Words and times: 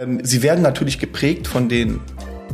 Ähm, 0.00 0.20
sie 0.22 0.42
werden 0.42 0.62
natürlich 0.62 0.98
geprägt 0.98 1.46
von 1.46 1.68
den 1.68 2.00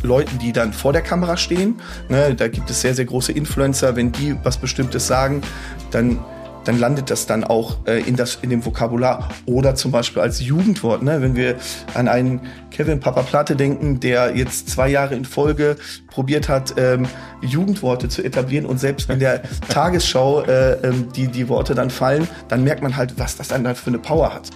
Leuten, 0.03 0.39
die 0.39 0.53
dann 0.53 0.73
vor 0.73 0.93
der 0.93 1.03
Kamera 1.03 1.37
stehen. 1.37 1.77
Ne, 2.09 2.35
da 2.35 2.49
gibt 2.49 2.69
es 2.71 2.81
sehr, 2.81 2.95
sehr 2.95 3.05
große 3.05 3.33
Influencer. 3.33 3.97
Wenn 3.97 4.13
die 4.13 4.35
was 4.43 4.59
Bestimmtes 4.59 5.07
sagen, 5.07 5.43
dann 5.91 6.19
dann 6.65 6.81
landet 6.81 7.11
das 7.11 7.27
dann 7.27 7.45
auch 7.45 7.77
äh, 7.87 8.01
in, 8.01 8.17
das, 8.17 8.39
in 8.43 8.51
dem 8.51 8.67
Vokabular. 8.67 9.29
Oder 9.47 9.77
zum 9.77 9.93
Beispiel 9.93 10.21
als 10.21 10.41
Jugendwort, 10.41 11.01
ne? 11.01 11.23
wenn 11.23 11.37
wir 11.37 11.55
an 11.95 12.09
einen 12.09 12.41
Kevin 12.73 12.99
Papa 12.99 13.23
Platte 13.23 13.55
denken, 13.55 14.01
der 14.01 14.35
jetzt 14.35 14.69
zwei 14.69 14.89
Jahre 14.89 15.15
in 15.15 15.25
Folge 15.25 15.77
probiert 16.09 16.49
hat, 16.49 16.75
ähm, 16.77 17.07
Jugendworte 17.41 18.09
zu 18.09 18.25
etablieren 18.25 18.67
und 18.67 18.81
selbst 18.81 19.09
in 19.09 19.21
der 19.21 19.43
Tagesschau 19.69 20.43
äh, 20.43 20.73
ähm, 20.83 21.07
die, 21.15 21.29
die 21.29 21.49
Worte 21.49 21.77
dann 21.77 21.91
fallen, 21.91 22.27
dann 22.49 22.65
merkt 22.65 22.83
man 22.83 22.97
halt, 22.97 23.17
was 23.17 23.37
das 23.37 23.47
dann 23.47 23.73
für 23.77 23.87
eine 23.87 23.99
Power 24.01 24.35
hat. 24.35 24.51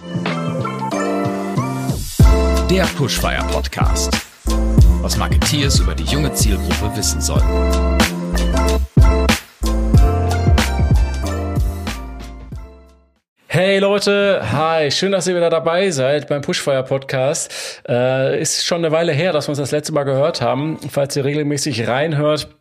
Der 2.71 2.83
Pushfire 2.83 3.45
Podcast. 3.51 4.17
Was 5.01 5.17
Marketeers 5.17 5.79
über 5.79 5.93
die 5.93 6.05
junge 6.05 6.33
Zielgruppe 6.33 6.95
wissen 6.95 7.19
sollten. 7.19 7.45
Hey 13.47 13.79
Leute, 13.79 14.41
hi, 14.53 14.89
schön, 14.89 15.11
dass 15.11 15.27
ihr 15.27 15.35
wieder 15.35 15.49
dabei 15.49 15.91
seid 15.91 16.29
beim 16.29 16.41
Pushfire 16.41 16.85
Podcast. 16.85 17.51
Äh, 17.89 18.41
ist 18.41 18.63
schon 18.63 18.77
eine 18.77 18.93
Weile 18.93 19.11
her, 19.11 19.33
dass 19.33 19.47
wir 19.47 19.49
uns 19.49 19.59
das 19.59 19.71
letzte 19.71 19.91
Mal 19.91 20.05
gehört 20.05 20.39
haben. 20.39 20.79
Falls 20.89 21.13
ihr 21.17 21.25
regelmäßig 21.25 21.89
reinhört, 21.89 22.55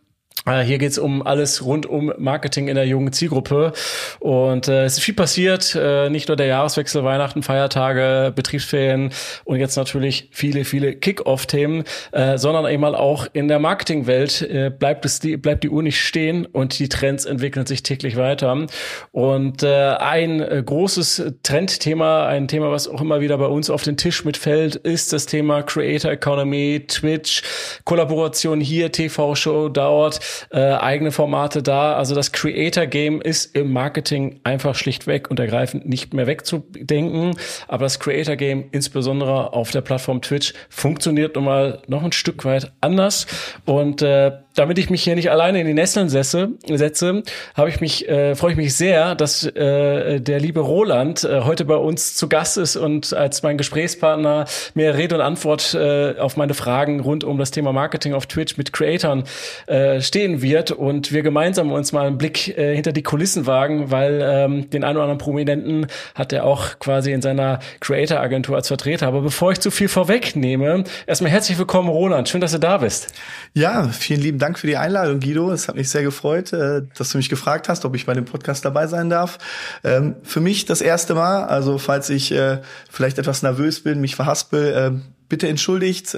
hier 0.62 0.78
geht's 0.78 0.98
um 0.98 1.22
alles 1.22 1.64
rund 1.64 1.86
um 1.86 2.12
Marketing 2.18 2.68
in 2.68 2.74
der 2.74 2.86
jungen 2.86 3.12
Zielgruppe. 3.12 3.72
Und 4.20 4.68
äh, 4.68 4.84
es 4.84 4.94
ist 4.94 5.04
viel 5.04 5.14
passiert, 5.14 5.76
äh, 5.78 6.08
nicht 6.08 6.28
nur 6.28 6.36
der 6.36 6.46
Jahreswechsel, 6.46 7.04
Weihnachten, 7.04 7.42
Feiertage, 7.42 8.32
Betriebsferien 8.34 9.12
und 9.44 9.58
jetzt 9.58 9.76
natürlich 9.76 10.28
viele, 10.32 10.64
viele 10.64 10.94
Kick-Off-Themen, 10.94 11.84
äh, 12.12 12.38
sondern 12.38 12.66
eben 12.66 12.84
auch 12.84 13.26
in 13.32 13.48
der 13.48 13.58
Marketingwelt 13.58 14.42
äh, 14.42 14.70
bleibt, 14.70 15.04
es 15.04 15.20
die, 15.20 15.36
bleibt 15.36 15.62
die 15.62 15.68
Uhr 15.68 15.82
nicht 15.82 16.00
stehen 16.00 16.46
und 16.46 16.78
die 16.78 16.88
Trends 16.88 17.26
entwickeln 17.26 17.66
sich 17.66 17.82
täglich 17.82 18.16
weiter. 18.16 18.66
Und 19.12 19.62
äh, 19.62 19.90
ein 19.96 20.40
äh, 20.40 20.62
großes 20.64 21.34
Trendthema, 21.42 22.26
ein 22.26 22.48
Thema, 22.48 22.70
was 22.70 22.88
auch 22.88 23.02
immer 23.02 23.20
wieder 23.20 23.36
bei 23.36 23.46
uns 23.46 23.68
auf 23.68 23.82
den 23.82 23.96
Tisch 23.96 24.24
mitfällt, 24.24 24.74
ist 24.76 25.12
das 25.12 25.26
Thema 25.26 25.62
Creator 25.62 26.10
Economy, 26.10 26.84
Twitch, 26.88 27.42
Kollaboration 27.84 28.60
hier, 28.60 28.90
TV-Show 28.90 29.68
dauert 29.68 30.20
äh, 30.50 30.60
eigene 30.60 31.12
Formate 31.12 31.62
da. 31.62 31.94
Also 31.94 32.14
das 32.14 32.32
Creator 32.32 32.86
Game 32.86 33.20
ist 33.20 33.54
im 33.56 33.72
Marketing 33.72 34.40
einfach 34.44 34.74
schlichtweg 34.74 35.30
und 35.30 35.38
ergreifend 35.40 35.88
nicht 35.88 36.14
mehr 36.14 36.26
wegzudenken. 36.26 37.36
Aber 37.68 37.84
das 37.84 38.00
Creator 38.00 38.36
Game, 38.36 38.64
insbesondere 38.72 39.52
auf 39.52 39.70
der 39.70 39.80
Plattform 39.80 40.22
Twitch, 40.22 40.54
funktioniert 40.68 41.36
nun 41.36 41.44
mal 41.44 41.82
noch 41.86 42.02
ein 42.02 42.12
Stück 42.12 42.44
weit 42.44 42.72
anders. 42.80 43.26
Und 43.64 44.02
äh, 44.02 44.32
damit 44.54 44.78
ich 44.78 44.90
mich 44.90 45.02
hier 45.02 45.14
nicht 45.14 45.30
alleine 45.30 45.60
in 45.60 45.66
die 45.66 45.74
Nesseln 45.74 46.08
setze, 46.08 46.50
setze 46.66 47.22
habe 47.54 47.68
ich 47.68 47.80
mich, 47.80 48.08
äh, 48.08 48.34
freue 48.34 48.52
ich 48.52 48.56
mich 48.56 48.74
sehr, 48.74 49.14
dass 49.14 49.44
äh, 49.44 50.20
der 50.20 50.40
liebe 50.40 50.60
Roland 50.60 51.24
äh, 51.24 51.42
heute 51.42 51.64
bei 51.64 51.76
uns 51.76 52.14
zu 52.16 52.28
Gast 52.28 52.58
ist 52.58 52.76
und 52.76 53.14
als 53.14 53.42
mein 53.42 53.58
Gesprächspartner 53.58 54.46
mir 54.74 54.94
Rede 54.94 55.14
und 55.14 55.20
Antwort 55.20 55.74
äh, 55.74 56.16
auf 56.18 56.36
meine 56.36 56.54
Fragen 56.54 57.00
rund 57.00 57.22
um 57.22 57.38
das 57.38 57.52
Thema 57.52 57.72
Marketing 57.72 58.12
auf 58.12 58.26
Twitch 58.26 58.56
mit 58.56 58.72
Creatoren 58.72 59.24
äh, 59.66 60.00
stehen 60.00 60.42
wird 60.42 60.72
und 60.72 61.12
wir 61.12 61.22
gemeinsam 61.22 61.70
uns 61.70 61.92
mal 61.92 62.06
einen 62.06 62.18
Blick 62.18 62.56
äh, 62.58 62.74
hinter 62.74 62.92
die 62.92 63.02
Kulissen 63.02 63.46
wagen, 63.46 63.90
weil 63.90 64.20
ähm, 64.22 64.70
den 64.70 64.82
einen 64.82 64.96
oder 64.96 65.04
anderen 65.04 65.18
Prominenten 65.18 65.86
hat 66.14 66.32
er 66.32 66.44
auch 66.44 66.78
quasi 66.80 67.12
in 67.12 67.22
seiner 67.22 67.60
Creator-Agentur 67.80 68.56
als 68.56 68.68
Vertreter. 68.68 69.06
Aber 69.06 69.20
bevor 69.20 69.52
ich 69.52 69.60
zu 69.60 69.70
viel 69.70 69.88
vorwegnehme, 69.88 70.84
erstmal 71.06 71.30
herzlich 71.30 71.58
willkommen, 71.58 71.88
Roland. 71.88 72.28
Schön, 72.28 72.40
dass 72.40 72.52
du 72.52 72.58
da 72.58 72.78
bist. 72.78 73.12
Ja, 73.54 73.88
vielen 73.88 74.20
lieben 74.20 74.39
Dank 74.40 74.58
für 74.58 74.66
die 74.66 74.76
Einladung, 74.76 75.20
Guido. 75.20 75.52
Es 75.52 75.68
hat 75.68 75.76
mich 75.76 75.88
sehr 75.88 76.02
gefreut, 76.02 76.52
äh, 76.52 76.82
dass 76.96 77.10
du 77.10 77.18
mich 77.18 77.28
gefragt 77.28 77.68
hast, 77.68 77.84
ob 77.84 77.94
ich 77.94 78.06
bei 78.06 78.14
dem 78.14 78.24
Podcast 78.24 78.64
dabei 78.64 78.88
sein 78.88 79.08
darf. 79.08 79.38
Ähm, 79.84 80.16
für 80.24 80.40
mich 80.40 80.64
das 80.64 80.80
erste 80.80 81.14
Mal, 81.14 81.44
also 81.44 81.78
falls 81.78 82.10
ich 82.10 82.32
äh, 82.32 82.58
vielleicht 82.90 83.18
etwas 83.18 83.42
nervös 83.42 83.82
bin, 83.82 84.00
mich 84.00 84.16
verhaspel, 84.16 84.72
äh, 84.74 85.10
bitte 85.28 85.46
entschuldigt. 85.46 86.16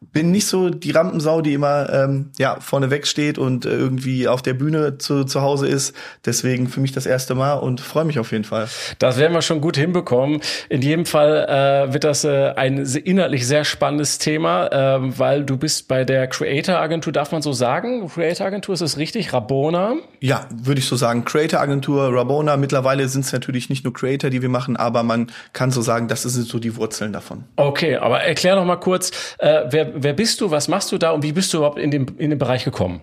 Bin 0.00 0.30
nicht 0.30 0.46
so 0.46 0.68
die 0.68 0.90
Rampensau, 0.90 1.40
die 1.40 1.54
immer 1.54 1.90
ähm, 1.90 2.30
ja 2.36 2.58
vorne 2.60 2.90
weg 2.90 3.06
steht 3.06 3.38
und 3.38 3.64
äh, 3.64 3.70
irgendwie 3.70 4.28
auf 4.28 4.42
der 4.42 4.52
Bühne 4.52 4.98
zu, 4.98 5.24
zu 5.24 5.40
Hause 5.40 5.68
ist. 5.68 5.94
Deswegen 6.26 6.68
für 6.68 6.80
mich 6.80 6.92
das 6.92 7.06
erste 7.06 7.34
Mal 7.34 7.54
und 7.54 7.80
freue 7.80 8.04
mich 8.04 8.18
auf 8.18 8.30
jeden 8.30 8.44
Fall. 8.44 8.68
Das 8.98 9.18
werden 9.18 9.32
wir 9.32 9.40
schon 9.40 9.62
gut 9.62 9.78
hinbekommen. 9.78 10.42
In 10.68 10.82
jedem 10.82 11.06
Fall 11.06 11.46
äh, 11.88 11.92
wird 11.94 12.04
das 12.04 12.24
äh, 12.24 12.52
ein 12.56 12.78
inhaltlich 12.78 13.46
sehr 13.46 13.64
spannendes 13.64 14.18
Thema, 14.18 14.66
äh, 14.66 15.18
weil 15.18 15.44
du 15.44 15.56
bist 15.56 15.88
bei 15.88 16.04
der 16.04 16.26
Creator 16.26 16.76
Agentur, 16.76 17.12
darf 17.12 17.32
man 17.32 17.40
so 17.40 17.52
sagen? 17.52 18.06
Creator 18.06 18.46
Agentur 18.46 18.74
ist 18.74 18.82
es 18.82 18.98
richtig? 18.98 19.32
Rabona? 19.32 19.94
Ja, 20.20 20.46
würde 20.52 20.78
ich 20.78 20.86
so 20.86 20.96
sagen. 20.96 21.24
Creator 21.24 21.60
Agentur, 21.60 22.14
Rabona. 22.14 22.58
Mittlerweile 22.58 23.08
sind 23.08 23.24
es 23.24 23.32
natürlich 23.32 23.70
nicht 23.70 23.84
nur 23.84 23.94
Creator, 23.94 24.28
die 24.28 24.42
wir 24.42 24.50
machen, 24.50 24.76
aber 24.76 25.02
man 25.02 25.32
kann 25.54 25.70
so 25.70 25.80
sagen, 25.80 26.06
das 26.06 26.22
sind 26.22 26.46
so 26.46 26.58
die 26.58 26.76
Wurzeln 26.76 27.14
davon. 27.14 27.44
Okay, 27.56 27.96
aber 27.96 28.20
erklär 28.20 28.56
noch 28.56 28.66
mal 28.66 28.76
kurz, 28.76 29.10
äh, 29.38 29.62
wer 29.70 29.85
wer, 29.94 30.12
bist 30.12 30.40
du, 30.40 30.50
was 30.50 30.68
machst 30.68 30.92
du 30.92 30.98
da 30.98 31.10
und 31.10 31.22
wie 31.22 31.32
bist 31.32 31.52
du 31.52 31.58
überhaupt 31.58 31.78
in 31.78 31.90
den, 31.90 32.06
in 32.18 32.30
den 32.30 32.38
Bereich 32.38 32.64
gekommen? 32.64 33.00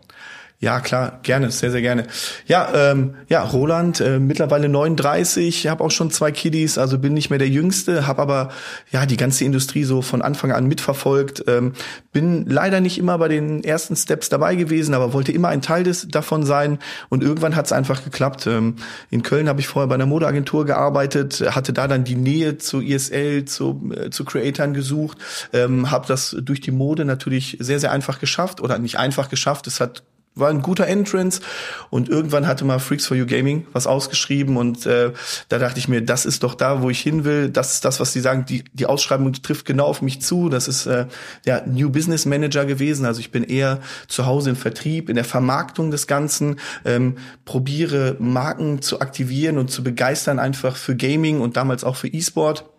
Ja, 0.63 0.79
klar, 0.79 1.19
gerne, 1.23 1.51
sehr, 1.51 1.71
sehr 1.71 1.81
gerne. 1.81 2.07
Ja, 2.47 2.69
ähm, 2.73 3.15
ja, 3.27 3.43
Roland, 3.43 3.99
äh, 3.99 4.17
mittlerweile 4.17 4.69
39, 4.69 5.67
habe 5.67 5.83
auch 5.83 5.91
schon 5.91 6.09
zwei 6.09 6.31
Kiddies, 6.31 6.77
also 6.77 6.97
bin 6.97 7.13
nicht 7.13 7.29
mehr 7.29 7.37
der 7.37 7.49
Jüngste, 7.49 8.07
habe 8.07 8.21
aber 8.21 8.49
ja 8.89 9.05
die 9.05 9.17
ganze 9.17 9.43
Industrie 9.43 9.83
so 9.83 10.01
von 10.01 10.21
Anfang 10.21 10.53
an 10.53 10.65
mitverfolgt. 10.65 11.43
Ähm, 11.47 11.73
bin 12.13 12.45
leider 12.45 12.79
nicht 12.79 12.97
immer 12.97 13.17
bei 13.17 13.27
den 13.27 13.61
ersten 13.65 13.97
Steps 13.97 14.29
dabei 14.29 14.55
gewesen, 14.55 14.93
aber 14.93 15.11
wollte 15.11 15.33
immer 15.33 15.49
ein 15.49 15.61
Teil 15.61 15.83
des 15.83 16.07
davon 16.07 16.45
sein. 16.45 16.79
Und 17.09 17.23
irgendwann 17.23 17.57
hat 17.57 17.65
es 17.65 17.73
einfach 17.73 18.01
geklappt. 18.01 18.47
Ähm, 18.47 18.77
in 19.11 19.21
Köln 19.21 19.49
habe 19.49 19.59
ich 19.59 19.67
vorher 19.67 19.89
bei 19.89 19.95
einer 19.95 20.05
Modeagentur 20.05 20.65
gearbeitet, 20.65 21.43
hatte 21.53 21.73
da 21.73 21.89
dann 21.89 22.05
die 22.05 22.15
Nähe 22.15 22.57
zu 22.57 22.79
ISL, 22.79 23.43
zu, 23.43 23.91
äh, 23.93 24.11
zu 24.11 24.23
Creatoren 24.23 24.73
gesucht, 24.73 25.17
ähm, 25.51 25.91
habe 25.91 26.07
das 26.07 26.37
durch 26.39 26.61
die 26.61 26.71
Mode 26.71 27.03
natürlich 27.03 27.57
sehr, 27.59 27.81
sehr 27.81 27.91
einfach 27.91 28.21
geschafft 28.21 28.61
oder 28.61 28.79
nicht 28.79 28.97
einfach 28.97 29.27
geschafft. 29.27 29.67
Es 29.67 29.81
hat 29.81 30.03
war 30.35 30.49
ein 30.49 30.61
guter 30.61 30.87
Entrance 30.87 31.41
und 31.89 32.09
irgendwann 32.09 32.47
hatte 32.47 32.65
mal 32.65 32.79
Freaks 32.79 33.05
for 33.05 33.15
You 33.15 33.25
Gaming 33.25 33.67
was 33.73 33.87
ausgeschrieben 33.87 34.57
und 34.57 34.85
äh, 34.85 35.11
da 35.49 35.59
dachte 35.59 35.79
ich 35.79 35.87
mir, 35.87 36.01
das 36.01 36.25
ist 36.25 36.43
doch 36.43 36.55
da, 36.55 36.81
wo 36.81 36.89
ich 36.89 36.99
hin 36.99 37.23
will. 37.23 37.49
Das 37.49 37.75
ist 37.75 37.85
das, 37.85 37.99
was 37.99 38.13
sie 38.13 38.19
sagen. 38.19 38.45
Die, 38.45 38.63
die 38.73 38.85
Ausschreibung 38.85 39.33
trifft 39.33 39.65
genau 39.65 39.85
auf 39.85 40.01
mich 40.01 40.21
zu. 40.21 40.49
Das 40.49 40.67
ist 40.67 40.85
äh, 40.85 41.05
der 41.45 41.67
New 41.67 41.89
Business 41.89 42.25
Manager 42.25 42.65
gewesen. 42.65 43.05
Also 43.05 43.19
ich 43.19 43.31
bin 43.31 43.43
eher 43.43 43.79
zu 44.07 44.25
Hause 44.25 44.51
im 44.51 44.55
Vertrieb, 44.55 45.09
in 45.09 45.15
der 45.15 45.25
Vermarktung 45.25 45.91
des 45.91 46.07
Ganzen, 46.07 46.59
ähm, 46.85 47.17
probiere 47.45 48.15
Marken 48.19 48.81
zu 48.81 49.01
aktivieren 49.01 49.57
und 49.57 49.69
zu 49.69 49.83
begeistern 49.83 50.39
einfach 50.39 50.75
für 50.75 50.95
Gaming 50.95 51.41
und 51.41 51.57
damals 51.57 51.83
auch 51.83 51.95
für 51.95 52.07
E-Sport 52.07 52.72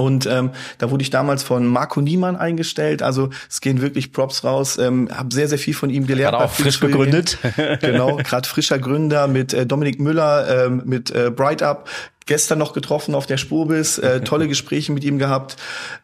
und 0.00 0.26
ähm, 0.26 0.52
da 0.78 0.92
wurde 0.92 1.02
ich 1.02 1.10
damals 1.10 1.42
von 1.42 1.66
Marco 1.66 2.00
Niemann 2.00 2.36
eingestellt. 2.36 3.02
Also 3.02 3.30
es 3.50 3.60
gehen 3.60 3.80
wirklich 3.80 4.12
Props 4.12 4.44
raus. 4.44 4.78
Ähm, 4.78 5.08
habe 5.12 5.34
sehr, 5.34 5.48
sehr 5.48 5.58
viel 5.58 5.74
von 5.74 5.90
ihm 5.90 6.06
gelernt. 6.06 6.36
Gerade 6.36 6.44
auch 6.44 6.52
frisch 6.52 6.78
gegründet. 6.78 7.38
genau, 7.80 8.16
gerade 8.16 8.48
frischer 8.48 8.78
Gründer 8.78 9.26
mit 9.26 9.52
äh, 9.52 9.66
Dominik 9.66 9.98
Müller, 9.98 10.66
ähm, 10.66 10.82
mit 10.84 11.10
äh, 11.10 11.32
Bright 11.34 11.62
Up. 11.62 11.88
Gestern 12.28 12.58
noch 12.58 12.74
getroffen 12.74 13.14
auf 13.14 13.24
der 13.24 13.38
Spurbis, 13.38 13.96
äh, 13.98 14.20
tolle 14.20 14.48
Gespräche 14.48 14.92
mit 14.92 15.02
ihm 15.02 15.18
gehabt. 15.18 15.56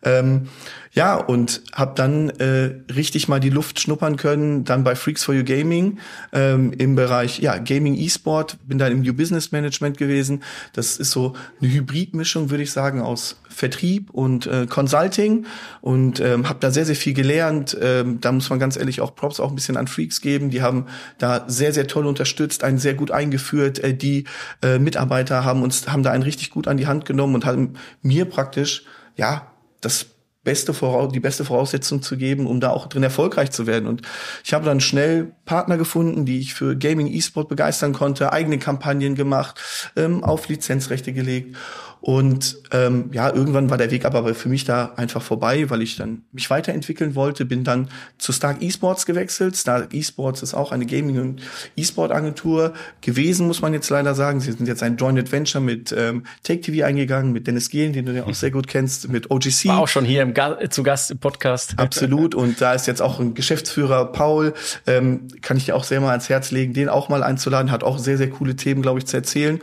Ähm, 0.02 0.48
ja, 0.94 1.16
und 1.16 1.60
habe 1.72 1.92
dann 1.96 2.30
äh, 2.30 2.76
richtig 2.94 3.26
mal 3.26 3.40
die 3.40 3.50
Luft 3.50 3.80
schnuppern 3.80 4.16
können, 4.16 4.64
dann 4.64 4.84
bei 4.84 4.94
Freaks 4.94 5.24
for 5.24 5.34
You 5.34 5.42
Gaming 5.42 5.98
ähm, 6.32 6.72
im 6.72 6.94
Bereich 6.94 7.40
ja 7.40 7.58
Gaming 7.58 7.96
E-Sport, 7.96 8.58
bin 8.68 8.78
dann 8.78 8.92
im 8.92 9.00
New 9.02 9.12
Business 9.12 9.50
Management 9.50 9.98
gewesen. 9.98 10.44
Das 10.72 10.96
ist 10.96 11.10
so 11.10 11.34
eine 11.60 11.72
Hybridmischung, 11.72 12.50
würde 12.50 12.62
ich 12.62 12.70
sagen, 12.70 13.00
aus 13.00 13.36
Vertrieb 13.48 14.10
und 14.10 14.46
äh, 14.46 14.66
Consulting 14.68 15.46
und 15.80 16.20
ähm, 16.20 16.48
habe 16.48 16.60
da 16.60 16.70
sehr, 16.70 16.86
sehr 16.86 16.96
viel 16.96 17.12
gelernt. 17.12 17.76
Ähm, 17.80 18.20
da 18.20 18.30
muss 18.30 18.48
man 18.50 18.60
ganz 18.60 18.76
ehrlich 18.76 19.00
auch 19.00 19.16
Props 19.16 19.40
auch 19.40 19.50
ein 19.50 19.56
bisschen 19.56 19.76
an 19.76 19.88
Freaks 19.88 20.20
geben. 20.20 20.50
Die 20.50 20.62
haben 20.62 20.86
da 21.18 21.44
sehr, 21.48 21.72
sehr 21.72 21.88
toll 21.88 22.06
unterstützt, 22.06 22.62
einen 22.62 22.78
sehr 22.78 22.94
gut 22.94 23.10
eingeführt. 23.10 23.80
Äh, 23.80 23.94
die 23.94 24.24
äh, 24.62 24.78
Mitarbeiter 24.78 25.44
haben 25.44 25.62
uns, 25.62 25.88
haben 25.88 26.04
da 26.04 26.12
einen 26.14 26.22
richtig 26.22 26.50
gut 26.50 26.68
an 26.68 26.76
die 26.76 26.86
Hand 26.86 27.04
genommen 27.04 27.34
und 27.34 27.44
haben 27.44 27.74
mir 28.02 28.24
praktisch, 28.24 28.84
ja, 29.16 29.50
das 29.80 30.06
beste 30.44 30.74
Voraus 30.74 31.10
die 31.12 31.20
beste 31.20 31.44
Voraussetzung 31.44 32.02
zu 32.02 32.16
geben, 32.16 32.46
um 32.46 32.60
da 32.60 32.70
auch 32.70 32.86
drin 32.86 33.02
erfolgreich 33.02 33.50
zu 33.50 33.66
werden. 33.66 33.88
Und 33.88 34.02
ich 34.44 34.52
habe 34.52 34.64
dann 34.64 34.80
schnell 34.80 35.32
Partner 35.46 35.76
gefunden, 35.76 36.26
die 36.26 36.38
ich 36.38 36.54
für 36.54 36.76
Gaming 36.76 37.08
E-Sport 37.08 37.48
begeistern 37.48 37.94
konnte, 37.94 38.32
eigene 38.32 38.58
Kampagnen 38.58 39.14
gemacht, 39.14 39.60
ähm, 39.96 40.22
auf 40.22 40.48
Lizenzrechte 40.48 41.12
gelegt. 41.12 41.56
Und 42.04 42.58
ähm, 42.70 43.08
ja, 43.14 43.34
irgendwann 43.34 43.70
war 43.70 43.78
der 43.78 43.90
Weg 43.90 44.04
aber 44.04 44.34
für 44.34 44.50
mich 44.50 44.64
da 44.64 44.92
einfach 44.96 45.22
vorbei, 45.22 45.70
weil 45.70 45.80
ich 45.80 45.96
dann 45.96 46.20
mich 46.32 46.50
weiterentwickeln 46.50 47.14
wollte, 47.14 47.46
bin 47.46 47.64
dann 47.64 47.88
zu 48.18 48.30
Stark 48.30 48.60
Esports 48.60 49.06
gewechselt. 49.06 49.56
Stark 49.56 49.94
Esports 49.94 50.42
ist 50.42 50.52
auch 50.52 50.70
eine 50.70 50.84
Gaming- 50.84 51.18
und 51.18 51.40
E-Sport-Agentur 51.76 52.74
gewesen, 53.00 53.46
muss 53.46 53.62
man 53.62 53.72
jetzt 53.72 53.88
leider 53.88 54.14
sagen. 54.14 54.40
Sie 54.40 54.52
sind 54.52 54.66
jetzt 54.66 54.82
ein 54.82 54.98
Joint 54.98 55.18
Adventure 55.18 55.64
mit 55.64 55.94
ähm, 55.96 56.24
Take 56.42 56.60
TV 56.60 56.84
eingegangen, 56.84 57.32
mit 57.32 57.46
Dennis 57.46 57.70
Gehlen, 57.70 57.94
den 57.94 58.04
du 58.04 58.12
ja 58.12 58.24
auch 58.24 58.34
sehr 58.34 58.50
gut 58.50 58.66
kennst, 58.66 59.08
mit 59.08 59.30
OGC. 59.30 59.68
War 59.68 59.78
auch 59.78 59.88
schon 59.88 60.04
hier 60.04 60.20
im 60.20 60.34
Ga 60.34 60.58
zu 60.68 60.82
Gast 60.82 61.10
im 61.10 61.16
Podcast. 61.16 61.78
Absolut. 61.78 62.34
Und 62.34 62.60
da 62.60 62.74
ist 62.74 62.86
jetzt 62.86 63.00
auch 63.00 63.18
ein 63.18 63.32
Geschäftsführer, 63.32 64.12
Paul, 64.12 64.52
ähm, 64.86 65.28
kann 65.40 65.56
ich 65.56 65.64
dir 65.64 65.74
auch 65.74 65.84
sehr 65.84 66.02
mal 66.02 66.10
ans 66.10 66.28
Herz 66.28 66.50
legen, 66.50 66.74
den 66.74 66.90
auch 66.90 67.08
mal 67.08 67.22
einzuladen, 67.22 67.70
hat 67.70 67.82
auch 67.82 67.98
sehr, 67.98 68.18
sehr 68.18 68.28
coole 68.28 68.56
Themen, 68.56 68.82
glaube 68.82 68.98
ich, 68.98 69.06
zu 69.06 69.16
erzählen. 69.16 69.58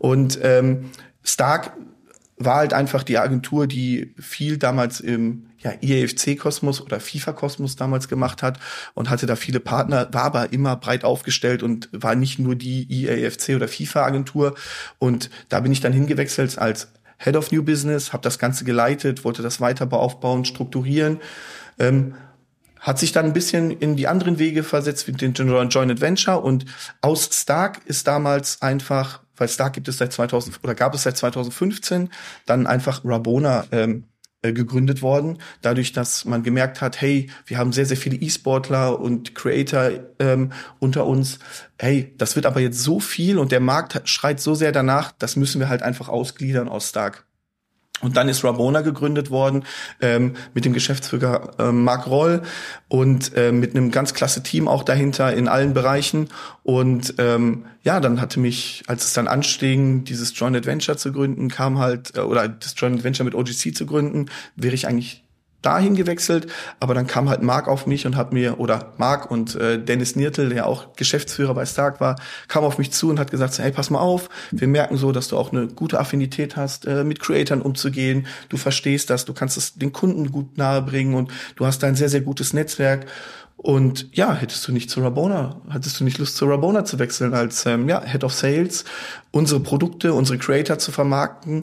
Und 0.00 0.40
ähm, 0.42 0.86
Stark 1.24 1.72
war 2.36 2.56
halt 2.56 2.72
einfach 2.72 3.02
die 3.02 3.18
Agentur, 3.18 3.66
die 3.66 4.14
viel 4.18 4.58
damals 4.58 5.00
im 5.00 5.46
ja, 5.58 5.72
IEFC-Kosmos 5.80 6.80
oder 6.80 7.00
FIFA-Kosmos 7.00 7.76
damals 7.76 8.08
gemacht 8.08 8.42
hat 8.42 8.58
und 8.92 9.08
hatte 9.08 9.26
da 9.26 9.36
viele 9.36 9.60
Partner, 9.60 10.08
war 10.12 10.24
aber 10.24 10.52
immer 10.52 10.76
breit 10.76 11.04
aufgestellt 11.04 11.62
und 11.62 11.88
war 11.92 12.14
nicht 12.14 12.38
nur 12.38 12.54
die 12.54 12.86
IEFC 12.90 13.50
oder 13.56 13.68
FIFA-Agentur. 13.68 14.54
Und 14.98 15.30
da 15.48 15.60
bin 15.60 15.72
ich 15.72 15.80
dann 15.80 15.92
hingewechselt 15.92 16.58
als 16.58 16.88
Head 17.18 17.36
of 17.36 17.52
New 17.52 17.62
Business, 17.62 18.12
habe 18.12 18.22
das 18.22 18.38
Ganze 18.38 18.64
geleitet, 18.64 19.24
wollte 19.24 19.42
das 19.42 19.60
weiter 19.60 19.90
aufbauen, 19.92 20.44
strukturieren. 20.44 21.20
Ähm, 21.78 22.14
hat 22.80 22.98
sich 22.98 23.12
dann 23.12 23.24
ein 23.24 23.32
bisschen 23.32 23.70
in 23.70 23.96
die 23.96 24.08
anderen 24.08 24.38
Wege 24.38 24.62
versetzt, 24.62 25.08
wie 25.08 25.12
den 25.12 25.32
Joint 25.32 25.74
Adventure 25.74 26.40
und 26.40 26.66
aus 27.00 27.30
Stark 27.32 27.80
ist 27.86 28.06
damals 28.06 28.60
einfach 28.60 29.23
weil 29.36 29.48
Stark 29.48 29.74
gibt 29.74 29.88
es 29.88 29.98
seit 29.98 30.12
2000 30.12 30.60
oder 30.62 30.74
gab 30.74 30.94
es 30.94 31.02
seit 31.02 31.16
2015, 31.16 32.10
dann 32.46 32.66
einfach 32.66 33.04
Rabona 33.04 33.64
ähm, 33.72 34.04
äh, 34.44 34.52
gegründet 34.52 35.00
worden, 35.00 35.38
dadurch, 35.62 35.92
dass 35.92 36.26
man 36.26 36.42
gemerkt 36.42 36.82
hat, 36.82 37.00
hey, 37.00 37.30
wir 37.46 37.56
haben 37.56 37.72
sehr, 37.72 37.86
sehr 37.86 37.96
viele 37.96 38.16
E-Sportler 38.16 39.00
und 39.00 39.34
Creator 39.34 39.90
ähm, 40.18 40.52
unter 40.80 41.06
uns. 41.06 41.38
Hey, 41.78 42.12
das 42.18 42.36
wird 42.36 42.44
aber 42.44 42.60
jetzt 42.60 42.82
so 42.82 43.00
viel 43.00 43.38
und 43.38 43.52
der 43.52 43.60
Markt 43.60 44.06
schreit 44.06 44.40
so 44.40 44.54
sehr 44.54 44.70
danach, 44.70 45.12
das 45.12 45.36
müssen 45.36 45.60
wir 45.60 45.70
halt 45.70 45.82
einfach 45.82 46.10
ausgliedern 46.10 46.68
aus 46.68 46.90
Stark. 46.90 47.24
Und 48.00 48.16
dann 48.16 48.28
ist 48.28 48.44
Rabona 48.44 48.80
gegründet 48.80 49.30
worden 49.30 49.64
ähm, 50.00 50.34
mit 50.52 50.64
dem 50.64 50.72
Geschäftsführer 50.72 51.52
äh, 51.58 51.72
Mark 51.72 52.06
Roll 52.06 52.42
und 52.88 53.34
äh, 53.36 53.52
mit 53.52 53.74
einem 53.74 53.90
ganz 53.90 54.14
klasse 54.14 54.42
Team 54.42 54.68
auch 54.68 54.82
dahinter 54.82 55.32
in 55.32 55.48
allen 55.48 55.74
Bereichen. 55.74 56.28
Und 56.64 57.14
ähm, 57.18 57.64
ja, 57.82 58.00
dann 58.00 58.20
hatte 58.20 58.40
mich, 58.40 58.82
als 58.88 59.04
es 59.04 59.12
dann 59.12 59.28
anstieg, 59.28 60.04
dieses 60.06 60.38
Joint 60.38 60.56
Adventure 60.56 60.98
zu 60.98 61.12
gründen, 61.12 61.48
kam 61.48 61.78
halt, 61.78 62.16
äh, 62.16 62.20
oder 62.20 62.48
das 62.48 62.74
Joint 62.76 62.98
Adventure 62.98 63.24
mit 63.24 63.34
OGC 63.34 63.74
zu 63.74 63.86
gründen, 63.86 64.26
wäre 64.56 64.74
ich 64.74 64.86
eigentlich 64.88 65.23
dahin 65.64 65.94
gewechselt, 65.94 66.46
aber 66.80 66.94
dann 66.94 67.06
kam 67.06 67.28
halt 67.28 67.42
Mark 67.42 67.68
auf 67.68 67.86
mich 67.86 68.06
und 68.06 68.16
hat 68.16 68.32
mir, 68.32 68.60
oder 68.60 68.92
Mark 68.98 69.30
und 69.30 69.54
äh, 69.56 69.82
Dennis 69.82 70.16
Niertel, 70.16 70.48
der 70.48 70.66
auch 70.66 70.94
Geschäftsführer 70.96 71.54
bei 71.54 71.66
Stark 71.66 72.00
war, 72.00 72.16
kam 72.48 72.64
auf 72.64 72.78
mich 72.78 72.92
zu 72.92 73.08
und 73.10 73.18
hat 73.18 73.30
gesagt, 73.30 73.58
hey, 73.58 73.72
pass 73.72 73.90
mal 73.90 74.00
auf, 74.00 74.28
wir 74.50 74.68
merken 74.68 74.96
so, 74.96 75.12
dass 75.12 75.28
du 75.28 75.36
auch 75.36 75.52
eine 75.52 75.68
gute 75.68 75.98
Affinität 75.98 76.56
hast, 76.56 76.86
äh, 76.86 77.04
mit 77.04 77.20
Creatoren 77.20 77.62
umzugehen, 77.62 78.26
du 78.48 78.56
verstehst 78.56 79.10
das, 79.10 79.24
du 79.24 79.32
kannst 79.32 79.56
es 79.56 79.74
den 79.74 79.92
Kunden 79.92 80.30
gut 80.30 80.58
nahebringen 80.58 81.14
und 81.14 81.30
du 81.56 81.66
hast 81.66 81.82
da 81.82 81.86
ein 81.86 81.96
sehr, 81.96 82.08
sehr 82.08 82.20
gutes 82.20 82.52
Netzwerk. 82.52 83.06
Und 83.56 84.08
ja, 84.12 84.34
hättest 84.34 84.66
du 84.68 84.72
nicht 84.72 84.90
zu 84.90 85.00
Rabona, 85.00 85.60
hattest 85.70 85.98
du 85.98 86.04
nicht 86.04 86.18
Lust 86.18 86.36
zu 86.36 86.44
Rabona 86.46 86.84
zu 86.84 86.98
wechseln 86.98 87.32
als 87.32 87.64
ähm, 87.64 87.88
ja, 87.88 88.04
Head 88.04 88.24
of 88.24 88.34
Sales, 88.34 88.84
unsere 89.30 89.60
Produkte, 89.60 90.12
unsere 90.12 90.38
Creator 90.38 90.78
zu 90.78 90.92
vermarkten, 90.92 91.62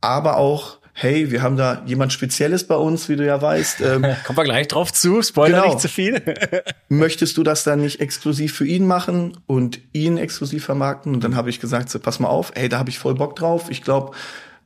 aber 0.00 0.36
auch 0.36 0.78
hey, 0.92 1.30
wir 1.30 1.42
haben 1.42 1.56
da 1.56 1.82
jemand 1.86 2.12
Spezielles 2.12 2.66
bei 2.66 2.74
uns, 2.74 3.08
wie 3.08 3.16
du 3.16 3.24
ja 3.24 3.40
weißt. 3.40 3.80
Ähm, 3.80 4.06
Kommen 4.24 4.36
wir 4.36 4.44
gleich 4.44 4.68
drauf 4.68 4.92
zu, 4.92 5.22
Spoiler 5.22 5.60
genau. 5.60 5.72
nicht 5.72 5.80
zu 5.80 5.88
viel. 5.88 6.22
Möchtest 6.88 7.36
du 7.36 7.42
das 7.42 7.64
dann 7.64 7.80
nicht 7.80 8.00
exklusiv 8.00 8.54
für 8.54 8.66
ihn 8.66 8.86
machen 8.86 9.38
und 9.46 9.80
ihn 9.92 10.18
exklusiv 10.18 10.64
vermarkten? 10.64 11.14
Und 11.14 11.24
dann 11.24 11.36
habe 11.36 11.50
ich 11.50 11.60
gesagt, 11.60 11.90
so, 11.90 11.98
pass 11.98 12.20
mal 12.20 12.28
auf, 12.28 12.52
hey, 12.54 12.68
da 12.68 12.78
habe 12.78 12.90
ich 12.90 12.98
voll 12.98 13.14
Bock 13.14 13.36
drauf. 13.36 13.70
Ich 13.70 13.82
glaube, 13.82 14.14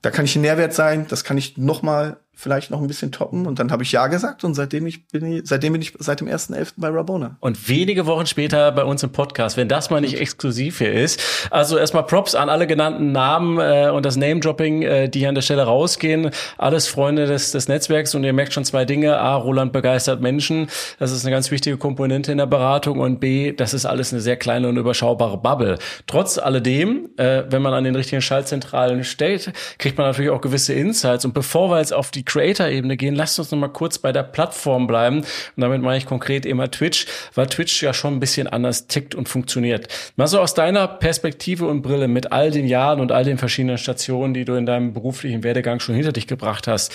da 0.02 0.10
kann 0.10 0.24
ich 0.24 0.36
ein 0.36 0.42
Nährwert 0.42 0.74
sein, 0.74 1.06
das 1.08 1.24
kann 1.24 1.38
ich 1.38 1.56
noch 1.56 1.82
mal 1.82 2.18
vielleicht 2.38 2.70
noch 2.70 2.80
ein 2.80 2.86
bisschen 2.86 3.10
toppen. 3.10 3.46
Und 3.46 3.58
dann 3.58 3.72
habe 3.72 3.82
ich 3.82 3.90
Ja 3.92 4.06
gesagt 4.08 4.44
und 4.44 4.54
seitdem 4.54 4.86
ich 4.86 5.08
bin 5.08 5.40
seitdem 5.44 5.72
bin 5.72 5.80
ich 5.80 5.94
seit 5.98 6.20
dem 6.20 6.28
1.11. 6.28 6.74
bei 6.76 6.88
Rabona. 6.88 7.38
Und 7.40 7.68
wenige 7.68 8.04
Wochen 8.04 8.26
später 8.26 8.70
bei 8.72 8.84
uns 8.84 9.02
im 9.02 9.10
Podcast, 9.10 9.56
wenn 9.56 9.68
das 9.68 9.88
mal 9.88 10.02
nicht 10.02 10.20
exklusiv 10.20 10.78
hier 10.78 10.92
ist. 10.92 11.48
Also 11.50 11.78
erstmal 11.78 12.04
Props 12.04 12.34
an 12.34 12.50
alle 12.50 12.66
genannten 12.66 13.10
Namen 13.10 13.58
äh, 13.58 13.90
und 13.90 14.04
das 14.04 14.16
Name-Dropping, 14.16 14.82
äh, 14.82 15.08
die 15.08 15.20
hier 15.20 15.30
an 15.30 15.34
der 15.34 15.42
Stelle 15.42 15.62
rausgehen. 15.62 16.30
Alles 16.58 16.88
Freunde 16.88 17.26
des, 17.26 17.52
des 17.52 17.68
Netzwerks 17.68 18.14
und 18.14 18.22
ihr 18.22 18.34
merkt 18.34 18.52
schon 18.52 18.66
zwei 18.66 18.84
Dinge. 18.84 19.16
A, 19.18 19.34
Roland 19.36 19.72
begeistert 19.72 20.20
Menschen. 20.20 20.68
Das 20.98 21.12
ist 21.12 21.24
eine 21.24 21.34
ganz 21.34 21.50
wichtige 21.50 21.78
Komponente 21.78 22.32
in 22.32 22.38
der 22.38 22.46
Beratung. 22.46 23.00
Und 23.00 23.18
B, 23.18 23.52
das 23.52 23.72
ist 23.72 23.86
alles 23.86 24.12
eine 24.12 24.20
sehr 24.20 24.36
kleine 24.36 24.68
und 24.68 24.76
überschaubare 24.76 25.38
Bubble. 25.38 25.78
Trotz 26.06 26.36
alledem, 26.36 27.08
äh, 27.16 27.44
wenn 27.48 27.62
man 27.62 27.72
an 27.72 27.84
den 27.84 27.96
richtigen 27.96 28.20
Schaltzentralen 28.20 29.04
steht, 29.04 29.52
kriegt 29.78 29.96
man 29.96 30.06
natürlich 30.06 30.30
auch 30.30 30.42
gewisse 30.42 30.74
Insights. 30.74 31.24
Und 31.24 31.32
bevor 31.32 31.70
wir 31.70 31.78
jetzt 31.78 31.94
auf 31.94 32.10
die 32.10 32.25
Creator-Ebene 32.26 32.96
gehen, 32.96 33.14
lasst 33.14 33.38
uns 33.38 33.50
noch 33.50 33.58
mal 33.58 33.68
kurz 33.68 33.98
bei 33.98 34.12
der 34.12 34.22
Plattform 34.22 34.86
bleiben. 34.86 35.18
Und 35.18 35.26
damit 35.56 35.80
meine 35.80 35.98
ich 35.98 36.06
konkret 36.06 36.44
immer 36.44 36.70
Twitch, 36.70 37.06
weil 37.34 37.46
Twitch 37.46 37.82
ja 37.82 37.94
schon 37.94 38.14
ein 38.14 38.20
bisschen 38.20 38.46
anders 38.46 38.88
tickt 38.88 39.14
und 39.14 39.28
funktioniert. 39.28 39.88
Mal 40.16 40.26
so 40.26 40.40
aus 40.40 40.54
deiner 40.54 40.86
Perspektive 40.86 41.66
und 41.66 41.82
Brille 41.82 42.08
mit 42.08 42.32
all 42.32 42.50
den 42.50 42.66
Jahren 42.66 43.00
und 43.00 43.12
all 43.12 43.24
den 43.24 43.38
verschiedenen 43.38 43.78
Stationen, 43.78 44.34
die 44.34 44.44
du 44.44 44.54
in 44.54 44.66
deinem 44.66 44.92
beruflichen 44.92 45.42
Werdegang 45.42 45.80
schon 45.80 45.94
hinter 45.94 46.12
dich 46.12 46.26
gebracht 46.26 46.66
hast. 46.66 46.92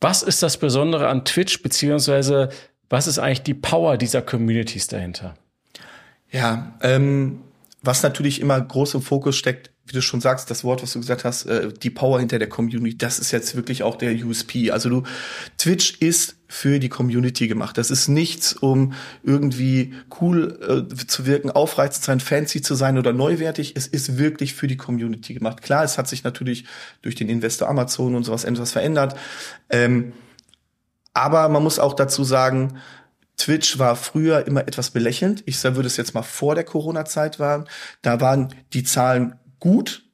Was 0.00 0.22
ist 0.22 0.42
das 0.42 0.58
Besondere 0.58 1.08
an 1.08 1.24
Twitch, 1.24 1.62
beziehungsweise 1.62 2.50
was 2.90 3.06
ist 3.06 3.18
eigentlich 3.18 3.42
die 3.42 3.54
Power 3.54 3.96
dieser 3.96 4.22
Communities 4.22 4.86
dahinter? 4.86 5.34
Ja, 6.30 6.74
ähm, 6.82 7.40
was 7.82 8.02
natürlich 8.02 8.40
immer 8.40 8.60
groß 8.60 8.94
im 8.94 9.02
Fokus 9.02 9.36
steckt, 9.36 9.70
wie 9.88 9.92
du 9.92 10.02
schon 10.02 10.20
sagst, 10.20 10.50
das 10.50 10.64
Wort, 10.64 10.82
was 10.82 10.92
du 10.92 11.00
gesagt 11.00 11.24
hast, 11.24 11.46
äh, 11.46 11.72
die 11.72 11.90
Power 11.90 12.20
hinter 12.20 12.38
der 12.38 12.48
Community, 12.48 12.96
das 12.96 13.18
ist 13.18 13.32
jetzt 13.32 13.56
wirklich 13.56 13.82
auch 13.82 13.96
der 13.96 14.12
USP. 14.12 14.70
Also 14.70 14.88
du, 14.88 15.02
Twitch 15.56 15.96
ist 16.00 16.36
für 16.46 16.78
die 16.78 16.88
Community 16.88 17.48
gemacht. 17.48 17.76
Das 17.76 17.90
ist 17.90 18.08
nichts, 18.08 18.54
um 18.54 18.94
irgendwie 19.22 19.94
cool 20.20 20.86
äh, 20.90 21.06
zu 21.06 21.26
wirken, 21.26 21.50
aufreizend 21.50 22.04
zu 22.04 22.10
sein, 22.10 22.20
fancy 22.20 22.62
zu 22.62 22.74
sein 22.74 22.98
oder 22.98 23.12
neuwertig. 23.12 23.74
Es 23.76 23.86
ist 23.86 24.18
wirklich 24.18 24.54
für 24.54 24.66
die 24.66 24.76
Community 24.76 25.34
gemacht. 25.34 25.62
Klar, 25.62 25.84
es 25.84 25.98
hat 25.98 26.08
sich 26.08 26.24
natürlich 26.24 26.64
durch 27.02 27.14
den 27.14 27.28
Investor 27.28 27.68
Amazon 27.68 28.14
und 28.14 28.24
sowas 28.24 28.44
etwas 28.44 28.72
verändert. 28.72 29.16
Ähm, 29.68 30.12
aber 31.12 31.48
man 31.48 31.62
muss 31.62 31.78
auch 31.78 31.94
dazu 31.94 32.24
sagen, 32.24 32.78
Twitch 33.36 33.78
war 33.78 33.96
früher 33.96 34.46
immer 34.46 34.66
etwas 34.66 34.90
belächelnd. 34.90 35.42
Ich 35.46 35.62
würde 35.62 35.86
es 35.86 35.96
jetzt 35.96 36.14
mal 36.14 36.22
vor 36.22 36.54
der 36.54 36.64
Corona-Zeit 36.64 37.38
waren. 37.38 37.68
Da 38.02 38.20
waren 38.20 38.54
die 38.72 38.82
Zahlen 38.82 39.34
gut. 39.60 40.04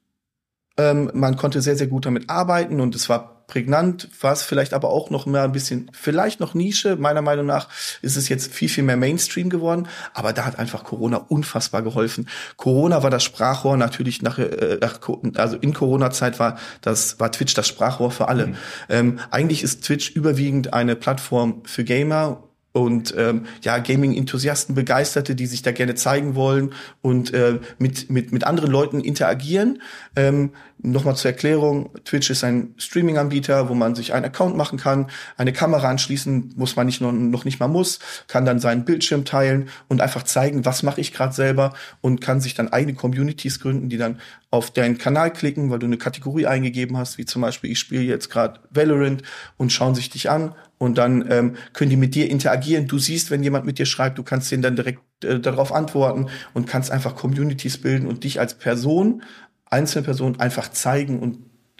Ähm, 0.77 1.09
man 1.13 1.37
konnte 1.37 1.61
sehr, 1.61 1.77
sehr 1.77 1.87
gut 1.87 2.05
damit 2.05 2.29
arbeiten 2.29 2.81
und 2.81 2.95
es 2.95 3.07
war 3.07 3.35
prägnant, 3.47 4.09
war 4.21 4.33
es 4.33 4.41
vielleicht 4.41 4.73
aber 4.73 4.89
auch 4.89 5.09
noch 5.09 5.25
mehr 5.25 5.43
ein 5.43 5.51
bisschen, 5.51 5.89
vielleicht 5.93 6.39
noch 6.39 6.53
Nische. 6.53 6.95
Meiner 6.95 7.21
Meinung 7.21 7.45
nach 7.45 7.69
ist 8.01 8.15
es 8.15 8.29
jetzt 8.29 8.53
viel, 8.53 8.69
viel 8.69 8.83
mehr 8.83 8.97
Mainstream 8.97 9.49
geworden, 9.49 9.87
aber 10.13 10.33
da 10.33 10.45
hat 10.45 10.59
einfach 10.59 10.83
Corona 10.83 11.17
unfassbar 11.17 11.81
geholfen. 11.81 12.27
Corona 12.57 13.03
war 13.03 13.09
das 13.09 13.23
Sprachrohr 13.23 13.77
natürlich 13.77 14.21
nach, 14.21 14.39
äh, 14.39 14.79
nach 14.81 14.99
also 15.35 15.57
in 15.57 15.73
Corona-Zeit 15.73 16.39
war 16.39 16.57
das, 16.81 17.19
war 17.19 17.31
Twitch 17.31 17.53
das 17.53 17.67
Sprachrohr 17.67 18.11
für 18.11 18.27
alle. 18.27 18.47
Mhm. 18.47 18.55
Ähm, 18.89 19.19
eigentlich 19.31 19.63
ist 19.63 19.83
Twitch 19.83 20.11
überwiegend 20.11 20.73
eine 20.73 20.95
Plattform 20.95 21.63
für 21.65 21.83
Gamer 21.83 22.43
und 22.75 23.15
ähm, 23.17 23.45
ja 23.61 23.77
Gaming-Enthusiasten, 23.77 24.75
Begeisterte, 24.75 25.33
die 25.33 25.45
sich 25.45 25.61
da 25.61 25.71
gerne 25.71 25.95
zeigen 25.95 26.35
wollen 26.35 26.73
und 27.01 27.33
äh, 27.33 27.59
mit 27.79 28.09
mit 28.09 28.33
mit 28.33 28.43
anderen 28.43 28.69
Leuten 28.69 28.99
interagieren. 28.99 29.81
Ähm, 30.17 30.51
Nochmal 30.77 31.15
zur 31.15 31.31
Erklärung: 31.31 31.89
Twitch 32.03 32.29
ist 32.29 32.43
ein 32.43 32.75
Streaming-Anbieter, 32.77 33.69
wo 33.69 33.73
man 33.73 33.95
sich 33.95 34.13
einen 34.13 34.25
Account 34.25 34.57
machen 34.57 34.77
kann, 34.77 35.07
eine 35.37 35.53
Kamera 35.53 35.89
anschließen, 35.89 36.53
muss 36.57 36.75
man 36.75 36.85
nicht 36.85 36.99
noch, 36.99 37.13
noch 37.13 37.45
nicht 37.45 37.61
mal 37.61 37.69
muss, 37.69 37.99
kann 38.27 38.45
dann 38.45 38.59
seinen 38.59 38.83
Bildschirm 38.83 39.23
teilen 39.23 39.69
und 39.87 40.01
einfach 40.01 40.23
zeigen, 40.23 40.65
was 40.65 40.83
mache 40.83 40.99
ich 40.99 41.13
gerade 41.13 41.33
selber 41.33 41.73
und 42.01 42.19
kann 42.19 42.41
sich 42.41 42.55
dann 42.55 42.73
eigene 42.73 42.93
Communities 42.93 43.61
gründen, 43.61 43.87
die 43.87 43.97
dann 43.97 44.19
auf 44.51 44.69
deinen 44.69 44.97
Kanal 44.97 45.31
klicken, 45.31 45.71
weil 45.71 45.79
du 45.79 45.85
eine 45.85 45.97
Kategorie 45.97 46.45
eingegeben 46.45 46.97
hast, 46.97 47.17
wie 47.17 47.25
zum 47.25 47.41
Beispiel 47.41 47.71
ich 47.71 47.79
spiele 47.79 48.03
jetzt 48.03 48.29
gerade 48.29 48.59
Valorant 48.69 49.23
und 49.57 49.71
schauen 49.71 49.95
sich 49.95 50.09
dich 50.09 50.29
an 50.29 50.53
und 50.77 50.97
dann 50.97 51.29
ähm, 51.31 51.55
können 51.73 51.89
die 51.89 51.97
mit 51.97 52.15
dir 52.15 52.29
interagieren. 52.29 52.87
Du 52.87 52.99
siehst, 52.99 53.31
wenn 53.31 53.43
jemand 53.43 53.65
mit 53.65 53.79
dir 53.79 53.85
schreibt, 53.85 54.17
du 54.17 54.23
kannst 54.23 54.51
denen 54.51 54.61
dann 54.61 54.75
direkt 54.75 55.01
äh, 55.23 55.39
darauf 55.39 55.71
antworten 55.71 56.27
und 56.53 56.67
kannst 56.67 56.91
einfach 56.91 57.15
Communities 57.15 57.77
bilden 57.77 58.07
und 58.07 58.23
dich 58.23 58.39
als 58.39 58.55
Person, 58.55 59.23
einzelne 59.65 60.05
Person 60.05 60.39
einfach 60.39 60.69
zeigen 60.69 61.19
und 61.19 61.39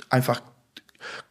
einfach 0.10 0.42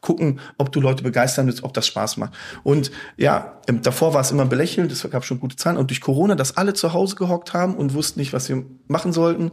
gucken, 0.01 0.41
ob 0.59 0.71
du 0.73 0.81
Leute 0.81 1.03
begeistern 1.03 1.47
willst, 1.47 1.65
ob 1.65 1.75
das 1.75 1.87
Spaß 1.87 2.17
macht. 2.19 2.35
Und 2.63 2.91
ja, 3.17 3.61
ähm, 3.67 3.83
davor 3.83 4.15
war 4.15 4.21
es 4.21 4.31
immer 4.31 4.47
belächelnd, 4.47 4.93
es 4.93 5.09
gab 5.11 5.25
schon 5.25 5.41
gute 5.41 5.57
Zahlen. 5.57 5.77
Und 5.77 5.91
durch 5.91 6.01
Corona, 6.01 6.35
dass 6.35 6.57
alle 6.57 6.75
zu 6.75 6.93
Hause 6.93 7.17
gehockt 7.17 7.55
haben 7.55 7.75
und 7.75 7.95
wussten 7.95 8.21
nicht, 8.21 8.33
was 8.33 8.49
wir 8.49 8.65
machen 8.87 9.13
sollten, 9.13 9.53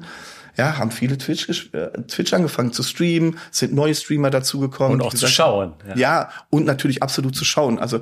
ja, 0.57 0.77
haben 0.77 0.91
viele 0.91 1.17
Twitch, 1.17 1.69
äh, 1.73 1.89
Twitch 2.07 2.33
angefangen 2.33 2.73
zu 2.73 2.83
streamen, 2.83 3.37
sind 3.51 3.73
neue 3.73 3.95
Streamer 3.95 4.29
dazugekommen. 4.29 4.99
Und 4.99 5.01
auch 5.01 5.11
gesagt, 5.11 5.29
zu 5.29 5.35
schauen. 5.35 5.73
Ja. 5.89 5.95
ja, 5.95 6.29
und 6.49 6.65
natürlich 6.65 7.01
absolut 7.03 7.35
zu 7.35 7.45
schauen. 7.45 7.79
Also 7.79 8.01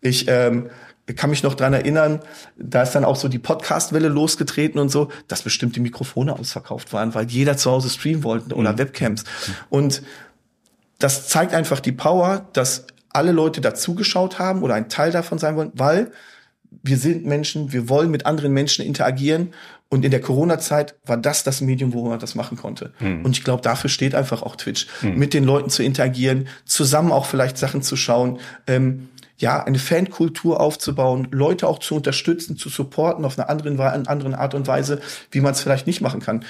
ich 0.00 0.26
ähm, 0.28 0.70
kann 1.16 1.30
mich 1.30 1.42
noch 1.42 1.54
dran 1.54 1.72
erinnern, 1.72 2.20
da 2.56 2.82
ist 2.82 2.92
dann 2.92 3.04
auch 3.04 3.16
so 3.16 3.28
die 3.28 3.38
Podcast-Welle 3.38 4.08
losgetreten 4.08 4.80
und 4.80 4.90
so, 4.90 5.08
dass 5.28 5.42
bestimmte 5.42 5.80
Mikrofone 5.80 6.32
ausverkauft 6.32 6.92
waren, 6.92 7.14
weil 7.14 7.26
jeder 7.26 7.56
zu 7.56 7.70
Hause 7.70 7.90
streamen 7.90 8.24
wollte 8.24 8.54
oder 8.54 8.72
mhm. 8.72 8.78
Webcams. 8.78 9.24
Und 9.68 10.02
das 10.98 11.28
zeigt 11.28 11.54
einfach 11.54 11.80
die 11.80 11.92
Power, 11.92 12.48
dass 12.52 12.86
alle 13.12 13.32
Leute 13.32 13.60
dazugeschaut 13.60 14.38
haben 14.38 14.62
oder 14.62 14.74
ein 14.74 14.88
Teil 14.88 15.10
davon 15.10 15.38
sein 15.38 15.56
wollen, 15.56 15.72
weil 15.74 16.12
wir 16.82 16.96
sind 16.96 17.26
Menschen, 17.26 17.72
wir 17.72 17.88
wollen 17.88 18.10
mit 18.10 18.26
anderen 18.26 18.52
Menschen 18.52 18.84
interagieren 18.84 19.52
und 19.90 20.04
in 20.04 20.12
der 20.12 20.20
Corona-Zeit 20.20 20.94
war 21.04 21.16
das 21.16 21.42
das 21.42 21.60
Medium, 21.60 21.92
wo 21.92 22.08
man 22.08 22.20
das 22.20 22.36
machen 22.36 22.56
konnte. 22.56 22.92
Mhm. 23.00 23.24
Und 23.24 23.36
ich 23.36 23.44
glaube, 23.44 23.60
dafür 23.60 23.90
steht 23.90 24.14
einfach 24.14 24.42
auch 24.42 24.54
Twitch, 24.54 24.86
mhm. 25.02 25.18
mit 25.18 25.34
den 25.34 25.44
Leuten 25.44 25.68
zu 25.68 25.82
interagieren, 25.82 26.46
zusammen 26.64 27.10
auch 27.10 27.26
vielleicht 27.26 27.58
Sachen 27.58 27.82
zu 27.82 27.96
schauen. 27.96 28.38
Ähm, 28.68 29.08
ja, 29.36 29.62
eine 29.64 29.78
Fankultur 29.78 30.60
aufzubauen, 30.60 31.28
Leute 31.32 31.66
auch 31.66 31.80
zu 31.80 31.96
unterstützen, 31.96 32.56
zu 32.56 32.68
supporten 32.68 33.24
auf 33.24 33.38
eine 33.38 33.48
andere, 33.48 33.70
eine 33.90 34.08
andere 34.08 34.38
Art 34.38 34.54
und 34.54 34.68
Weise, 34.68 35.00
wie 35.30 35.40
man 35.40 35.52
es 35.52 35.60
vielleicht 35.60 35.86
nicht 35.86 36.00
machen 36.02 36.20
kann. 36.20 36.44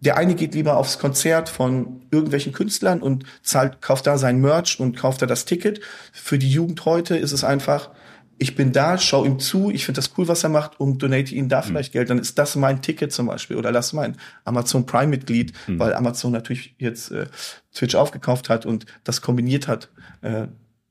Der 0.00 0.16
eine 0.16 0.34
geht 0.34 0.54
lieber 0.54 0.76
aufs 0.76 0.98
Konzert 0.98 1.48
von 1.48 2.02
irgendwelchen 2.10 2.52
Künstlern 2.52 3.00
und 3.00 3.24
zahlt, 3.42 3.80
kauft 3.80 4.06
da 4.08 4.18
sein 4.18 4.40
Merch 4.40 4.80
und 4.80 4.96
kauft 4.96 5.22
da 5.22 5.26
das 5.26 5.44
Ticket. 5.44 5.80
Für 6.12 6.38
die 6.38 6.50
Jugend 6.50 6.84
heute 6.84 7.16
ist 7.16 7.30
es 7.30 7.44
einfach, 7.44 7.90
ich 8.42 8.56
bin 8.56 8.72
da, 8.72 8.98
schau 8.98 9.24
ihm 9.24 9.38
zu, 9.38 9.70
ich 9.70 9.84
finde 9.84 10.00
das 10.00 10.10
cool, 10.18 10.26
was 10.26 10.42
er 10.42 10.50
macht 10.50 10.80
und 10.80 11.00
donate 11.00 11.32
ihm 11.32 11.48
da 11.48 11.60
mhm. 11.60 11.66
vielleicht 11.66 11.92
Geld, 11.92 12.10
dann 12.10 12.18
ist 12.18 12.36
das 12.38 12.56
mein 12.56 12.82
Ticket 12.82 13.12
zum 13.12 13.26
Beispiel 13.26 13.56
oder 13.56 13.70
lass 13.70 13.92
mein 13.92 14.16
Amazon 14.44 14.84
Prime-Mitglied, 14.84 15.52
mhm. 15.68 15.78
weil 15.78 15.94
Amazon 15.94 16.32
natürlich 16.32 16.74
jetzt 16.78 17.12
äh, 17.12 17.26
Twitch 17.72 17.94
aufgekauft 17.94 18.48
hat 18.48 18.66
und 18.66 18.84
das 19.04 19.20
kombiniert 19.20 19.68
hat. 19.68 19.90
Äh, 20.22 20.48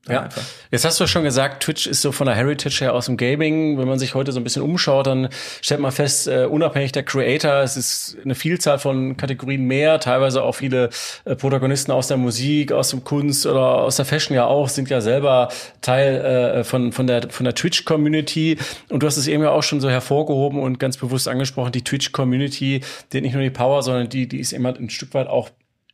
ja, 0.08 0.22
einfach. 0.22 0.42
jetzt 0.72 0.84
hast 0.84 0.98
du 0.98 1.06
schon 1.06 1.22
gesagt, 1.22 1.62
Twitch 1.62 1.86
ist 1.86 2.02
so 2.02 2.10
von 2.10 2.26
der 2.26 2.34
Heritage 2.34 2.80
her 2.80 2.94
aus 2.94 3.06
dem 3.06 3.16
Gaming. 3.16 3.78
Wenn 3.78 3.86
man 3.86 4.00
sich 4.00 4.14
heute 4.14 4.32
so 4.32 4.40
ein 4.40 4.44
bisschen 4.44 4.62
umschaut, 4.62 5.06
dann 5.06 5.28
stellt 5.60 5.80
man 5.80 5.92
fest, 5.92 6.26
uh, 6.26 6.48
unabhängig 6.48 6.90
der 6.90 7.04
Creator, 7.04 7.62
es 7.62 7.76
ist 7.76 8.16
eine 8.24 8.34
Vielzahl 8.34 8.80
von 8.80 9.16
Kategorien 9.16 9.64
mehr, 9.64 10.00
teilweise 10.00 10.42
auch 10.42 10.56
viele 10.56 10.90
äh, 11.24 11.36
Protagonisten 11.36 11.92
aus 11.92 12.08
der 12.08 12.16
Musik, 12.16 12.72
aus 12.72 12.90
dem 12.90 13.04
Kunst 13.04 13.46
oder 13.46 13.82
aus 13.82 13.96
der 13.96 14.04
Fashion 14.04 14.34
ja 14.34 14.46
auch, 14.46 14.68
sind 14.68 14.90
ja 14.90 15.00
selber 15.00 15.50
Teil 15.82 16.16
äh, 16.16 16.64
von, 16.64 16.90
von 16.90 17.06
der, 17.06 17.30
von 17.30 17.44
der 17.44 17.54
Twitch-Community. 17.54 18.58
Und 18.88 19.04
du 19.04 19.06
hast 19.06 19.18
es 19.18 19.28
eben 19.28 19.44
ja 19.44 19.50
auch 19.50 19.62
schon 19.62 19.80
so 19.80 19.88
hervorgehoben 19.88 20.60
und 20.60 20.80
ganz 20.80 20.96
bewusst 20.96 21.28
angesprochen, 21.28 21.70
die 21.70 21.84
Twitch-Community, 21.84 22.80
die 23.12 23.16
hat 23.16 23.22
nicht 23.22 23.34
nur 23.34 23.42
die 23.42 23.50
Power, 23.50 23.82
sondern 23.84 24.08
die, 24.08 24.26
die 24.26 24.40
ist 24.40 24.52
immer 24.52 24.74
ein 24.76 24.90
Stück 24.90 25.14
weit 25.14 25.28
auch 25.28 25.50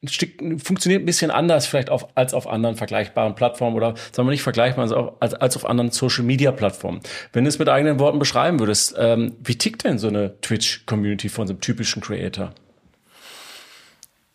Stück, 0.07 0.41
funktioniert 0.63 1.03
ein 1.03 1.07
bisschen 1.07 1.33
anders 1.33 1.67
vielleicht 1.67 1.91
auf, 1.91 2.09
als 2.15 2.33
auf 2.33 2.47
anderen 2.47 2.77
vergleichbaren 2.77 3.35
Plattformen 3.35 3.75
oder 3.75 3.95
sagen 4.13 4.29
wir 4.29 4.31
nicht 4.31 4.43
vergleichbar 4.43 5.17
als, 5.19 5.35
als 5.35 5.57
auf 5.57 5.67
anderen 5.67 5.91
Social 5.91 6.23
Media 6.23 6.53
Plattformen. 6.53 7.01
Wenn 7.33 7.45
du 7.45 7.49
es 7.49 7.59
mit 7.59 7.69
eigenen 7.69 7.99
Worten 7.99 8.21
beschreiben 8.21 8.61
würdest, 8.61 8.95
ähm, 8.97 9.37
wie 9.43 9.59
tickt 9.59 9.83
denn 9.83 9.99
so 9.99 10.07
eine 10.07 10.41
Twitch 10.41 10.87
Community 10.87 11.29
von 11.29 11.49
so 11.49 11.53
einem 11.53 11.61
typischen 11.61 12.01
Creator? 12.01 12.53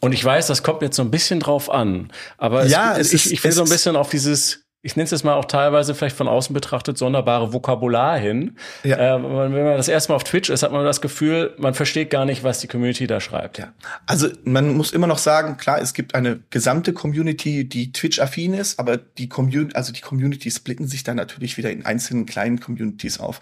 Und 0.01 0.11
ich 0.11 0.23
weiß, 0.23 0.47
das 0.47 0.63
kommt 0.63 0.81
jetzt 0.81 0.97
so 0.97 1.01
ein 1.01 1.11
bisschen 1.11 1.39
drauf 1.39 1.69
an, 1.69 2.11
aber 2.37 2.65
ja, 2.65 2.97
es, 2.97 3.13
es 3.13 3.27
ich, 3.27 3.31
ich 3.31 3.43
will 3.45 3.53
so 3.53 3.63
ein 3.63 3.69
bisschen 3.69 3.95
auf 3.95 4.09
dieses 4.09 4.62
ich 4.85 4.97
nenne 4.97 5.05
es 5.05 5.11
jetzt 5.11 5.23
mal 5.23 5.35
auch 5.35 5.45
teilweise 5.45 5.95
vielleicht 5.95 6.17
von 6.17 6.27
außen 6.27 6.53
betrachtet 6.53 6.97
sonderbare 6.97 7.53
Vokabular 7.53 8.19
hin. 8.19 8.57
Ja. 8.83 9.15
Äh, 9.15 9.23
wenn 9.23 9.63
man 9.63 9.77
das 9.77 9.87
erste 9.87 10.11
Mal 10.11 10.17
auf 10.17 10.25
Twitch 10.25 10.49
ist, 10.49 10.61
hat 10.61 10.73
man 10.73 10.83
das 10.83 10.99
Gefühl, 10.99 11.55
man 11.57 11.73
versteht 11.73 12.09
gar 12.09 12.25
nicht, 12.25 12.43
was 12.43 12.59
die 12.59 12.67
Community 12.67 13.07
da 13.07 13.21
schreibt. 13.21 13.59
Ja. 13.59 13.71
Also 14.05 14.27
man 14.43 14.75
muss 14.75 14.91
immer 14.91 15.07
noch 15.07 15.19
sagen, 15.19 15.55
klar, 15.55 15.81
es 15.81 15.93
gibt 15.93 16.15
eine 16.15 16.41
gesamte 16.49 16.91
Community, 16.91 17.67
die 17.67 17.93
Twitch-affin 17.93 18.53
ist, 18.53 18.77
aber 18.77 18.97
die 18.97 19.29
Community, 19.29 19.73
also 19.73 19.93
die 19.93 20.01
Community 20.01 20.51
splitten 20.51 20.87
sich 20.89 21.03
dann 21.03 21.15
natürlich 21.15 21.57
wieder 21.57 21.71
in 21.71 21.85
einzelnen 21.85 22.25
kleinen 22.25 22.59
Communities 22.59 23.21
auf 23.21 23.39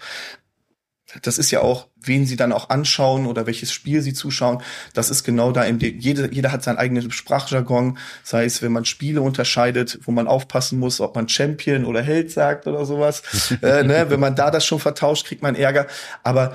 das 1.20 1.38
ist 1.38 1.50
ja 1.50 1.60
auch, 1.60 1.88
wen 2.00 2.26
sie 2.26 2.36
dann 2.36 2.52
auch 2.52 2.70
anschauen 2.70 3.26
oder 3.26 3.46
welches 3.46 3.72
Spiel 3.72 4.00
sie 4.00 4.14
zuschauen. 4.14 4.62
Das 4.94 5.10
ist 5.10 5.24
genau 5.24 5.52
da, 5.52 5.62
in 5.64 5.78
dem, 5.78 5.98
jeder, 5.98 6.32
jeder 6.32 6.52
hat 6.52 6.62
seinen 6.62 6.78
eigenen 6.78 7.10
Sprachjargon, 7.10 7.98
sei 8.22 8.44
es, 8.44 8.62
wenn 8.62 8.72
man 8.72 8.84
Spiele 8.84 9.20
unterscheidet, 9.20 9.98
wo 10.04 10.12
man 10.12 10.26
aufpassen 10.26 10.78
muss, 10.78 11.00
ob 11.00 11.14
man 11.14 11.28
Champion 11.28 11.84
oder 11.84 12.02
Held 12.02 12.30
sagt 12.30 12.66
oder 12.66 12.84
sowas. 12.86 13.22
äh, 13.62 13.82
ne? 13.82 14.06
Wenn 14.08 14.20
man 14.20 14.34
da 14.34 14.50
das 14.50 14.64
schon 14.64 14.80
vertauscht, 14.80 15.26
kriegt 15.26 15.42
man 15.42 15.54
Ärger. 15.54 15.86
Aber 16.22 16.54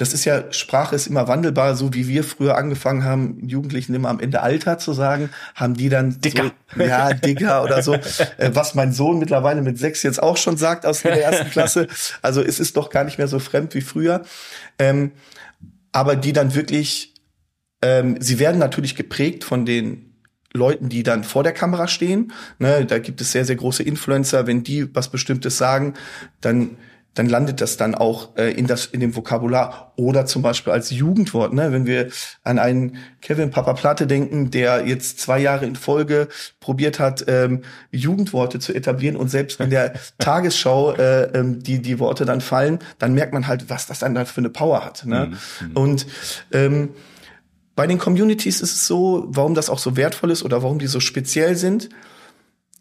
das 0.00 0.14
ist 0.14 0.24
ja, 0.24 0.50
Sprache 0.50 0.96
ist 0.96 1.08
immer 1.08 1.28
wandelbar, 1.28 1.76
so 1.76 1.92
wie 1.92 2.08
wir 2.08 2.24
früher 2.24 2.56
angefangen 2.56 3.04
haben, 3.04 3.46
Jugendlichen 3.46 3.94
immer 3.94 4.08
am 4.08 4.18
Ende 4.18 4.40
Alter 4.40 4.78
zu 4.78 4.94
sagen, 4.94 5.28
haben 5.54 5.74
die 5.74 5.90
dann 5.90 6.22
Dicker. 6.22 6.52
So, 6.74 6.82
ja, 6.82 7.12
Dicker 7.12 7.62
oder 7.62 7.82
so, 7.82 7.92
äh, 7.92 8.50
was 8.54 8.74
mein 8.74 8.94
Sohn 8.94 9.18
mittlerweile 9.18 9.60
mit 9.60 9.78
sechs 9.78 10.02
jetzt 10.02 10.22
auch 10.22 10.38
schon 10.38 10.56
sagt 10.56 10.86
aus 10.86 11.02
der 11.02 11.22
ersten 11.22 11.50
Klasse. 11.50 11.86
Also 12.22 12.40
es 12.40 12.60
ist 12.60 12.78
doch 12.78 12.88
gar 12.88 13.04
nicht 13.04 13.18
mehr 13.18 13.28
so 13.28 13.38
fremd 13.38 13.74
wie 13.74 13.82
früher. 13.82 14.22
Ähm, 14.78 15.12
aber 15.92 16.16
die 16.16 16.32
dann 16.32 16.54
wirklich, 16.54 17.12
ähm, 17.82 18.16
sie 18.20 18.38
werden 18.38 18.58
natürlich 18.58 18.96
geprägt 18.96 19.44
von 19.44 19.66
den 19.66 20.14
Leuten, 20.54 20.88
die 20.88 21.02
dann 21.02 21.24
vor 21.24 21.42
der 21.42 21.52
Kamera 21.52 21.88
stehen. 21.88 22.32
Ne, 22.58 22.86
da 22.86 22.98
gibt 23.00 23.20
es 23.20 23.32
sehr, 23.32 23.44
sehr 23.44 23.56
große 23.56 23.82
Influencer. 23.82 24.46
Wenn 24.46 24.64
die 24.64 24.94
was 24.94 25.10
Bestimmtes 25.10 25.58
sagen, 25.58 25.92
dann 26.40 26.78
dann 27.14 27.26
landet 27.26 27.60
das 27.60 27.76
dann 27.76 27.94
auch 27.94 28.36
äh, 28.36 28.52
in 28.52 28.66
das 28.66 28.86
in 28.86 29.00
dem 29.00 29.16
Vokabular 29.16 29.92
oder 29.96 30.26
zum 30.26 30.42
Beispiel 30.42 30.72
als 30.72 30.90
Jugendwort. 30.90 31.52
Ne? 31.52 31.72
Wenn 31.72 31.84
wir 31.84 32.08
an 32.44 32.58
einen 32.58 32.98
Kevin 33.20 33.50
Papa 33.50 33.72
Platte 33.72 34.06
denken, 34.06 34.50
der 34.50 34.86
jetzt 34.86 35.18
zwei 35.18 35.40
Jahre 35.40 35.66
in 35.66 35.74
Folge 35.74 36.28
probiert 36.60 37.00
hat, 37.00 37.24
ähm, 37.26 37.62
Jugendworte 37.90 38.60
zu 38.60 38.72
etablieren 38.72 39.16
und 39.16 39.28
selbst 39.28 39.60
in 39.60 39.70
der 39.70 39.94
Tagesschau 40.18 40.92
äh, 40.92 41.24
ähm, 41.34 41.62
die 41.62 41.82
die 41.82 41.98
Worte 41.98 42.24
dann 42.24 42.40
fallen, 42.40 42.78
dann 42.98 43.14
merkt 43.14 43.32
man 43.32 43.48
halt, 43.48 43.68
was 43.68 43.86
das 43.86 43.98
dann 43.98 44.24
für 44.24 44.40
eine 44.40 44.50
Power 44.50 44.84
hat. 44.84 45.04
Ne? 45.04 45.32
Mhm. 45.60 45.76
Und 45.76 46.06
ähm, 46.52 46.90
bei 47.74 47.86
den 47.86 47.98
Communities 47.98 48.60
ist 48.60 48.74
es 48.74 48.86
so, 48.86 49.26
warum 49.28 49.54
das 49.54 49.68
auch 49.68 49.78
so 49.78 49.96
wertvoll 49.96 50.30
ist 50.30 50.44
oder 50.44 50.62
warum 50.62 50.78
die 50.78 50.86
so 50.86 51.00
speziell 51.00 51.56
sind 51.56 51.88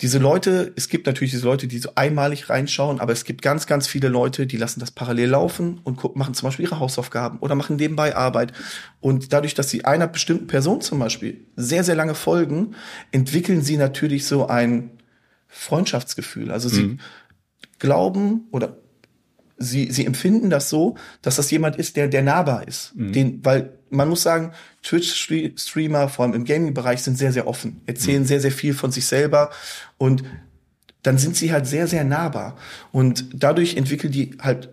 diese 0.02 0.18
Leute, 0.18 0.72
es 0.78 0.88
gibt 0.88 1.08
natürlich 1.08 1.32
diese 1.32 1.46
Leute, 1.46 1.68
die 1.68 1.78
so 1.78 1.92
einmalig 1.96 2.50
reinschauen, 2.50 3.02
aber 3.02 3.12
es 3.12 3.26
gibt 3.26 3.42
ganz, 3.42 3.68
ganz 3.68 3.86
viele 3.86 4.08
Leute, 4.08 4.48
die 4.48 4.56
lassen 4.56 4.80
das 4.80 4.92
parallel 4.92 5.30
laufen 5.30 5.82
und 5.84 5.98
gucken, 5.98 6.20
machen 6.20 6.34
zum 6.34 6.48
Beispiel 6.48 6.66
ihre 6.66 6.80
Hausaufgaben 6.80 7.40
oder 7.40 7.56
machen 7.56 7.76
nebenbei 7.76 8.16
Arbeit. 8.16 8.54
Und 9.02 9.34
dadurch, 9.34 9.56
dass 9.56 9.70
sie 9.70 9.84
einer 9.84 10.08
bestimmten 10.08 10.48
Person 10.48 10.80
zum 10.80 11.00
Beispiel 11.00 11.46
sehr, 11.58 11.84
sehr 11.84 11.96
lange 11.96 12.16
folgen, 12.16 12.76
entwickeln 13.12 13.62
sie 13.62 13.76
natürlich 13.76 14.26
so 14.26 14.48
ein 14.48 14.92
Freundschaftsgefühl. 15.50 16.50
Also 16.52 16.70
sie 16.70 16.84
mhm. 16.84 17.00
glauben 17.78 18.48
oder 18.52 18.78
sie, 19.60 19.92
sie 19.92 20.06
empfinden 20.06 20.50
das 20.50 20.70
so, 20.70 20.96
dass 21.22 21.36
das 21.36 21.52
jemand 21.52 21.76
ist, 21.76 21.96
der, 21.98 22.08
der 22.08 22.24
nahbar 22.24 22.68
ist. 22.68 22.96
Mhm. 22.96 23.14
Den, 23.14 23.46
weil 23.46 23.74
man 23.90 24.10
muss 24.10 24.24
sagen, 24.24 24.54
Twitch-Streamer, 24.84 26.10
vor 26.10 26.26
allem 26.26 26.34
im 26.34 26.46
Gaming-Bereich, 26.46 27.02
sind 27.02 27.18
sehr, 27.18 27.34
sehr 27.34 27.48
offen, 27.48 27.82
erzählen 27.86 28.22
mhm. 28.22 28.28
sehr, 28.28 28.40
sehr 28.40 28.52
viel 28.52 28.74
von 28.74 28.92
sich 28.92 29.06
selber 29.06 29.52
und 29.98 30.24
dann 31.04 31.18
sind 31.18 31.36
sie 31.36 31.52
halt 31.52 31.66
sehr, 31.66 31.88
sehr 31.88 32.04
nahbar. 32.04 32.58
Und 32.92 33.26
dadurch 33.34 33.78
entwickeln 33.78 34.12
die 34.12 34.38
halt 34.42 34.70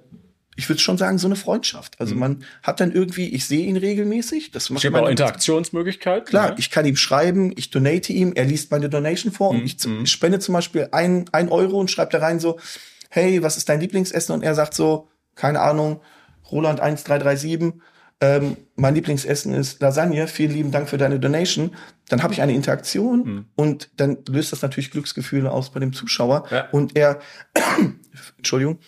ich 0.59 0.71
würde 0.71 0.81
schon 0.81 0.97
sagen, 0.97 1.19
so 1.19 1.29
eine 1.29 1.37
Freundschaft. 1.37 2.01
Also 2.01 2.15
mhm. 2.15 2.21
man 2.21 2.45
hat 2.63 2.81
dann 2.81 2.91
irgendwie, 2.91 3.29
ich 3.29 3.45
sehe 3.45 3.67
ihn 3.67 3.77
regelmäßig. 3.77 4.51
Das 4.53 4.71
macht 4.71 4.91
man 4.91 5.05
auch 5.05 5.09
Interaktionsmöglichkeit. 5.09 6.27
Klar, 6.27 6.49
ja. 6.51 6.55
ich 6.57 6.71
kann 6.71 6.87
ihm 6.87 6.97
schreiben, 6.97 7.53
ich 7.57 7.71
donate 7.71 8.15
ihm, 8.15 8.33
er 8.35 8.47
liest 8.47 8.71
meine 8.71 8.89
Donation 8.89 9.33
vor 9.33 9.53
mhm. 9.53 9.61
und 9.61 9.67
ich, 9.67 9.87
mhm. 9.87 10.07
spende 10.07 10.39
zum 10.39 10.55
Beispiel 10.55 10.89
ein, 10.93 11.27
ein 11.33 11.51
Euro 11.51 11.79
und 11.79 11.91
schreibt 11.91 12.15
da 12.15 12.19
rein 12.19 12.41
so, 12.41 12.59
hey, 13.17 13.43
was 13.43 13.57
ist 13.57 13.69
dein 13.69 13.81
Lieblingsessen? 13.81 14.35
Und 14.35 14.43
er 14.43 14.55
sagt 14.55 14.75
so, 14.75 15.09
keine 15.35 15.61
Ahnung, 15.61 16.01
Roland 16.51 16.81
1337, 16.81 17.81
ähm, 18.21 18.57
mein 18.77 18.95
Lieblingsessen 18.95 19.53
ist 19.53 19.81
Lasagne, 19.81 20.27
vielen 20.27 20.53
lieben 20.53 20.71
Dank 20.71 20.89
für 20.89 20.97
deine 20.97 21.21
Donation, 21.21 21.77
dann 22.09 22.23
habe 22.23 22.33
ich 22.33 22.41
eine 22.41 22.55
Interaktion 22.55 23.25
mhm. 23.25 23.45
und 23.57 23.91
dann 23.97 24.19
löst 24.29 24.53
das 24.53 24.63
natürlich 24.63 24.91
Glücksgefühle 24.91 25.51
aus 25.51 25.71
bei 25.71 25.81
dem 25.81 25.93
Zuschauer 25.93 26.47
ja. 26.51 26.69
und 26.71 26.97
er, 26.97 27.19
Entschuldigung, 28.39 28.79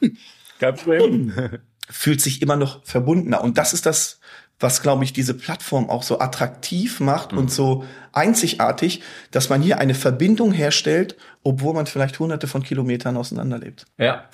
fühlt 1.88 2.20
sich 2.20 2.42
immer 2.42 2.56
noch 2.56 2.84
verbundener 2.84 3.42
und 3.42 3.56
das 3.56 3.72
ist 3.72 3.86
das, 3.86 4.20
was, 4.60 4.82
glaube 4.82 5.04
ich, 5.04 5.12
diese 5.12 5.34
Plattform 5.34 5.90
auch 5.90 6.02
so 6.02 6.20
attraktiv 6.20 7.00
macht 7.00 7.32
mhm. 7.32 7.38
und 7.38 7.50
so 7.50 7.84
einzigartig, 8.12 9.02
dass 9.30 9.48
man 9.48 9.62
hier 9.62 9.78
eine 9.78 9.94
Verbindung 9.94 10.52
herstellt, 10.52 11.16
obwohl 11.42 11.74
man 11.74 11.86
vielleicht 11.86 12.18
hunderte 12.18 12.46
von 12.46 12.62
Kilometern 12.62 13.16
auseinanderlebt. 13.16 13.84
Ja, 13.98 14.28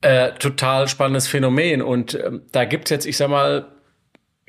äh, 0.00 0.32
total 0.32 0.88
spannendes 0.88 1.28
Phänomen. 1.28 1.82
Und 1.82 2.14
ähm, 2.14 2.42
da 2.52 2.64
gibt's 2.64 2.90
jetzt, 2.90 3.06
ich 3.06 3.16
sag 3.16 3.30
mal, 3.30 3.66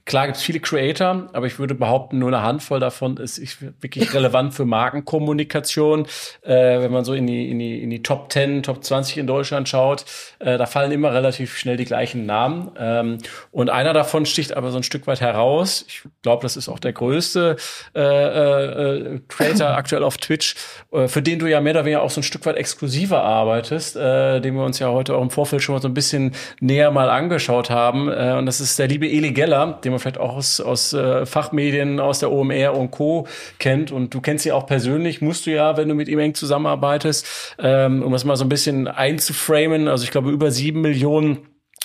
Klar 0.10 0.26
gibt 0.26 0.38
es 0.38 0.44
viele 0.44 0.60
Creator, 0.60 1.30
aber 1.34 1.46
ich 1.46 1.60
würde 1.60 1.76
behaupten, 1.76 2.18
nur 2.18 2.30
eine 2.30 2.42
Handvoll 2.42 2.80
davon 2.80 3.18
ist 3.18 3.62
wirklich 3.62 4.12
relevant 4.12 4.56
für 4.56 4.66
Markenkommunikation. 4.66 6.08
Äh, 6.42 6.80
wenn 6.80 6.92
man 6.92 7.06
so 7.06 7.14
in 7.14 7.28
die, 7.28 7.52
in, 7.52 7.60
die, 7.60 7.84
in 7.84 7.92
die 7.92 8.02
Top 8.02 8.34
10, 8.34 8.64
Top 8.64 8.84
20 8.84 9.20
in 9.20 9.28
Deutschland 9.28 9.70
schaut, 9.70 10.06
äh, 10.40 10.58
da 10.58 10.66
fallen 10.66 10.92
immer 10.92 11.14
relativ 11.14 11.56
schnell 11.56 11.78
die 11.78 11.86
gleichen 11.86 12.26
Namen. 12.26 12.72
Ähm, 12.80 13.20
und 13.52 13.70
einer 13.70 13.94
davon 13.94 14.26
sticht 14.26 14.58
aber 14.58 14.72
so 14.72 14.78
ein 14.78 14.84
Stück 14.84 15.06
weit 15.06 15.22
heraus. 15.22 15.86
Ich 15.88 16.02
glaube, 16.24 16.42
das 16.42 16.58
ist 16.58 16.70
auch 16.70 16.80
der 16.80 16.94
größte 16.94 17.58
äh, 17.94 18.00
äh, 18.02 19.20
Creator 19.28 19.68
aktuell 19.78 20.04
auf 20.04 20.18
Twitch, 20.18 20.56
äh, 20.92 21.08
für 21.08 21.22
den 21.22 21.38
du 21.38 21.46
ja 21.46 21.62
mehr 21.62 21.74
oder 21.74 21.86
weniger 21.86 22.02
auch 22.02 22.10
so 22.10 22.22
ein 22.22 22.24
Stück 22.24 22.48
weit 22.48 22.56
exklusiver 22.56 23.22
arbeitest, 23.22 23.96
äh, 23.96 24.40
den 24.40 24.56
wir 24.56 24.66
uns 24.66 24.80
ja 24.80 24.90
heute 24.90 25.14
auch 25.16 25.22
im 25.22 25.30
Vorfeld 25.30 25.62
schon 25.62 25.76
mal 25.76 25.82
so 25.84 25.88
ein 25.88 25.94
bisschen 25.94 26.32
näher 26.62 26.90
mal 26.90 27.12
angeschaut 27.12 27.70
haben. 27.70 28.10
Äh, 28.10 28.34
und 28.40 28.48
das 28.48 28.60
ist 28.60 28.80
der 28.80 28.88
liebe 28.88 29.08
Eli 29.08 29.34
Geller, 29.34 29.80
den 29.84 29.92
wir 29.92 29.99
man 30.00 30.02
vielleicht 30.02 30.18
auch 30.18 30.36
aus, 30.36 30.60
aus 30.62 30.94
äh, 30.94 31.26
Fachmedien, 31.26 32.00
aus 32.00 32.20
der 32.20 32.32
OMR 32.32 32.76
und 32.76 32.92
Co. 32.92 33.28
kennt. 33.60 33.92
Und 33.92 34.14
du 34.14 34.22
kennst 34.22 34.44
sie 34.44 34.52
auch 34.52 34.66
persönlich, 34.66 35.22
musst 35.22 35.46
du 35.46 35.52
ja, 35.52 35.78
wenn 35.78 35.90
du 35.90 35.96
mit 35.96 36.08
ihm 36.08 36.20
eng 36.20 36.34
zusammenarbeitest, 36.34 37.56
ähm, 37.60 38.02
um 38.04 38.12
das 38.12 38.26
mal 38.26 38.36
so 38.36 38.46
ein 38.46 38.50
bisschen 38.50 38.88
einzuframen. 38.88 39.88
Also 39.88 40.04
ich 40.04 40.12
glaube, 40.12 40.32
über 40.32 40.52
sieben 40.52 40.82
Millionen 40.82 41.40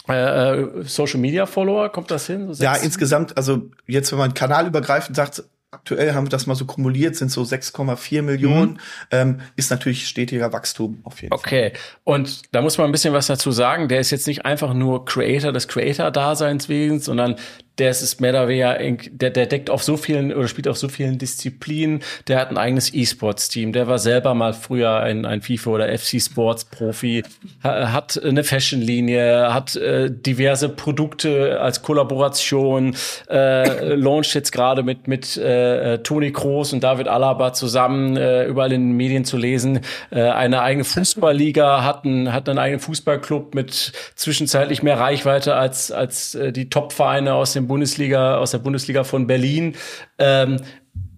äh, 0.08 0.60
äh 0.60 0.84
Social 0.84 1.20
Media 1.20 1.46
Follower, 1.46 1.90
kommt 1.90 2.10
das 2.10 2.26
hin? 2.26 2.52
So 2.52 2.62
ja, 2.62 2.74
insgesamt, 2.76 3.36
also 3.36 3.70
jetzt, 3.86 4.12
wenn 4.12 4.18
man 4.18 4.34
kanalübergreifend 4.34 5.16
sagt, 5.16 5.44
aktuell 5.74 6.14
haben 6.14 6.26
wir 6.26 6.30
das 6.30 6.46
mal 6.46 6.54
so 6.54 6.64
kumuliert, 6.64 7.16
sind 7.16 7.30
so 7.30 7.42
6,4 7.42 8.22
Millionen, 8.22 8.72
mhm. 8.72 8.78
ähm, 9.10 9.40
ist 9.56 9.70
natürlich 9.70 10.06
stetiger 10.06 10.52
Wachstum 10.52 11.00
auf 11.02 11.20
jeden 11.20 11.34
okay. 11.34 11.42
Fall. 11.42 11.68
Okay, 11.68 11.78
und 12.04 12.54
da 12.54 12.62
muss 12.62 12.78
man 12.78 12.86
ein 12.86 12.92
bisschen 12.92 13.12
was 13.12 13.26
dazu 13.26 13.50
sagen. 13.50 13.88
Der 13.88 14.00
ist 14.00 14.10
jetzt 14.10 14.26
nicht 14.26 14.44
einfach 14.44 14.72
nur 14.72 15.04
Creator 15.04 15.52
des 15.52 15.68
Creator-Daseins 15.68 16.68
wegen, 16.68 17.00
sondern 17.00 17.36
der 17.78 17.90
ist 17.90 18.20
mehr 18.20 18.30
oder 18.30 18.48
weniger, 18.48 18.78
der, 19.10 19.30
der 19.30 19.46
deckt 19.46 19.70
auf 19.70 19.82
so 19.82 19.96
vielen 19.96 20.32
oder 20.32 20.46
spielt 20.48 20.68
auf 20.68 20.76
so 20.76 20.88
vielen 20.88 21.18
Disziplinen. 21.18 22.00
Der 22.28 22.38
hat 22.38 22.50
ein 22.50 22.58
eigenes 22.58 22.94
E-Sports-Team. 22.94 23.72
Der 23.72 23.88
war 23.88 23.98
selber 23.98 24.34
mal 24.34 24.52
früher 24.52 25.00
ein, 25.00 25.24
ein 25.26 25.42
FIFA 25.42 25.70
oder 25.70 25.98
FC 25.98 26.20
Sports 26.20 26.64
Profi, 26.64 27.24
hat 27.62 28.22
eine 28.22 28.44
Fashion-Linie, 28.44 29.52
hat 29.52 29.74
äh, 29.76 30.10
diverse 30.10 30.68
Produkte 30.68 31.60
als 31.60 31.82
Kollaboration, 31.82 32.96
äh, 33.28 33.94
launcht 33.94 34.34
jetzt 34.34 34.52
gerade 34.52 34.82
mit 34.82 35.08
mit 35.08 35.36
äh, 35.36 35.98
Toni 35.98 36.32
Kroos 36.32 36.72
und 36.72 36.84
David 36.84 37.08
Alaba 37.08 37.52
zusammen 37.52 38.16
äh, 38.16 38.44
überall 38.46 38.72
in 38.72 38.88
den 38.88 38.96
Medien 38.96 39.24
zu 39.24 39.36
lesen. 39.36 39.80
Äh, 40.10 40.22
eine 40.22 40.62
eigene 40.62 40.84
Fußballliga, 40.84 41.82
hat, 41.84 42.04
einen 42.04 42.32
hat 42.32 42.48
einen 42.48 42.58
eigenen 42.58 42.80
Fußballclub 42.80 43.54
mit 43.54 43.92
zwischenzeitlich 44.14 44.82
mehr 44.82 44.98
Reichweite 44.98 45.56
als 45.56 45.90
als 45.90 46.34
äh, 46.34 46.52
die 46.52 46.68
Top-Vereine 46.70 47.34
aus 47.34 47.52
dem 47.52 47.63
dem 47.64 47.68
Bundesliga, 47.68 48.36
aus 48.36 48.50
der 48.52 48.58
Bundesliga 48.58 49.04
von 49.04 49.26
Berlin. 49.26 49.74
Ähm, 50.18 50.58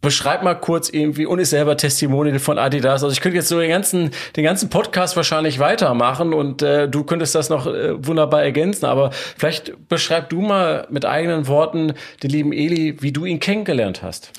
beschreib 0.01 0.45
mal 0.45 0.55
kurz 0.55 0.89
irgendwie 0.89 1.27
und 1.27 1.41
ist 1.41 1.51
selber 1.51 1.77
Testimonial 1.77 2.39
von 2.39 2.59
Adidas. 2.59 3.03
Also 3.03 3.13
ich 3.13 3.21
könnte 3.21 3.37
jetzt 3.37 3.49
so 3.49 3.59
den 3.59 3.71
ganzen, 3.71 4.11
den 4.37 4.45
ganzen 4.45 4.71
Podcast 4.71 5.17
wahrscheinlich 5.17 5.59
weitermachen 5.59 6.33
und 6.33 6.63
äh, 6.63 6.89
du 6.89 7.03
könntest 7.03 7.35
das 7.35 7.49
noch 7.49 7.67
äh, 7.67 8.07
wunderbar 8.07 8.43
ergänzen. 8.43 8.87
Aber 8.87 9.11
vielleicht 9.11 9.89
beschreib 9.89 10.29
du 10.29 10.41
mal 10.41 10.87
mit 10.91 11.05
eigenen 11.05 11.49
Worten 11.49 11.95
den 12.23 12.31
lieben 12.31 12.53
Eli, 12.53 12.97
wie 13.01 13.11
du 13.11 13.25
ihn 13.25 13.41
kennengelernt 13.41 14.03
hast. 14.03 14.33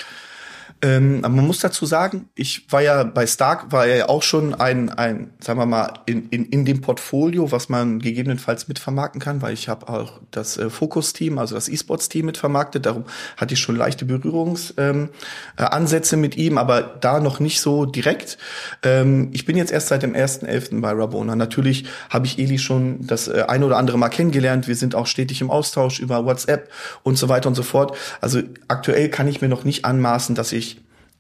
Ähm, 0.84 1.22
aber 1.24 1.34
man 1.34 1.48
muss 1.48 1.60
dazu 1.60 1.88
sagen, 1.88 2.30
ich 2.36 2.72
war 2.72 2.82
ja 2.82 3.04
bei 3.04 3.26
Stark, 3.26 3.72
war 3.72 3.88
ja 3.88 4.10
auch 4.10 4.22
schon 4.22 4.54
ein, 4.54 4.90
ein 4.90 5.32
sagen 5.40 5.60
wir 5.60 5.66
mal, 5.66 6.02
in, 6.06 6.30
in, 6.30 6.46
in 6.46 6.66
dem 6.66 6.82
Portfolio, 6.82 7.52
was 7.52 7.68
man 7.68 8.00
gegebenenfalls 8.00 8.68
mitvermarkten 8.68 9.20
kann, 9.20 9.42
weil 9.42 9.54
ich 9.54 9.70
habe 9.70 9.90
auch 9.90 10.20
das 10.30 10.58
äh, 10.58 10.70
Fokus-Team, 10.70 11.40
also 11.40 11.56
das 11.56 11.68
E-Sports-Team 11.68 12.28
mitvermarktet, 12.28 12.86
darum 12.86 13.06
hatte 13.38 13.56
ich 13.56 13.60
schon 13.60 13.76
leichte 13.76 14.06
Berührungsansätze 14.06 16.16
ähm, 16.16 16.20
äh, 16.20 16.22
mit 16.22 16.38
ihm, 16.38 16.60
aber 16.60 16.84
da 16.84 17.20
noch 17.20 17.40
nicht 17.40 17.60
so 17.60 17.86
direkt. 17.86 18.38
Ähm, 18.84 19.30
ich 19.34 19.46
bin 19.46 19.58
jetzt 19.58 19.72
erst 19.72 19.88
seit 19.88 20.04
dem 20.04 20.14
1.11. 20.14 20.80
bei 20.82 20.92
Rabona. 20.92 21.36
Natürlich 21.36 21.86
habe 22.12 22.28
ich 22.28 22.38
Eli 22.38 22.60
schon 22.60 23.08
das 23.08 23.28
äh, 23.28 23.46
eine 23.48 23.66
oder 23.66 23.78
andere 23.78 23.98
Mal 23.98 24.10
kennengelernt. 24.10 24.68
Wir 24.68 24.76
sind 24.76 24.94
auch 24.94 25.08
stetig 25.08 25.42
im 25.42 25.50
Austausch 25.50 26.00
über 26.00 26.24
WhatsApp 26.26 26.70
und 27.02 27.18
so 27.18 27.30
weiter 27.30 27.50
und 27.50 27.56
so 27.56 27.64
fort. 27.64 27.98
Also 28.22 28.42
aktuell 28.68 29.10
kann 29.10 29.28
ich 29.28 29.42
mir 29.42 29.50
noch 29.50 29.64
nicht 29.64 29.84
anmaßen, 29.84 30.36
dass 30.36 30.52
ich 30.52 30.68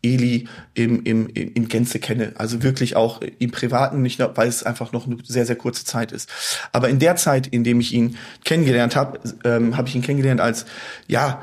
Eli 0.03 0.47
im, 0.73 1.03
im, 1.03 1.27
in 1.27 1.67
Gänze 1.67 1.99
kenne. 1.99 2.33
Also 2.35 2.63
wirklich 2.63 2.95
auch 2.95 3.21
im 3.39 3.51
Privaten, 3.51 4.01
nicht 4.01 4.19
nur, 4.19 4.35
weil 4.37 4.47
es 4.47 4.63
einfach 4.63 4.91
noch 4.91 5.07
eine 5.07 5.17
sehr, 5.23 5.45
sehr 5.45 5.55
kurze 5.55 5.85
Zeit 5.85 6.11
ist. 6.11 6.29
Aber 6.71 6.89
in 6.89 6.99
der 6.99 7.15
Zeit, 7.15 7.47
in 7.47 7.63
dem 7.63 7.79
ich 7.79 7.93
ihn 7.93 8.17
kennengelernt 8.43 8.95
habe, 8.95 9.19
ähm, 9.43 9.75
habe 9.77 9.87
ich 9.87 9.95
ihn 9.95 10.01
kennengelernt 10.01 10.41
als, 10.41 10.65
ja, 11.07 11.41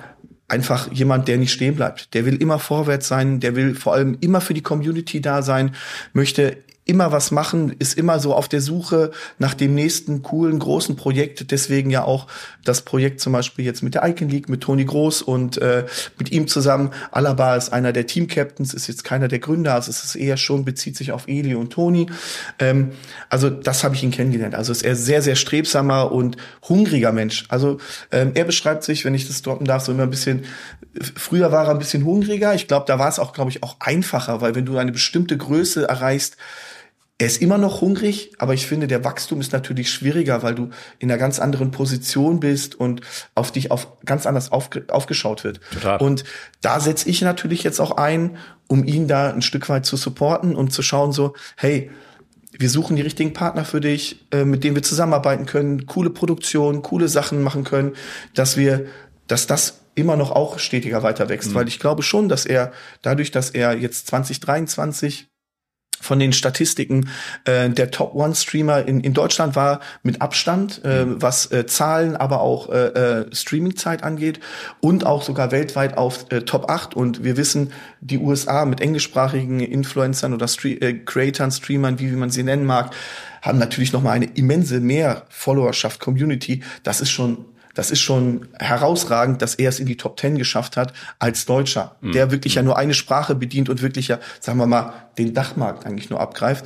einfach 0.49 0.93
jemand, 0.93 1.27
der 1.27 1.39
nicht 1.39 1.53
stehen 1.53 1.75
bleibt. 1.75 2.15
Der 2.15 2.27
will 2.27 2.37
immer 2.37 2.59
vorwärts 2.59 3.09
sein, 3.09 3.41
der 3.41 3.57
will 3.57 3.75
vor 3.75 3.95
allem 3.95 4.19
immer 4.21 4.41
für 4.41 4.55
die 4.55 4.63
Community 4.63 5.21
da 5.21 5.43
sein, 5.43 5.75
möchte 6.13 6.59
immer 6.87 7.13
was 7.13 7.31
machen, 7.31 7.75
ist 7.79 7.97
immer 7.97 8.19
so 8.19 8.35
auf 8.35 8.47
der 8.49 8.61
Suche 8.61 9.11
nach 9.39 9.55
dem 9.55 9.75
nächsten 9.75 10.23
coolen, 10.23 10.59
großen 10.59 10.97
Projekt. 10.97 11.51
Deswegen 11.51 11.91
ja 11.91 12.05
auch 12.05 12.27
das 12.63 12.83
Projekt 12.83 13.21
zum 13.21 13.33
Beispiel 13.33 13.65
jetzt 13.65 13.83
mit 13.83 13.95
der 13.95 14.07
Icon 14.07 14.29
League, 14.29 14.51
mit 14.51 14.61
Toni 14.61 14.85
Groß 14.85 15.23
und 15.23 15.57
äh, 15.59 15.87
mit 16.19 16.31
ihm 16.31 16.47
zusammen. 16.47 16.91
Alaba 17.11 17.57
ist 17.57 17.73
einer 17.73 17.93
der 17.95 18.07
Team-Captains, 18.07 18.75
ist 18.75 18.87
jetzt 18.87 19.03
keiner 19.03 19.29
der 19.29 19.39
Gründer, 19.39 19.75
also 19.75 19.91
es 19.91 20.05
ist 20.05 20.15
eher 20.15 20.37
schon, 20.37 20.67
bezieht 20.67 20.97
sich 20.97 21.13
auf 21.13 21.27
Eli 21.27 21.55
und 21.55 21.73
Toni. 21.73 22.07
Ähm, 22.59 22.93
also 23.31 23.49
das 23.49 23.83
habe 23.83 23.95
ich 23.95 24.03
ihn 24.03 24.11
kennengelernt. 24.11 24.55
Also 24.55 24.71
ist 24.71 24.85
er 24.85 24.95
sehr, 24.95 25.23
sehr 25.23 25.37
strebsamer 25.37 26.13
und 26.13 26.37
hungriger 26.69 27.13
Mensch. 27.13 27.47
Also 27.49 27.79
ähm, 28.13 28.33
er 28.35 28.45
beschreibt 28.45 28.85
sich, 28.85 29.07
wenn 29.07 29.15
ich 29.15 29.27
das 29.27 29.41
droppen 29.41 29.67
darf, 29.67 29.85
so 29.85 29.93
immer 29.93 30.03
ein 30.03 30.11
bisschen, 30.11 30.45
früher 31.17 31.51
war 31.51 31.65
er 31.65 31.71
ein 31.71 31.79
bisschen 31.79 32.05
hungriger. 32.05 32.55
Ich 32.55 32.69
glaube, 32.69 32.85
da 32.87 32.99
war 32.99 33.09
es 33.09 33.19
auch, 33.19 33.33
glaube 33.33 33.51
ich, 33.51 33.63
auch 33.63 33.77
einfacher, 33.81 34.43
weil 34.43 34.55
wenn 34.55 34.67
du 34.67 34.77
eine 34.77 34.93
bestimmte 34.93 35.39
Größe 35.39 35.89
erreichst, 35.89 36.37
er 37.25 37.29
ist 37.29 37.41
immer 37.41 37.57
noch 37.57 37.81
hungrig, 37.81 38.33
aber 38.37 38.53
ich 38.53 38.67
finde, 38.67 38.87
der 38.87 39.03
Wachstum 39.03 39.41
ist 39.41 39.55
natürlich 39.55 39.91
schwieriger, 39.91 40.43
weil 40.43 40.55
du 40.55 40.69
in 40.99 41.11
einer 41.11 41.17
ganz 41.17 41.39
anderen 41.39 41.71
Position 41.71 42.39
bist 42.39 42.75
und 42.75 43.01
auf 43.35 43.51
dich 43.51 43.71
auf 43.71 43.89
ganz 44.05 44.27
anders 44.27 44.53
aufge, 44.53 44.85
aufgeschaut 44.89 45.43
wird. 45.43 45.59
Total. 45.73 46.03
Und 46.03 46.25
da 46.61 46.81
setze 46.81 47.09
ich 47.09 47.23
natürlich 47.23 47.63
jetzt 47.63 47.81
auch 47.81 47.93
ein, 47.93 48.37
um 48.69 48.85
ihn 48.85 49.09
da 49.09 49.33
ein 49.33 49.41
Stück 49.41 49.71
weit 49.71 49.87
zu 49.87 49.97
supporten 49.97 50.55
und 50.55 50.75
zu 50.75 50.83
schauen 50.83 51.13
so, 51.13 51.33
hey, 51.57 51.91
wir 52.59 52.69
suchen 52.69 52.95
die 52.95 53.01
richtigen 53.01 53.33
Partner 53.33 53.65
für 53.65 53.81
dich, 53.81 54.27
äh, 54.31 54.45
mit 54.45 54.63
denen 54.63 54.77
wir 54.77 54.83
zusammenarbeiten 54.83 55.47
können, 55.47 55.87
coole 55.87 56.11
Produktion, 56.11 56.83
coole 56.83 57.09
Sachen 57.09 57.43
machen 57.43 57.65
können, 57.65 57.95
dass 58.35 58.59
wir, 58.59 58.85
dass 59.29 59.47
das 59.47 59.81
immer 59.95 60.17
noch 60.17 60.31
auch 60.31 60.59
stetiger 60.59 61.03
weiter 61.03 61.31
wächst, 61.31 61.53
mhm. 61.53 61.55
weil 61.55 61.69
ich 61.69 61.81
glaube 61.81 62.03
schon, 62.03 62.29
dass 62.29 62.45
er 62.45 62.71
dadurch, 63.01 63.31
dass 63.31 63.49
er 63.49 63.79
jetzt 63.79 64.09
2023 64.09 65.29
von 66.05 66.19
den 66.19 66.33
Statistiken 66.33 67.09
äh, 67.45 67.71
der 67.71 67.91
Top 67.91 68.15
One 68.15 68.35
Streamer 68.35 68.87
in, 68.87 69.01
in 69.01 69.15
Deutschland 69.15 69.57
war 69.57 69.81
mit 70.03 70.21
Abstand, 70.21 70.83
äh, 70.85 71.07
mhm. 71.07 71.23
was 71.23 71.51
äh, 71.51 71.67
Zahlen, 71.67 72.15
aber 72.15 72.41
auch 72.43 72.69
äh, 72.69 72.89
äh, 72.89 73.35
Streaming-Zeit 73.35 74.03
angeht 74.05 74.41
und 74.81 75.07
auch 75.07 75.23
sogar 75.23 75.51
weltweit 75.51 75.97
auf 75.97 76.27
äh, 76.31 76.43
Top 76.43 76.71
8. 76.71 76.95
Und 76.95 77.25
wir 77.25 77.37
wissen, 77.37 77.73
die 78.01 78.19
USA 78.19 78.67
mit 78.67 78.81
englischsprachigen 78.83 79.61
Influencern 79.61 80.35
oder 80.35 80.47
Stre 80.47 80.73
äh, 80.73 80.93
Creatern, 80.93 81.51
Streamern, 81.51 81.99
wie, 81.99 82.11
wie 82.11 82.17
man 82.17 82.31
sie 82.31 82.43
nennen 82.43 82.67
mag, 82.67 82.95
haben 83.41 83.59
natürlich 83.59 83.93
noch 83.93 84.03
mal 84.03 84.13
eine 84.13 84.27
immense 84.27 84.81
mehr 84.81 85.25
Followerschaft, 85.31 86.01
Community. 86.01 86.63
Das 86.83 87.01
ist 87.01 87.11
schon 87.11 87.47
das 87.75 87.91
ist 87.91 88.01
schon 88.01 88.49
herausragend, 88.59 89.43
dass 89.43 89.57
er 89.57 89.69
es 89.69 89.81
in 89.81 89.87
die 89.87 89.97
Top 89.97 90.17
Ten 90.17 90.39
geschafft 90.39 90.77
hat 90.77 90.93
als 91.19 91.45
Deutscher, 91.45 91.97
mhm. 92.01 92.13
der 92.13 92.31
wirklich 92.31 92.55
ja 92.55 92.63
nur 92.63 92.79
eine 92.79 92.95
Sprache 92.95 93.35
bedient 93.35 93.69
und 93.69 93.83
wirklich 93.83 94.09
ja, 94.09 94.19
sagen 94.41 94.59
wir 94.59 94.67
mal, 94.67 94.93
den 95.19 95.35
Dachmarkt 95.35 95.85
eigentlich 95.85 96.11
nur 96.11 96.21
abgreift. 96.21 96.65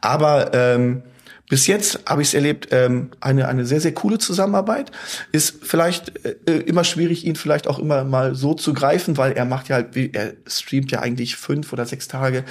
Aber 0.00 0.52
ähm, 0.54 1.02
bis 1.50 1.66
jetzt 1.66 1.98
habe 2.06 2.22
ich 2.22 2.28
es 2.28 2.34
erlebt, 2.34 2.68
ähm, 2.70 3.10
eine, 3.20 3.48
eine 3.48 3.66
sehr, 3.66 3.80
sehr 3.80 3.92
coole 3.92 4.18
Zusammenarbeit. 4.18 4.92
Ist 5.32 5.56
vielleicht 5.62 6.12
äh, 6.24 6.58
immer 6.60 6.84
schwierig, 6.84 7.26
ihn 7.26 7.34
vielleicht 7.34 7.66
auch 7.66 7.80
immer 7.80 8.04
mal 8.04 8.36
so 8.36 8.54
zu 8.54 8.72
greifen, 8.72 9.16
weil 9.16 9.32
er 9.32 9.44
macht 9.44 9.68
ja 9.68 9.76
halt, 9.76 9.96
er 9.96 10.34
streamt 10.46 10.92
ja 10.92 11.00
eigentlich 11.00 11.34
fünf 11.34 11.72
oder 11.72 11.84
sechs 11.86 12.06
Tage 12.06 12.44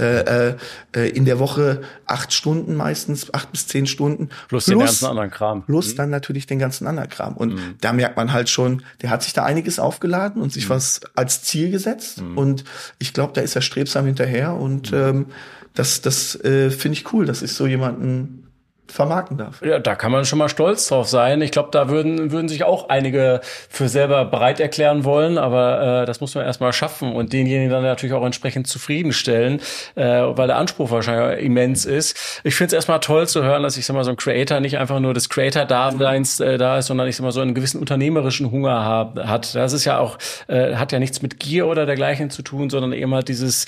äh, 0.00 0.54
äh, 0.94 1.08
in 1.10 1.26
der 1.26 1.38
Woche, 1.38 1.82
acht 2.06 2.32
Stunden 2.32 2.76
meistens, 2.76 3.32
acht 3.34 3.52
bis 3.52 3.66
zehn 3.66 3.86
Stunden. 3.86 4.30
Plus, 4.48 4.64
plus 4.64 4.64
den 4.64 4.78
ganzen 4.78 5.06
anderen 5.06 5.30
Kram. 5.30 5.62
Plus 5.66 5.92
mhm. 5.92 5.96
dann 5.98 6.10
natürlich 6.10 6.46
den 6.46 6.58
ganzen 6.58 6.86
anderen 6.86 7.10
Kram. 7.10 7.36
Und 7.36 7.54
mhm. 7.54 7.74
da 7.82 7.92
merkt 7.92 8.16
man 8.16 8.32
halt 8.32 8.48
schon, 8.48 8.82
der 9.02 9.10
hat 9.10 9.22
sich 9.22 9.34
da 9.34 9.44
einiges 9.44 9.78
aufgeladen 9.78 10.40
und 10.40 10.50
sich 10.50 10.64
mhm. 10.66 10.70
was 10.70 11.02
als 11.14 11.42
Ziel 11.42 11.70
gesetzt. 11.70 12.22
Mhm. 12.22 12.38
Und 12.38 12.64
ich 12.98 13.12
glaube, 13.12 13.34
da 13.34 13.42
ist 13.42 13.54
er 13.54 13.60
strebsam 13.60 14.06
hinterher 14.06 14.54
und 14.54 14.92
mhm. 14.92 14.98
ähm, 14.98 15.26
das, 15.74 16.00
das 16.00 16.42
äh, 16.42 16.70
finde 16.70 16.98
ich 16.98 17.12
cool, 17.12 17.26
dass 17.26 17.42
ich 17.42 17.52
so 17.52 17.66
jemanden 17.66 18.45
vermarkten 18.88 19.36
darf. 19.36 19.62
Ja, 19.62 19.78
da 19.78 19.94
kann 19.94 20.12
man 20.12 20.24
schon 20.24 20.38
mal 20.38 20.48
stolz 20.48 20.88
drauf 20.88 21.08
sein. 21.08 21.40
Ich 21.42 21.50
glaube, 21.50 21.70
da 21.72 21.88
würden, 21.88 22.32
würden 22.32 22.48
sich 22.48 22.64
auch 22.64 22.88
einige 22.88 23.40
für 23.42 23.88
selber 23.88 24.24
bereit 24.24 24.60
erklären 24.60 25.04
wollen, 25.04 25.38
aber 25.38 26.02
äh, 26.02 26.06
das 26.06 26.20
muss 26.20 26.34
man 26.34 26.44
erstmal 26.44 26.72
schaffen 26.72 27.12
und 27.12 27.32
denjenigen 27.32 27.70
dann 27.70 27.82
natürlich 27.82 28.14
auch 28.14 28.24
entsprechend 28.24 28.66
zufriedenstellen, 28.66 29.60
äh, 29.94 30.04
weil 30.04 30.46
der 30.46 30.56
Anspruch 30.56 30.90
wahrscheinlich 30.90 31.44
immens 31.44 31.84
ist. 31.84 32.40
Ich 32.44 32.54
finde 32.54 32.68
es 32.68 32.72
erstmal 32.74 33.00
toll 33.00 33.26
zu 33.26 33.42
hören, 33.42 33.62
dass 33.62 33.76
ich 33.76 33.86
sag 33.86 33.94
mal 33.94 34.04
so 34.04 34.10
ein 34.10 34.16
Creator 34.16 34.60
nicht 34.60 34.78
einfach 34.78 35.00
nur 35.00 35.14
des 35.14 35.28
Creator-Daseins 35.28 36.40
äh, 36.40 36.58
da 36.58 36.78
ist, 36.78 36.86
sondern 36.86 37.08
ich 37.08 37.16
sag 37.16 37.24
mal 37.24 37.32
so 37.32 37.40
einen 37.40 37.54
gewissen 37.54 37.80
unternehmerischen 37.80 38.50
Hunger 38.50 38.84
hab, 38.84 39.18
hat. 39.26 39.54
Das 39.54 39.72
ist 39.72 39.84
ja 39.84 39.98
auch, 39.98 40.18
äh, 40.48 40.76
hat 40.76 40.92
ja 40.92 40.98
nichts 40.98 41.22
mit 41.22 41.40
Gier 41.40 41.66
oder 41.66 41.86
dergleichen 41.86 42.30
zu 42.30 42.42
tun, 42.42 42.70
sondern 42.70 42.92
immer 42.92 43.22
dieses 43.22 43.66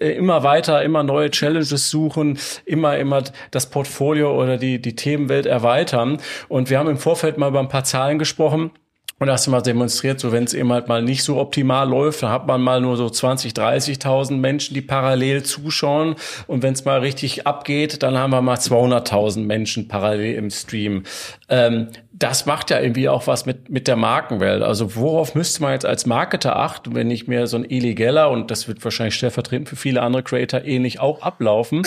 äh, 0.00 0.10
immer 0.12 0.42
weiter, 0.42 0.82
immer 0.82 1.02
neue 1.02 1.30
Challenges 1.30 1.90
suchen, 1.90 2.38
immer, 2.64 2.96
immer 2.96 3.22
das 3.50 3.66
Portfolio 3.66 4.40
oder 4.40 4.55
die, 4.58 4.80
die 4.80 4.96
Themenwelt 4.96 5.46
erweitern. 5.46 6.18
Und 6.48 6.70
wir 6.70 6.78
haben 6.78 6.88
im 6.88 6.98
Vorfeld 6.98 7.38
mal 7.38 7.48
über 7.48 7.60
ein 7.60 7.68
paar 7.68 7.84
Zahlen 7.84 8.18
gesprochen. 8.18 8.70
Und 9.18 9.30
hast 9.30 9.46
du 9.46 9.50
mal 9.50 9.62
demonstriert, 9.62 10.20
so 10.20 10.30
wenn 10.30 10.44
es 10.44 10.52
eben 10.52 10.70
halt 10.70 10.88
mal 10.88 11.02
nicht 11.02 11.24
so 11.24 11.38
optimal 11.38 11.88
läuft, 11.88 12.22
dann 12.22 12.30
hat 12.30 12.46
man 12.46 12.60
mal 12.60 12.82
nur 12.82 12.98
so 12.98 13.08
20, 13.08 13.54
30.000 13.54 14.34
Menschen, 14.34 14.74
die 14.74 14.82
parallel 14.82 15.42
zuschauen. 15.42 16.16
Und 16.46 16.62
wenn 16.62 16.74
es 16.74 16.84
mal 16.84 17.00
richtig 17.00 17.46
abgeht, 17.46 18.02
dann 18.02 18.18
haben 18.18 18.30
wir 18.30 18.42
mal 18.42 18.58
200.000 18.58 19.40
Menschen 19.40 19.88
parallel 19.88 20.34
im 20.34 20.50
Stream. 20.50 21.04
Ähm, 21.48 21.88
das 22.18 22.46
macht 22.46 22.70
ja 22.70 22.80
irgendwie 22.80 23.10
auch 23.10 23.26
was 23.26 23.44
mit, 23.44 23.68
mit 23.68 23.88
der 23.88 23.96
Markenwelt. 23.96 24.62
Also 24.62 24.96
worauf 24.96 25.34
müsste 25.34 25.62
man 25.62 25.72
jetzt 25.72 25.84
als 25.84 26.06
Marketer 26.06 26.56
achten, 26.56 26.94
wenn 26.94 27.10
ich 27.10 27.28
mir 27.28 27.46
so 27.46 27.58
ein 27.58 27.68
Eli 27.68 27.94
Geller, 27.94 28.30
und 28.30 28.50
das 28.50 28.68
wird 28.68 28.82
wahrscheinlich 28.84 29.16
stellvertretend 29.16 29.68
für 29.68 29.76
viele 29.76 30.00
andere 30.00 30.22
Creator 30.22 30.64
ähnlich 30.64 30.98
auch 30.98 31.20
ablaufen, 31.20 31.82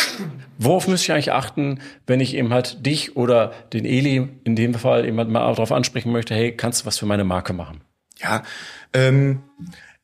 worauf 0.59 0.87
müsste 0.87 1.05
ich 1.05 1.11
eigentlich 1.13 1.31
achten, 1.31 1.79
wenn 2.05 2.19
ich 2.19 2.35
eben 2.35 2.53
halt 2.53 2.85
dich 2.85 3.17
oder 3.17 3.53
den 3.73 3.85
Eli 3.85 4.29
in 4.43 4.55
dem 4.55 4.75
Fall 4.75 5.05
jemand 5.05 5.31
mal 5.31 5.39
darauf 5.39 5.71
ansprechen 5.71 6.11
möchte, 6.11 6.35
hey, 6.35 6.55
kannst 6.55 6.81
du 6.81 6.85
was 6.85 6.99
für 6.99 7.07
meine 7.07 7.23
Marke 7.23 7.53
machen? 7.53 7.81
Ja, 8.19 8.43
ähm, 8.93 9.41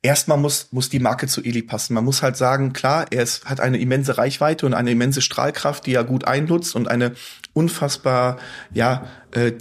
erstmal 0.06 0.38
muss, 0.38 0.68
muss 0.72 0.89
die 0.89 1.00
Marke 1.00 1.28
zu 1.28 1.44
Eli 1.44 1.63
passen. 1.63 1.96
Man 1.96 2.06
muss 2.06 2.22
halt 2.22 2.38
sagen, 2.38 2.74
klar, 2.74 3.08
er 3.10 3.24
ist, 3.24 3.46
hat 3.46 3.60
eine 3.60 3.80
immense 3.80 4.18
Reichweite 4.18 4.65
und 4.65 4.76
eine 4.76 4.91
immense 4.91 5.22
Strahlkraft, 5.22 5.86
die 5.86 5.96
er 5.96 6.04
gut 6.04 6.26
einnutzt 6.26 6.76
und 6.76 6.88
eine 6.88 7.13
unfassbar, 7.54 8.38
ja, 8.72 9.08
äh, 9.32 9.54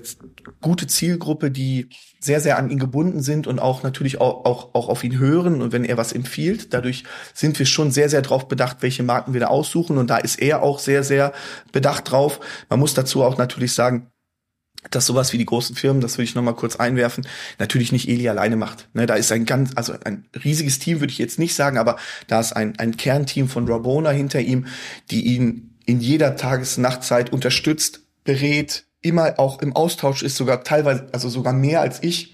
gute 0.61 0.87
Zielgruppe, 0.87 1.50
die 1.50 1.88
sehr, 2.20 2.40
sehr 2.40 2.59
an 2.59 2.70
ihn 2.70 2.78
gebunden 2.78 3.22
sind 3.22 3.46
und 3.46 3.59
auch 3.59 3.83
natürlich 3.83 4.20
auch, 4.20 4.44
auch, 4.44 4.74
auch 4.74 4.88
auf 4.88 5.02
ihn 5.02 5.18
hören 5.18 5.62
und 5.62 5.72
wenn 5.72 5.85
er 5.85 5.96
was 5.96 6.12
empfiehlt. 6.12 6.74
Dadurch 6.74 7.04
sind 7.33 7.59
wir 7.59 7.66
schon 7.66 7.90
sehr, 7.90 8.11
sehr 8.11 8.22
drauf 8.22 8.46
bedacht, 8.46 8.78
welche 8.80 9.02
Marken 9.02 9.33
wir 9.33 9.40
da 9.40 9.46
aussuchen 9.46 9.96
und 9.96 10.11
da 10.11 10.18
ist 10.18 10.40
er 10.40 10.62
auch 10.62 10.78
sehr, 10.78 11.02
sehr 11.02 11.33
bedacht 11.72 12.11
drauf. 12.11 12.40
Man 12.68 12.80
muss 12.80 12.92
dazu 12.92 13.22
auch 13.22 13.38
natürlich 13.38 13.72
sagen, 13.72 14.11
dass 14.90 15.06
sowas 15.06 15.32
wie 15.32 15.38
die 15.38 15.46
großen 15.46 15.76
Firmen, 15.76 16.00
das 16.00 16.18
will 16.18 16.24
ich 16.24 16.34
nochmal 16.34 16.54
kurz 16.54 16.76
einwerfen, 16.76 17.26
natürlich 17.58 17.92
nicht 17.92 18.08
Eli 18.08 18.28
alleine 18.28 18.56
macht. 18.56 18.88
Ne, 18.92 19.06
da 19.06 19.14
ist 19.14 19.32
ein 19.32 19.44
ganz, 19.46 19.72
also 19.74 19.94
ein 20.04 20.26
riesiges 20.44 20.78
Team 20.78 21.00
würde 21.00 21.12
ich 21.12 21.18
jetzt 21.18 21.38
nicht 21.38 21.54
sagen, 21.54 21.78
aber 21.78 21.96
da 22.26 22.40
ist 22.40 22.52
ein, 22.52 22.78
ein 22.78 22.96
Kernteam 22.96 23.48
von 23.48 23.68
Rabona 23.68 24.10
hinter 24.10 24.40
ihm, 24.40 24.66
die 25.10 25.26
ihn 25.26 25.74
in 25.86 26.00
jeder 26.00 26.36
Tages-Nachtzeit 26.36 27.32
unterstützt, 27.32 28.00
berät, 28.24 28.84
immer 29.02 29.38
auch 29.38 29.60
im 29.60 29.76
Austausch 29.76 30.22
ist, 30.22 30.36
sogar 30.36 30.64
teilweise, 30.64 31.06
also 31.12 31.28
sogar 31.28 31.52
mehr 31.52 31.82
als 31.82 32.02
ich, 32.02 32.33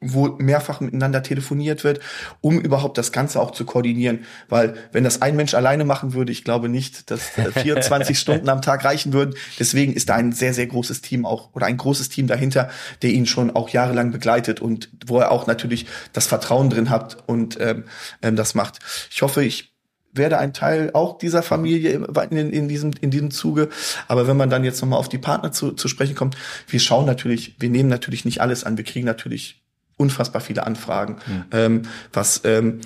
wo 0.00 0.28
mehrfach 0.38 0.80
miteinander 0.80 1.22
telefoniert 1.22 1.84
wird, 1.84 2.00
um 2.40 2.58
überhaupt 2.58 2.96
das 2.96 3.12
Ganze 3.12 3.40
auch 3.40 3.50
zu 3.50 3.66
koordinieren. 3.66 4.24
Weil 4.48 4.74
wenn 4.92 5.04
das 5.04 5.20
ein 5.20 5.36
Mensch 5.36 5.52
alleine 5.52 5.84
machen 5.84 6.14
würde, 6.14 6.32
ich 6.32 6.42
glaube 6.42 6.70
nicht, 6.70 7.10
dass 7.10 7.22
24 7.54 8.18
Stunden 8.18 8.48
am 8.48 8.62
Tag 8.62 8.84
reichen 8.84 9.12
würden. 9.12 9.34
Deswegen 9.58 9.92
ist 9.92 10.08
da 10.08 10.14
ein 10.14 10.32
sehr, 10.32 10.54
sehr 10.54 10.66
großes 10.66 11.02
Team 11.02 11.26
auch 11.26 11.54
oder 11.54 11.66
ein 11.66 11.76
großes 11.76 12.08
Team 12.08 12.26
dahinter, 12.26 12.70
der 13.02 13.10
ihn 13.10 13.26
schon 13.26 13.54
auch 13.54 13.68
jahrelang 13.68 14.10
begleitet 14.10 14.60
und 14.60 14.88
wo 15.06 15.18
er 15.18 15.30
auch 15.30 15.46
natürlich 15.46 15.86
das 16.14 16.26
Vertrauen 16.26 16.70
drin 16.70 16.88
hat 16.88 17.18
und 17.26 17.58
ähm, 17.60 17.84
ähm 18.22 18.36
das 18.36 18.54
macht. 18.54 18.78
Ich 19.10 19.20
hoffe, 19.20 19.44
ich 19.44 19.70
werde 20.12 20.38
ein 20.38 20.52
Teil 20.52 20.90
auch 20.92 21.18
dieser 21.18 21.42
Familie 21.42 21.92
in, 22.30 22.36
in, 22.36 22.68
diesem, 22.68 22.92
in 23.00 23.10
diesem 23.10 23.30
Zuge. 23.30 23.68
Aber 24.08 24.26
wenn 24.26 24.36
man 24.36 24.50
dann 24.50 24.64
jetzt 24.64 24.80
nochmal 24.80 24.98
auf 24.98 25.08
die 25.08 25.18
Partner 25.18 25.52
zu, 25.52 25.72
zu 25.72 25.88
sprechen 25.88 26.14
kommt, 26.14 26.36
wir 26.68 26.80
schauen 26.80 27.06
natürlich, 27.06 27.56
wir 27.58 27.70
nehmen 27.70 27.88
natürlich 27.88 28.24
nicht 28.24 28.40
alles 28.40 28.64
an. 28.64 28.76
Wir 28.76 28.84
kriegen 28.84 29.06
natürlich 29.06 29.59
unfassbar 30.00 30.40
viele 30.40 30.66
Anfragen, 30.66 31.16
mhm. 31.26 31.44
ähm, 31.52 31.82
was, 32.12 32.40
ähm, 32.44 32.80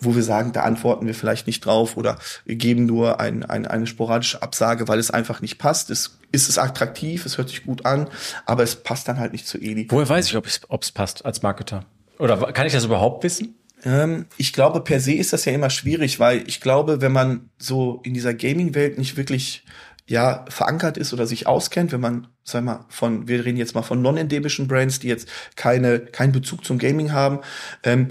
wo 0.00 0.16
wir 0.16 0.22
sagen, 0.22 0.52
da 0.52 0.62
antworten 0.62 1.06
wir 1.06 1.14
vielleicht 1.14 1.46
nicht 1.46 1.64
drauf 1.64 1.96
oder 1.96 2.18
wir 2.44 2.56
geben 2.56 2.86
nur 2.86 3.20
ein, 3.20 3.44
ein, 3.44 3.66
eine 3.66 3.86
sporadische 3.86 4.42
Absage, 4.42 4.88
weil 4.88 4.98
es 4.98 5.10
einfach 5.10 5.40
nicht 5.40 5.58
passt. 5.58 5.90
Es 5.90 6.18
ist 6.32 6.48
es 6.48 6.58
attraktiv, 6.58 7.26
es 7.26 7.38
hört 7.38 7.48
sich 7.48 7.64
gut 7.64 7.86
an, 7.86 8.08
aber 8.44 8.64
es 8.64 8.76
passt 8.76 9.06
dann 9.06 9.20
halt 9.20 9.32
nicht 9.32 9.46
zu 9.46 9.58
Eli. 9.58 9.86
Woher 9.90 10.08
weiß 10.08 10.26
ich, 10.26 10.36
ob 10.36 10.46
es, 10.46 10.62
ob 10.68 10.82
es 10.82 10.90
passt 10.90 11.24
als 11.24 11.42
Marketer? 11.42 11.84
Oder 12.18 12.36
kann 12.52 12.66
ich 12.66 12.72
das 12.72 12.84
überhaupt 12.84 13.22
wissen? 13.22 13.54
Ähm, 13.84 14.26
ich 14.36 14.52
glaube, 14.52 14.80
per 14.80 14.98
se 14.98 15.12
ist 15.12 15.32
das 15.32 15.44
ja 15.44 15.52
immer 15.52 15.70
schwierig, 15.70 16.18
weil 16.18 16.42
ich 16.48 16.60
glaube, 16.60 17.00
wenn 17.00 17.12
man 17.12 17.50
so 17.58 18.00
in 18.04 18.14
dieser 18.14 18.34
Gaming-Welt 18.34 18.98
nicht 18.98 19.16
wirklich 19.16 19.64
ja 20.06 20.44
verankert 20.48 20.98
ist 20.98 21.12
oder 21.12 21.26
sich 21.26 21.46
auskennt, 21.46 21.92
wenn 21.92 22.00
man, 22.00 22.26
sag 22.42 22.64
mal, 22.64 22.84
von, 22.88 23.26
wir 23.26 23.44
reden 23.44 23.56
jetzt 23.56 23.74
mal 23.74 23.82
von 23.82 24.02
non-endemischen 24.02 24.68
Brands, 24.68 25.00
die 25.00 25.08
jetzt 25.08 25.28
keine, 25.56 26.00
keinen 26.00 26.32
Bezug 26.32 26.64
zum 26.64 26.78
Gaming 26.78 27.12
haben, 27.12 27.40
ähm, 27.82 28.10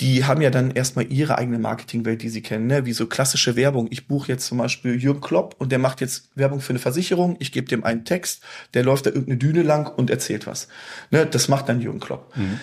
die 0.00 0.24
haben 0.24 0.40
ja 0.40 0.50
dann 0.50 0.70
erstmal 0.70 1.12
ihre 1.12 1.36
eigene 1.36 1.58
Marketingwelt, 1.58 2.22
die 2.22 2.30
sie 2.30 2.40
kennen, 2.40 2.66
ne? 2.66 2.86
wie 2.86 2.94
so 2.94 3.06
klassische 3.06 3.54
Werbung. 3.54 3.86
Ich 3.90 4.08
buche 4.08 4.28
jetzt 4.28 4.46
zum 4.46 4.58
Beispiel 4.58 5.00
Jürgen 5.00 5.20
Klopp 5.20 5.56
und 5.58 5.70
der 5.72 5.78
macht 5.78 6.00
jetzt 6.00 6.30
Werbung 6.34 6.60
für 6.60 6.70
eine 6.70 6.78
Versicherung. 6.78 7.36
Ich 7.38 7.52
gebe 7.52 7.68
dem 7.68 7.84
einen 7.84 8.06
Text, 8.06 8.42
der 8.72 8.82
läuft 8.82 9.04
da 9.04 9.10
irgendeine 9.10 9.36
Düne 9.36 9.62
lang 9.62 9.86
und 9.86 10.08
erzählt 10.08 10.46
was. 10.46 10.68
Ne? 11.10 11.26
Das 11.26 11.48
macht 11.48 11.68
dann 11.68 11.82
Jürgen 11.82 12.00
Klopp. 12.00 12.34
Mhm. 12.34 12.60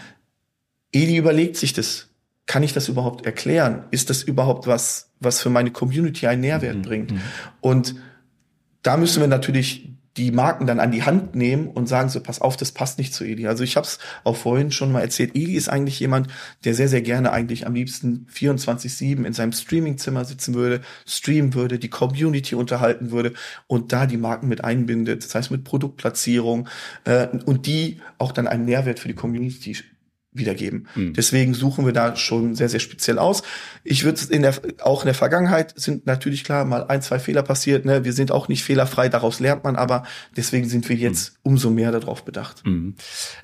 Eli 0.91 1.15
überlegt 1.15 1.57
sich 1.57 1.73
das. 1.73 2.07
Kann 2.47 2.63
ich 2.63 2.73
das 2.73 2.87
überhaupt 2.87 3.25
erklären? 3.25 3.83
Ist 3.91 4.09
das 4.09 4.23
überhaupt 4.23 4.65
was, 4.65 5.11
was 5.19 5.41
für 5.41 5.49
meine 5.49 5.69
Community 5.71 6.27
einen 6.27 6.41
Nährwert 6.41 6.77
mhm. 6.77 6.81
bringt? 6.81 7.11
Mhm. 7.11 7.21
Und 7.61 7.95
da 8.83 8.97
müssen 8.97 9.21
wir 9.21 9.27
natürlich 9.27 9.89
die 10.17 10.31
Marken 10.31 10.65
dann 10.65 10.79
an 10.79 10.91
die 10.91 11.03
Hand 11.03 11.35
nehmen 11.35 11.67
und 11.67 11.87
sagen 11.87 12.09
so, 12.09 12.19
pass 12.19 12.41
auf, 12.41 12.57
das 12.57 12.71
passt 12.71 12.97
nicht 12.97 13.13
zu 13.13 13.23
Eli. 13.23 13.47
Also 13.47 13.63
ich 13.63 13.77
habe 13.77 13.85
es 13.85 13.99
auch 14.23 14.35
vorhin 14.35 14.71
schon 14.71 14.91
mal 14.91 15.01
erzählt, 15.01 15.35
Eli 15.35 15.53
ist 15.53 15.69
eigentlich 15.69 15.99
jemand, 15.99 16.27
der 16.65 16.73
sehr, 16.73 16.89
sehr 16.89 17.03
gerne 17.03 17.31
eigentlich 17.31 17.67
am 17.67 17.75
liebsten 17.75 18.25
24-7 18.33 19.25
in 19.25 19.33
seinem 19.33 19.51
Streamingzimmer 19.51 20.25
sitzen 20.25 20.55
würde, 20.55 20.81
streamen 21.05 21.53
würde, 21.53 21.77
die 21.77 21.89
Community 21.89 22.55
unterhalten 22.55 23.11
würde 23.11 23.33
und 23.67 23.93
da 23.93 24.07
die 24.07 24.17
Marken 24.17 24.47
mit 24.47 24.63
einbindet, 24.63 25.23
das 25.23 25.35
heißt 25.35 25.51
mit 25.51 25.63
Produktplatzierung 25.63 26.67
äh, 27.05 27.27
und 27.45 27.67
die 27.67 28.01
auch 28.17 28.31
dann 28.31 28.47
einen 28.47 28.65
Nährwert 28.65 28.99
für 28.99 29.07
die 29.07 29.13
Community 29.13 29.77
wiedergeben. 30.38 30.88
Mhm. 30.95 31.13
Deswegen 31.13 31.54
suchen 31.54 31.86
wir 31.86 31.93
da 31.93 32.15
schon 32.15 32.56
sehr, 32.56 32.69
sehr 32.69 32.80
speziell 32.80 33.19
aus. 33.19 33.43
Ich 33.84 34.04
würde 34.04 34.19
in 34.30 34.41
der, 34.41 34.54
auch 34.82 35.02
in 35.02 35.08
der 35.08 35.13
Vergangenheit 35.13 35.73
sind 35.76 36.06
natürlich 36.06 36.43
klar 36.43 36.65
mal 36.65 36.86
ein, 36.88 37.02
zwei 37.02 37.19
Fehler 37.19 37.43
passiert. 37.43 37.86
Ne? 37.86 38.04
Wir 38.04 38.13
sind 38.13 38.32
auch 38.32 38.47
nicht 38.47 38.63
fehlerfrei, 38.63 39.10
daraus 39.10 39.39
lernt 39.39 39.63
man 39.63 39.76
aber. 39.76 40.04
Deswegen 40.36 40.67
sind 40.67 40.88
wir 40.89 40.95
jetzt 40.95 41.34
mhm. 41.34 41.52
umso 41.52 41.69
mehr 41.69 41.91
darauf 41.91 42.23
bedacht. 42.23 42.65
Mhm. 42.65 42.95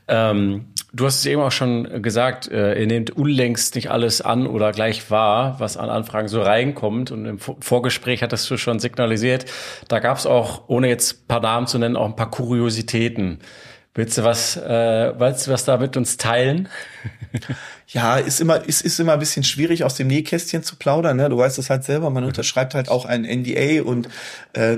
Ähm, 0.07 0.65
du 0.93 1.05
hast 1.05 1.19
es 1.19 1.25
eben 1.25 1.41
auch 1.41 1.51
schon 1.51 2.01
gesagt, 2.01 2.49
äh, 2.51 2.79
ihr 2.79 2.87
nehmt 2.87 3.11
unlängst 3.11 3.75
nicht 3.75 3.89
alles 3.91 4.21
an 4.21 4.47
oder 4.47 4.71
gleich 4.71 5.09
wahr, 5.09 5.55
was 5.59 5.77
an 5.77 5.89
Anfragen 5.89 6.27
so 6.27 6.41
reinkommt. 6.41 7.11
Und 7.11 7.25
im 7.25 7.39
Vorgespräch 7.39 8.21
hattest 8.23 8.49
du 8.49 8.57
schon 8.57 8.79
signalisiert, 8.79 9.45
da 9.87 9.99
gab 9.99 10.17
es 10.17 10.25
auch, 10.25 10.63
ohne 10.67 10.87
jetzt 10.87 11.27
paar 11.27 11.41
Namen 11.41 11.67
zu 11.67 11.77
nennen, 11.79 11.95
auch 11.95 12.05
ein 12.05 12.15
paar 12.15 12.31
Kuriositäten. 12.31 13.39
Willst 13.95 14.17
du 14.17 14.23
was, 14.23 14.57
äh, 14.57 15.13
willst 15.19 15.45
du 15.45 15.51
was 15.51 15.65
da 15.65 15.77
mit 15.77 15.95
uns 15.97 16.17
teilen? 16.17 16.67
ja, 17.87 18.17
ist 18.17 18.41
immer, 18.41 18.63
ist, 18.67 18.81
ist 18.81 18.99
immer 18.99 19.13
ein 19.13 19.19
bisschen 19.19 19.43
schwierig, 19.43 19.83
aus 19.83 19.95
dem 19.95 20.07
Nähkästchen 20.07 20.63
zu 20.63 20.77
plaudern. 20.77 21.17
Ne? 21.17 21.29
Du 21.29 21.37
weißt 21.37 21.59
es 21.59 21.69
halt 21.69 21.83
selber, 21.83 22.09
man 22.09 22.23
unterschreibt 22.23 22.73
halt 22.73 22.89
auch 22.89 23.05
ein 23.05 23.21
NDA 23.21 23.83
und 23.83 24.09
äh, 24.53 24.77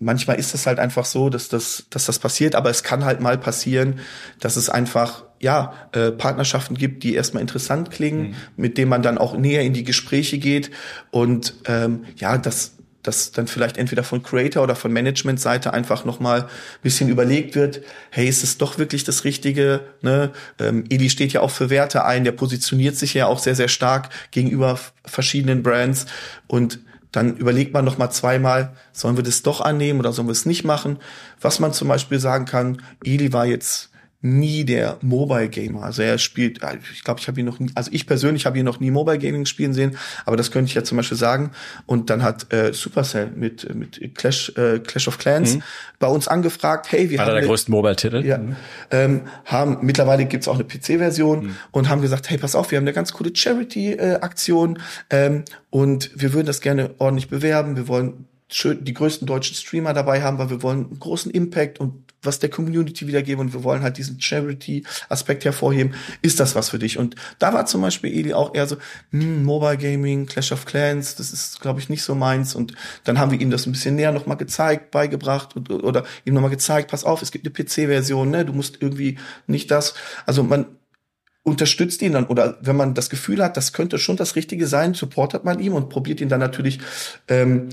manchmal 0.00 0.36
ist 0.40 0.54
es 0.54 0.66
halt 0.66 0.80
einfach 0.80 1.04
so, 1.04 1.30
dass 1.30 1.48
das, 1.48 1.86
dass 1.90 2.06
das 2.06 2.18
passiert, 2.18 2.56
aber 2.56 2.70
es 2.70 2.82
kann 2.82 3.04
halt 3.04 3.20
mal 3.20 3.38
passieren, 3.38 4.00
dass 4.40 4.56
es 4.56 4.68
einfach 4.68 5.24
ja 5.38 5.74
äh, 5.92 6.10
Partnerschaften 6.10 6.74
gibt, 6.76 7.04
die 7.04 7.14
erstmal 7.14 7.42
interessant 7.42 7.92
klingen, 7.92 8.30
mhm. 8.30 8.34
mit 8.56 8.78
denen 8.78 8.88
man 8.88 9.02
dann 9.02 9.18
auch 9.18 9.36
näher 9.36 9.62
in 9.62 9.74
die 9.74 9.84
Gespräche 9.84 10.38
geht 10.38 10.70
und 11.12 11.54
ähm, 11.66 12.04
ja, 12.16 12.36
das 12.36 12.72
dass 13.02 13.32
dann 13.32 13.46
vielleicht 13.46 13.76
entweder 13.76 14.02
von 14.02 14.22
Creator 14.22 14.62
oder 14.62 14.76
von 14.76 14.92
Management-Seite 14.92 15.72
einfach 15.72 16.04
nochmal 16.04 16.42
ein 16.42 16.48
bisschen 16.82 17.08
überlegt 17.08 17.54
wird, 17.54 17.80
hey, 18.10 18.28
ist 18.28 18.44
es 18.44 18.58
doch 18.58 18.78
wirklich 18.78 19.04
das 19.04 19.24
Richtige? 19.24 19.80
Ne? 20.02 20.30
Ähm, 20.58 20.84
Eli 20.90 21.10
steht 21.10 21.32
ja 21.32 21.40
auch 21.40 21.50
für 21.50 21.70
Werte 21.70 22.04
ein, 22.04 22.24
der 22.24 22.32
positioniert 22.32 22.96
sich 22.96 23.14
ja 23.14 23.26
auch 23.26 23.38
sehr, 23.38 23.54
sehr 23.54 23.68
stark 23.68 24.10
gegenüber 24.30 24.78
verschiedenen 25.04 25.62
Brands 25.62 26.06
und 26.46 26.80
dann 27.12 27.36
überlegt 27.36 27.72
man 27.74 27.84
noch 27.84 27.98
mal 27.98 28.10
zweimal, 28.10 28.76
sollen 28.92 29.16
wir 29.16 29.24
das 29.24 29.42
doch 29.42 29.60
annehmen 29.60 29.98
oder 29.98 30.12
sollen 30.12 30.28
wir 30.28 30.32
es 30.32 30.46
nicht 30.46 30.64
machen? 30.64 30.98
Was 31.40 31.58
man 31.58 31.72
zum 31.72 31.88
Beispiel 31.88 32.20
sagen 32.20 32.44
kann, 32.44 32.82
Eli 33.04 33.32
war 33.32 33.46
jetzt 33.46 33.89
nie 34.22 34.64
der 34.64 34.98
Mobile 35.00 35.48
Gamer. 35.48 35.82
Also 35.82 36.02
er 36.02 36.18
spielt, 36.18 36.62
äh, 36.62 36.76
ich 36.92 37.04
glaube, 37.04 37.20
ich 37.20 37.28
habe 37.28 37.40
ihn 37.40 37.46
noch 37.46 37.58
nie, 37.58 37.70
also 37.74 37.90
ich 37.92 38.06
persönlich 38.06 38.44
habe 38.44 38.58
ihn 38.58 38.64
noch 38.64 38.78
nie 38.78 38.90
Mobile 38.90 39.18
Gaming 39.18 39.46
spielen 39.46 39.72
sehen, 39.72 39.96
aber 40.26 40.36
das 40.36 40.50
könnte 40.50 40.68
ich 40.68 40.74
ja 40.74 40.84
zum 40.84 40.96
Beispiel 40.96 41.16
sagen. 41.16 41.52
Und 41.86 42.10
dann 42.10 42.22
hat 42.22 42.52
äh, 42.52 42.72
Supercell 42.72 43.30
mit 43.34 43.74
mit 43.74 44.14
Clash 44.14 44.52
äh, 44.56 44.80
Clash 44.80 45.08
of 45.08 45.16
Clans 45.18 45.56
mhm. 45.56 45.62
bei 45.98 46.08
uns 46.08 46.28
angefragt, 46.28 46.92
hey, 46.92 47.08
wir 47.08 47.20
Einer 47.20 47.30
haben 47.30 47.38
der 47.38 47.46
größten 47.46 47.72
Mobile-Titel. 47.72 48.24
Ja, 48.26 48.38
mhm. 48.38 48.56
ähm, 48.90 49.22
haben 49.46 49.78
mittlerweile 49.80 50.26
gibt's 50.26 50.48
auch 50.48 50.56
eine 50.56 50.64
PC-Version 50.64 51.46
mhm. 51.46 51.56
und 51.70 51.88
haben 51.88 52.02
gesagt, 52.02 52.28
hey, 52.28 52.36
pass 52.36 52.54
auf, 52.54 52.70
wir 52.70 52.76
haben 52.76 52.84
eine 52.84 52.92
ganz 52.92 53.12
coole 53.12 53.34
Charity-Aktion 53.34 54.78
äh, 55.08 55.26
ähm, 55.26 55.44
und 55.70 56.10
wir 56.14 56.34
würden 56.34 56.46
das 56.46 56.60
gerne 56.60 56.90
ordentlich 56.98 57.28
bewerben. 57.28 57.76
Wir 57.76 57.88
wollen 57.88 58.26
schön 58.50 58.84
die 58.84 58.94
größten 58.94 59.26
deutschen 59.26 59.56
Streamer 59.56 59.94
dabei 59.94 60.22
haben, 60.22 60.38
weil 60.38 60.50
wir 60.50 60.62
wollen 60.62 60.86
einen 60.86 60.98
großen 60.98 61.30
Impact 61.30 61.80
und 61.80 62.09
was 62.22 62.38
der 62.38 62.50
Community 62.50 63.06
wiedergeben 63.06 63.40
und 63.40 63.52
wir 63.52 63.64
wollen 63.64 63.82
halt 63.82 63.98
diesen 63.98 64.20
Charity-Aspekt 64.20 65.44
hervorheben. 65.44 65.94
Ist 66.22 66.40
das 66.40 66.54
was 66.54 66.70
für 66.70 66.78
dich? 66.78 66.98
Und 66.98 67.16
da 67.38 67.52
war 67.52 67.66
zum 67.66 67.80
Beispiel 67.80 68.12
Eli 68.12 68.34
auch 68.34 68.54
eher 68.54 68.66
so, 68.66 68.76
hm, 69.10 69.44
Mobile 69.44 69.78
Gaming, 69.78 70.26
Clash 70.26 70.52
of 70.52 70.66
Clans, 70.66 71.14
das 71.14 71.32
ist, 71.32 71.60
glaube 71.60 71.80
ich, 71.80 71.88
nicht 71.88 72.02
so 72.02 72.14
meins. 72.14 72.54
Und 72.54 72.74
dann 73.04 73.18
haben 73.18 73.30
wir 73.30 73.40
ihm 73.40 73.50
das 73.50 73.66
ein 73.66 73.72
bisschen 73.72 73.96
näher 73.96 74.12
nochmal 74.12 74.36
gezeigt, 74.36 74.90
beigebracht 74.90 75.56
und, 75.56 75.70
oder 75.70 76.04
ihm 76.24 76.34
nochmal 76.34 76.50
gezeigt, 76.50 76.90
pass 76.90 77.04
auf, 77.04 77.22
es 77.22 77.30
gibt 77.30 77.46
eine 77.46 77.52
PC-Version, 77.52 78.30
ne? 78.30 78.44
Du 78.44 78.52
musst 78.52 78.78
irgendwie 78.80 79.18
nicht 79.46 79.70
das. 79.70 79.94
Also 80.26 80.42
man 80.42 80.66
unterstützt 81.42 82.02
ihn 82.02 82.12
dann 82.12 82.26
oder 82.26 82.58
wenn 82.60 82.76
man 82.76 82.94
das 82.94 83.08
Gefühl 83.08 83.42
hat, 83.42 83.56
das 83.56 83.72
könnte 83.72 83.98
schon 83.98 84.16
das 84.16 84.36
Richtige 84.36 84.66
sein, 84.66 84.94
supportet 84.94 85.44
man 85.44 85.58
ihm 85.58 85.72
und 85.72 85.88
probiert 85.88 86.20
ihn 86.20 86.28
dann 86.28 86.40
natürlich 86.40 86.80
ähm, 87.28 87.70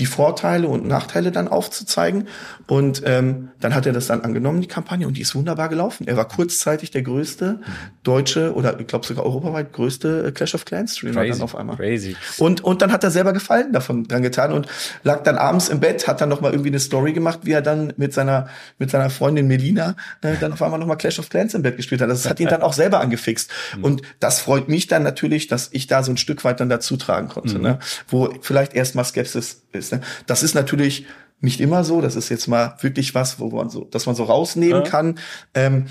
die 0.00 0.06
Vorteile 0.06 0.66
und 0.66 0.86
Nachteile 0.86 1.30
dann 1.30 1.46
aufzuzeigen. 1.46 2.26
Und 2.66 3.02
ähm, 3.04 3.50
dann 3.60 3.74
hat 3.74 3.86
er 3.86 3.92
das 3.92 4.06
dann 4.08 4.22
angenommen, 4.22 4.60
die 4.60 4.66
Kampagne, 4.66 5.06
und 5.06 5.16
die 5.16 5.20
ist 5.20 5.34
wunderbar 5.34 5.68
gelaufen. 5.68 6.06
Er 6.08 6.16
war 6.16 6.26
kurzzeitig 6.26 6.90
der 6.90 7.02
größte 7.02 7.60
deutsche 8.02 8.54
oder 8.54 8.80
ich 8.80 8.86
glaube 8.86 9.06
sogar 9.06 9.24
europaweit 9.24 9.72
größte 9.72 10.26
äh, 10.28 10.32
Clash 10.32 10.54
of 10.54 10.64
Clans 10.64 10.96
Streamer 10.96 11.20
Crazy, 11.20 11.32
dann 11.32 11.42
auf 11.42 11.54
einmal. 11.54 11.76
Crazy. 11.76 12.16
Und, 12.38 12.64
und 12.64 12.82
dann 12.82 12.92
hat 12.92 13.04
er 13.04 13.10
selber 13.10 13.32
Gefallen 13.32 13.72
davon 13.72 14.08
dran 14.08 14.22
getan 14.22 14.52
und 14.52 14.66
lag 15.02 15.22
dann 15.22 15.36
abends 15.36 15.68
im 15.68 15.80
Bett, 15.80 16.08
hat 16.08 16.20
dann 16.20 16.28
noch 16.28 16.40
mal 16.40 16.50
irgendwie 16.52 16.70
eine 16.70 16.80
Story 16.80 17.12
gemacht, 17.12 17.40
wie 17.42 17.52
er 17.52 17.62
dann 17.62 17.92
mit 17.96 18.12
seiner 18.14 18.48
mit 18.78 18.90
seiner 18.90 19.10
Freundin 19.10 19.46
Melina 19.46 19.96
äh, 20.22 20.34
dann 20.40 20.52
auf 20.52 20.62
einmal 20.62 20.80
noch 20.80 20.86
mal 20.86 20.96
Clash 20.96 21.18
of 21.18 21.28
Clans 21.28 21.54
im 21.54 21.62
Bett 21.62 21.76
gespielt 21.76 22.00
hat. 22.00 22.08
Das 22.08 22.28
hat 22.28 22.40
ihn 22.40 22.48
dann 22.48 22.62
auch 22.62 22.72
selber 22.72 23.00
angefixt. 23.00 23.50
Und 23.82 24.02
das 24.18 24.40
freut 24.40 24.68
mich 24.68 24.86
dann 24.86 25.02
natürlich, 25.02 25.46
dass 25.48 25.68
ich 25.72 25.86
da 25.86 26.02
so 26.02 26.10
ein 26.10 26.16
Stück 26.16 26.42
weit 26.44 26.60
dann 26.60 26.68
dazu 26.70 26.96
tragen 26.96 27.28
konnte, 27.28 27.56
Mhm. 27.56 27.62
ne? 27.62 27.78
wo 28.08 28.32
vielleicht 28.40 28.74
erstmal 28.74 29.04
Skepsis 29.04 29.62
ist. 29.72 29.92
Ne? 29.92 30.00
Das 30.26 30.42
ist 30.42 30.54
natürlich 30.54 31.06
nicht 31.40 31.60
immer 31.60 31.84
so. 31.84 32.00
Das 32.00 32.16
ist 32.16 32.28
jetzt 32.28 32.48
mal 32.48 32.76
wirklich 32.80 33.14
was, 33.14 33.38
wo 33.40 33.50
man 33.50 33.70
so, 33.70 33.84
dass 33.84 34.06
man 34.06 34.14
so 34.14 34.24
rausnehmen 34.24 34.82
Ja. 34.84 34.88
kann. 34.90 35.18
Ähm, 35.54 35.86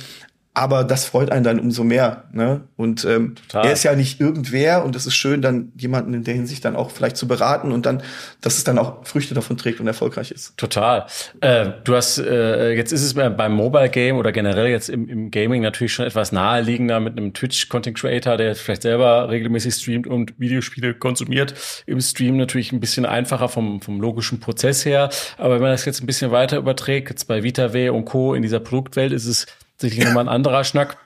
aber 0.54 0.84
das 0.84 1.06
freut 1.06 1.32
einen 1.32 1.44
dann 1.44 1.60
umso 1.60 1.84
mehr. 1.84 2.26
Ne? 2.32 2.62
Und 2.76 3.06
ähm, 3.06 3.36
Total. 3.36 3.68
er 3.68 3.74
ist 3.74 3.84
ja 3.84 3.96
nicht 3.96 4.20
irgendwer 4.20 4.84
und 4.84 4.96
es 4.96 5.06
ist 5.06 5.16
schön, 5.16 5.42
dann 5.42 5.72
jemanden 5.78 6.14
in 6.14 6.24
der 6.24 6.34
Hinsicht 6.34 6.66
dann 6.66 6.76
auch 6.76 6.92
vielleicht 6.92 7.18
zu 7.18 7.28
beraten 7.28 7.72
und 7.72 7.86
dann, 7.86 8.02
dass 8.42 8.58
es 8.58 8.64
dann 8.64 8.78
auch 8.78 9.06
Früchte 9.06 9.34
davon 9.34 9.58
trägt 9.58 9.80
und 9.80 9.88
erfolgreich 9.88 10.32
ist. 10.32 10.58
Total. 10.58 11.06
Äh, 11.42 11.72
du 11.84 11.96
hast, 11.96 12.18
äh, 12.18 12.74
jetzt 12.74 12.92
ist 12.92 13.04
es 13.04 13.14
beim 13.14 13.50
beim 13.50 13.54
Mobile 13.54 13.90
Game 13.90 14.18
oder 14.18 14.32
generell 14.32 14.68
jetzt 14.68 14.90
im, 14.90 15.08
im 15.08 15.32
Gaming 15.32 15.62
natürlich 15.62 15.94
schon 15.94 16.06
etwas 16.06 16.32
naheliegender 16.32 17.00
mit 17.00 17.18
einem 17.18 17.34
Twitch-Content 17.34 17.98
Creator, 17.98 18.38
der 18.38 18.56
vielleicht 18.56 18.82
selber 18.82 19.30
regelmäßig 19.30 19.76
streamt 19.76 20.08
und 20.08 20.40
Videospiele 20.40 20.94
konsumiert. 20.94 21.54
Im 21.86 22.02
Stream 22.02 22.38
natürlich 22.38 22.72
ein 22.72 22.80
bisschen 22.80 23.06
einfacher 23.06 23.50
vom, 23.50 23.82
vom 23.82 24.02
logischen 24.02 24.40
Prozess 24.40 24.84
her. 24.86 25.10
Aber 25.38 25.56
wenn 25.56 25.62
man 25.62 25.72
das 25.72 25.86
jetzt 25.86 26.02
ein 26.02 26.06
bisschen 26.06 26.32
weiter 26.32 26.58
überträgt, 26.58 27.10
jetzt 27.10 27.28
bei 27.28 27.44
VitaW 27.44 27.90
und 27.90 28.06
Co. 28.06 28.34
in 28.34 28.42
dieser 28.42 28.60
Produktwelt 28.60 29.12
ist 29.12 29.26
es 29.26 29.46
sicherlich 29.80 30.06
nochmal 30.06 30.26
ein 30.26 30.34
anderer 30.34 30.64
Schnack. 30.64 30.98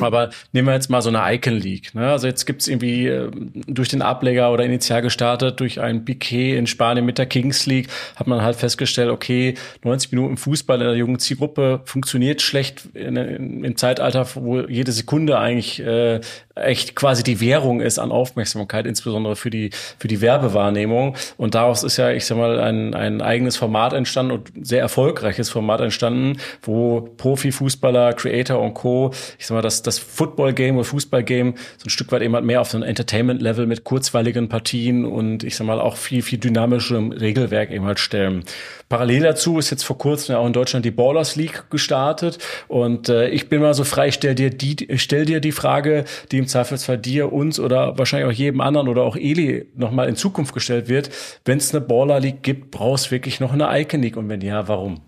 Aber 0.00 0.30
nehmen 0.52 0.68
wir 0.68 0.74
jetzt 0.74 0.88
mal 0.88 1.02
so 1.02 1.10
eine 1.10 1.34
Icon 1.34 1.54
League. 1.54 1.94
Ne? 1.94 2.10
Also 2.10 2.26
jetzt 2.26 2.46
gibt's 2.46 2.68
irgendwie 2.68 3.06
äh, 3.06 3.30
durch 3.66 3.88
den 3.88 4.02
Ableger 4.02 4.52
oder 4.52 4.64
initial 4.64 5.02
gestartet 5.02 5.60
durch 5.60 5.80
ein 5.80 6.04
Piquet 6.04 6.56
in 6.56 6.66
Spanien 6.66 7.04
mit 7.04 7.18
der 7.18 7.26
Kings 7.26 7.66
League 7.66 7.88
hat 8.16 8.26
man 8.26 8.42
halt 8.42 8.56
festgestellt, 8.56 9.10
okay, 9.10 9.54
90 9.84 10.12
Minuten 10.12 10.36
Fußball 10.36 10.80
in 10.80 10.86
der 10.86 10.96
jungen 10.96 11.18
Zielgruppe 11.18 11.80
funktioniert 11.84 12.42
schlecht 12.42 12.88
in, 12.94 13.16
in, 13.16 13.64
im 13.64 13.76
Zeitalter, 13.76 14.26
wo 14.34 14.60
jede 14.60 14.92
Sekunde 14.92 15.38
eigentlich 15.38 15.80
äh, 15.80 16.20
echt 16.54 16.96
quasi 16.96 17.22
die 17.22 17.40
Währung 17.40 17.80
ist 17.80 17.98
an 17.98 18.10
Aufmerksamkeit, 18.10 18.86
insbesondere 18.86 19.36
für 19.36 19.50
die 19.50 19.70
für 19.98 20.08
die 20.08 20.20
Werbewahrnehmung. 20.20 21.16
Und 21.36 21.54
daraus 21.54 21.82
ist 21.82 21.96
ja, 21.96 22.10
ich 22.10 22.24
sag 22.26 22.38
mal, 22.38 22.60
ein, 22.60 22.94
ein 22.94 23.20
eigenes 23.20 23.56
Format 23.56 23.92
entstanden 23.92 24.32
und 24.32 24.52
sehr 24.62 24.80
erfolgreiches 24.80 25.50
Format 25.50 25.80
entstanden, 25.80 26.38
wo 26.62 27.00
Profifußballer, 27.16 28.12
Creator 28.14 28.60
und 28.60 28.74
Co. 28.74 29.12
Ich 29.38 29.46
sag 29.46 29.54
mal, 29.54 29.57
das, 29.62 29.82
das 29.82 29.98
Football-Game 29.98 30.76
oder 30.76 30.84
Fußball-Game 30.84 31.54
so 31.76 31.86
ein 31.86 31.90
Stück 31.90 32.12
weit 32.12 32.22
eben 32.22 32.34
halt 32.34 32.44
mehr 32.44 32.60
auf 32.60 32.70
so 32.70 32.78
ein 32.78 32.82
Entertainment-Level 32.82 33.66
mit 33.66 33.84
kurzweiligen 33.84 34.48
Partien 34.48 35.04
und 35.04 35.44
ich 35.44 35.56
sag 35.56 35.66
mal 35.66 35.80
auch 35.80 35.96
viel, 35.96 36.22
viel 36.22 36.38
dynamischem 36.38 37.12
Regelwerk 37.12 37.70
eben 37.70 37.84
halt 37.84 37.98
stellen. 37.98 38.44
Parallel 38.88 39.22
dazu 39.22 39.58
ist 39.58 39.70
jetzt 39.70 39.84
vor 39.84 39.98
kurzem 39.98 40.32
ja 40.32 40.38
auch 40.38 40.46
in 40.46 40.52
Deutschland 40.52 40.84
die 40.84 40.90
Ballers 40.90 41.36
League 41.36 41.70
gestartet 41.70 42.38
und 42.68 43.08
äh, 43.08 43.28
ich 43.28 43.48
bin 43.48 43.60
mal 43.60 43.74
so 43.74 43.84
frei, 43.84 44.10
stell 44.10 44.34
dir 44.34 44.50
die, 44.50 44.88
stell 44.96 45.26
dir 45.26 45.40
die 45.40 45.52
Frage, 45.52 46.04
die 46.32 46.38
im 46.38 46.46
Zweifelsfall 46.46 46.98
dir, 46.98 47.32
uns 47.32 47.60
oder 47.60 47.98
wahrscheinlich 47.98 48.28
auch 48.28 48.38
jedem 48.38 48.60
anderen 48.60 48.88
oder 48.88 49.02
auch 49.02 49.16
Eli 49.16 49.66
nochmal 49.74 50.08
in 50.08 50.16
Zukunft 50.16 50.54
gestellt 50.54 50.88
wird. 50.88 51.10
Wenn 51.44 51.58
es 51.58 51.74
eine 51.74 51.84
Baller 51.84 52.20
League 52.20 52.42
gibt, 52.42 52.70
brauchst 52.70 53.06
du 53.06 53.10
wirklich 53.10 53.40
noch 53.40 53.52
eine 53.52 53.68
Icon 53.80 54.00
League 54.00 54.16
und 54.16 54.28
wenn 54.28 54.40
ja, 54.40 54.68
warum? 54.68 55.00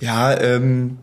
Ja, 0.00 0.38
ähm, 0.40 0.98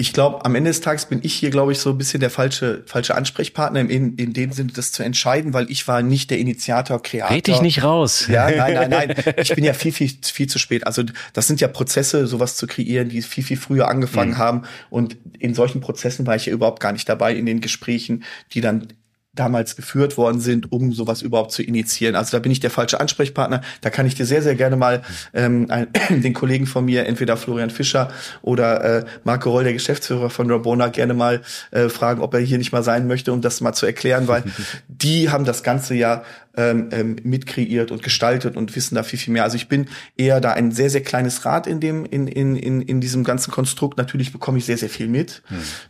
ich 0.00 0.14
glaube, 0.14 0.46
am 0.46 0.54
Ende 0.54 0.70
des 0.70 0.80
Tages 0.80 1.04
bin 1.04 1.20
ich 1.22 1.34
hier, 1.34 1.50
glaube 1.50 1.72
ich, 1.72 1.78
so 1.78 1.90
ein 1.90 1.98
bisschen 1.98 2.20
der 2.20 2.30
falsche, 2.30 2.82
falsche 2.86 3.14
Ansprechpartner 3.14 3.80
in, 3.80 4.16
in 4.16 4.32
dem 4.32 4.50
Sinne, 4.50 4.72
das 4.72 4.92
zu 4.92 5.02
entscheiden, 5.02 5.52
weil 5.52 5.70
ich 5.70 5.86
war 5.88 6.00
nicht 6.00 6.30
der 6.30 6.38
Initiator, 6.38 7.02
Kreator. 7.02 7.36
Red 7.36 7.46
dich 7.46 7.60
nicht 7.60 7.84
raus. 7.84 8.26
Ja, 8.26 8.50
nein, 8.50 8.74
nein, 8.74 8.90
nein. 8.90 9.14
Ich 9.36 9.54
bin 9.54 9.62
ja 9.62 9.74
viel, 9.74 9.92
viel, 9.92 10.10
viel 10.22 10.46
zu 10.46 10.58
spät. 10.58 10.86
Also 10.86 11.02
das 11.34 11.46
sind 11.46 11.60
ja 11.60 11.68
Prozesse, 11.68 12.26
sowas 12.26 12.56
zu 12.56 12.66
kreieren, 12.66 13.10
die 13.10 13.20
viel, 13.20 13.44
viel 13.44 13.58
früher 13.58 13.88
angefangen 13.88 14.38
haben. 14.38 14.62
Und 14.88 15.18
in 15.38 15.52
solchen 15.52 15.82
Prozessen 15.82 16.26
war 16.26 16.34
ich 16.34 16.46
ja 16.46 16.54
überhaupt 16.54 16.80
gar 16.80 16.92
nicht 16.92 17.06
dabei 17.06 17.34
in 17.34 17.44
den 17.44 17.60
Gesprächen, 17.60 18.24
die 18.54 18.62
dann 18.62 18.88
damals 19.32 19.76
geführt 19.76 20.16
worden 20.16 20.40
sind, 20.40 20.72
um 20.72 20.92
sowas 20.92 21.22
überhaupt 21.22 21.52
zu 21.52 21.62
initiieren. 21.62 22.16
Also 22.16 22.36
da 22.36 22.40
bin 22.40 22.50
ich 22.50 22.58
der 22.58 22.70
falsche 22.70 22.98
Ansprechpartner. 22.98 23.60
Da 23.80 23.88
kann 23.88 24.04
ich 24.06 24.16
dir 24.16 24.26
sehr, 24.26 24.42
sehr 24.42 24.56
gerne 24.56 24.76
mal 24.76 25.02
ähm, 25.32 25.66
ein, 25.68 25.86
den 26.22 26.34
Kollegen 26.34 26.66
von 26.66 26.84
mir, 26.84 27.06
entweder 27.06 27.36
Florian 27.36 27.70
Fischer 27.70 28.10
oder 28.42 28.84
äh, 28.84 29.04
Marco 29.22 29.50
Roll, 29.50 29.64
der 29.64 29.72
Geschäftsführer 29.72 30.30
von 30.30 30.50
Rabona, 30.50 30.88
gerne 30.88 31.14
mal 31.14 31.42
äh, 31.70 31.88
fragen, 31.88 32.22
ob 32.22 32.34
er 32.34 32.40
hier 32.40 32.58
nicht 32.58 32.72
mal 32.72 32.82
sein 32.82 33.06
möchte, 33.06 33.32
um 33.32 33.40
das 33.40 33.60
mal 33.60 33.72
zu 33.72 33.86
erklären, 33.86 34.26
weil 34.26 34.42
die 34.88 35.30
haben 35.30 35.44
das 35.44 35.62
Ganze 35.62 35.94
ja 35.94 36.24
ähm, 36.56 36.88
ähm, 36.90 37.16
mitkreiert 37.22 37.92
und 37.92 38.02
gestaltet 38.02 38.56
und 38.56 38.74
wissen 38.74 38.96
da 38.96 39.04
viel, 39.04 39.18
viel 39.18 39.32
mehr. 39.32 39.44
Also 39.44 39.54
ich 39.54 39.68
bin 39.68 39.86
eher 40.16 40.40
da 40.40 40.52
ein 40.52 40.72
sehr, 40.72 40.90
sehr 40.90 41.02
kleines 41.02 41.44
Rad 41.44 41.68
in 41.68 41.78
dem, 41.78 42.04
in, 42.04 42.26
in, 42.26 42.56
in, 42.56 42.82
in 42.82 43.00
diesem 43.00 43.22
ganzen 43.22 43.52
Konstrukt. 43.52 43.96
Natürlich 43.96 44.32
bekomme 44.32 44.58
ich 44.58 44.64
sehr, 44.64 44.76
sehr 44.76 44.90
viel 44.90 45.06
mit, 45.06 45.42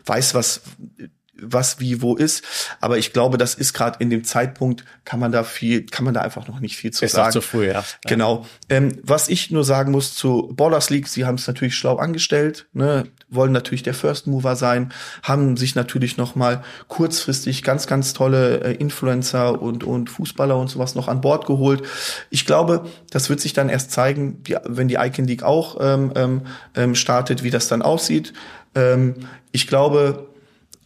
weiß, 0.05 0.35
was 0.35 0.61
was 1.43 1.81
wie 1.81 2.03
wo 2.03 2.17
ist, 2.17 2.45
aber 2.81 2.99
ich 2.99 3.13
glaube, 3.13 3.39
das 3.39 3.55
ist 3.55 3.73
gerade 3.73 3.99
in 4.01 4.11
dem 4.11 4.25
Zeitpunkt 4.25 4.85
kann 5.05 5.21
man 5.21 5.33
da 5.33 5.45
viel, 5.45 5.87
kann 5.87 6.05
man 6.05 6.15
da 6.15 6.21
einfach 6.21 6.47
noch 6.49 6.61
nicht 6.61 6.77
viel 6.77 6.93
zu 6.93 7.05
Ist 7.05 7.13
sagen. 7.13 7.29
noch 7.29 7.33
zu 7.33 7.41
früh, 7.41 7.69
ja. 7.69 7.85
Genau. 8.07 8.47
Ähm, 8.69 8.99
was 9.03 9.29
ich 9.29 9.51
nur 9.51 9.65
sagen 9.65 9.93
muss 9.93 10.15
zu 10.15 10.53
Ballers 10.55 10.91
League, 10.91 11.09
sie 11.09 11.25
haben 11.25 11.37
es 11.37 11.47
natürlich 11.47 11.75
schlau 11.75 11.97
angestellt, 11.97 12.67
ne, 12.73 13.05
wollen 13.29 13.53
natürlich 13.53 13.83
der 13.83 13.95
First 13.95 14.27
Mover 14.27 14.57
sein, 14.57 14.93
haben 15.23 15.57
sich 15.57 15.75
natürlich 15.75 16.17
noch 16.17 16.35
mal 16.35 16.63
kurzfristig 16.89 17.63
ganz, 17.63 17.87
ganz 17.87 18.13
tolle 18.13 18.63
äh, 18.63 18.75
Influencer 18.75 19.61
und, 19.61 19.85
und 19.85 20.11
Fußballer 20.11 20.57
und 20.57 20.69
sowas 20.69 20.95
noch 20.95 21.09
an 21.09 21.21
Bord 21.21 21.47
geholt. 21.47 21.83
Ich 22.31 22.47
glaube, 22.47 22.87
das 23.11 23.31
wird 23.31 23.41
sich 23.41 23.53
dann 23.53 23.69
erst 23.69 23.91
zeigen, 23.91 24.43
die, 24.43 24.57
wenn 24.65 24.89
die 24.89 24.97
Icon 24.97 25.27
League 25.27 25.43
auch 25.43 25.79
ähm, 25.81 26.13
ähm, 26.15 26.43
ähm, 26.75 26.95
startet, 26.95 27.43
wie 27.43 27.51
das 27.51 27.69
dann 27.69 27.83
aussieht. 27.83 28.33
Ähm, 28.75 29.15
ich 29.53 29.67
glaube, 29.67 30.30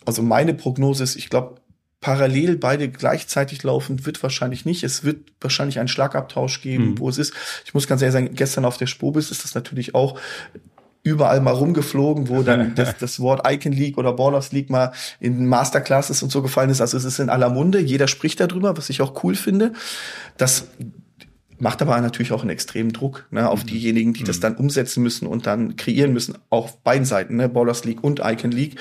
also 0.04 0.22
meine 0.22 0.54
Prognose 0.54 1.02
ist, 1.04 1.16
ich 1.16 1.30
glaube, 1.30 1.56
parallel 2.00 2.56
beide 2.56 2.88
gleichzeitig 2.90 3.62
laufen 3.62 4.04
wird 4.04 4.22
wahrscheinlich 4.22 4.66
nicht. 4.66 4.84
Es 4.84 5.04
wird 5.04 5.32
wahrscheinlich 5.40 5.78
einen 5.78 5.88
Schlagabtausch 5.88 6.60
geben, 6.60 6.90
Mhm. 6.90 6.98
wo 6.98 7.08
es 7.08 7.16
ist. 7.18 7.32
Ich 7.64 7.72
muss 7.72 7.86
ganz 7.86 8.02
ehrlich 8.02 8.12
sagen, 8.12 8.34
gestern 8.34 8.66
auf 8.66 8.76
der 8.76 8.86
Spobis 8.86 9.30
ist 9.30 9.42
das 9.44 9.54
natürlich 9.54 9.94
auch 9.94 10.18
überall 11.02 11.40
mal 11.40 11.52
rumgeflogen, 11.52 12.28
wo 12.28 12.42
dann 12.42 12.74
das, 12.74 12.96
das 12.98 13.20
Wort 13.20 13.46
Icon 13.50 13.72
League 13.72 13.96
oder 13.98 14.12
Ballers 14.12 14.52
League 14.52 14.68
mal 14.70 14.92
in 15.20 15.46
Masterclasses 15.46 16.22
und 16.22 16.30
so 16.30 16.42
gefallen 16.42 16.70
ist. 16.70 16.80
Also 16.82 16.96
es 16.98 17.04
ist 17.04 17.18
in 17.20 17.30
aller 17.30 17.48
Munde, 17.50 17.78
jeder 17.80 18.06
spricht 18.08 18.38
darüber, 18.40 18.76
was 18.76 18.90
ich 18.90 19.00
auch 19.00 19.22
cool 19.24 19.34
finde. 19.34 19.72
Das 20.36 20.66
macht 21.58 21.82
aber 21.82 22.00
natürlich 22.00 22.32
auch 22.32 22.42
einen 22.42 22.50
extremen 22.50 22.92
Druck 22.92 23.26
ne, 23.30 23.48
auf 23.48 23.64
diejenigen, 23.64 24.12
die 24.12 24.24
das 24.24 24.40
dann 24.40 24.56
umsetzen 24.56 25.02
müssen 25.02 25.26
und 25.26 25.46
dann 25.46 25.76
kreieren 25.76 26.12
müssen, 26.12 26.36
auch 26.50 26.64
auf 26.64 26.82
beiden 26.82 27.04
Seiten, 27.04 27.36
ne, 27.36 27.48
Ballers 27.48 27.84
League 27.84 28.02
und 28.02 28.20
Icon 28.24 28.50
League. 28.50 28.76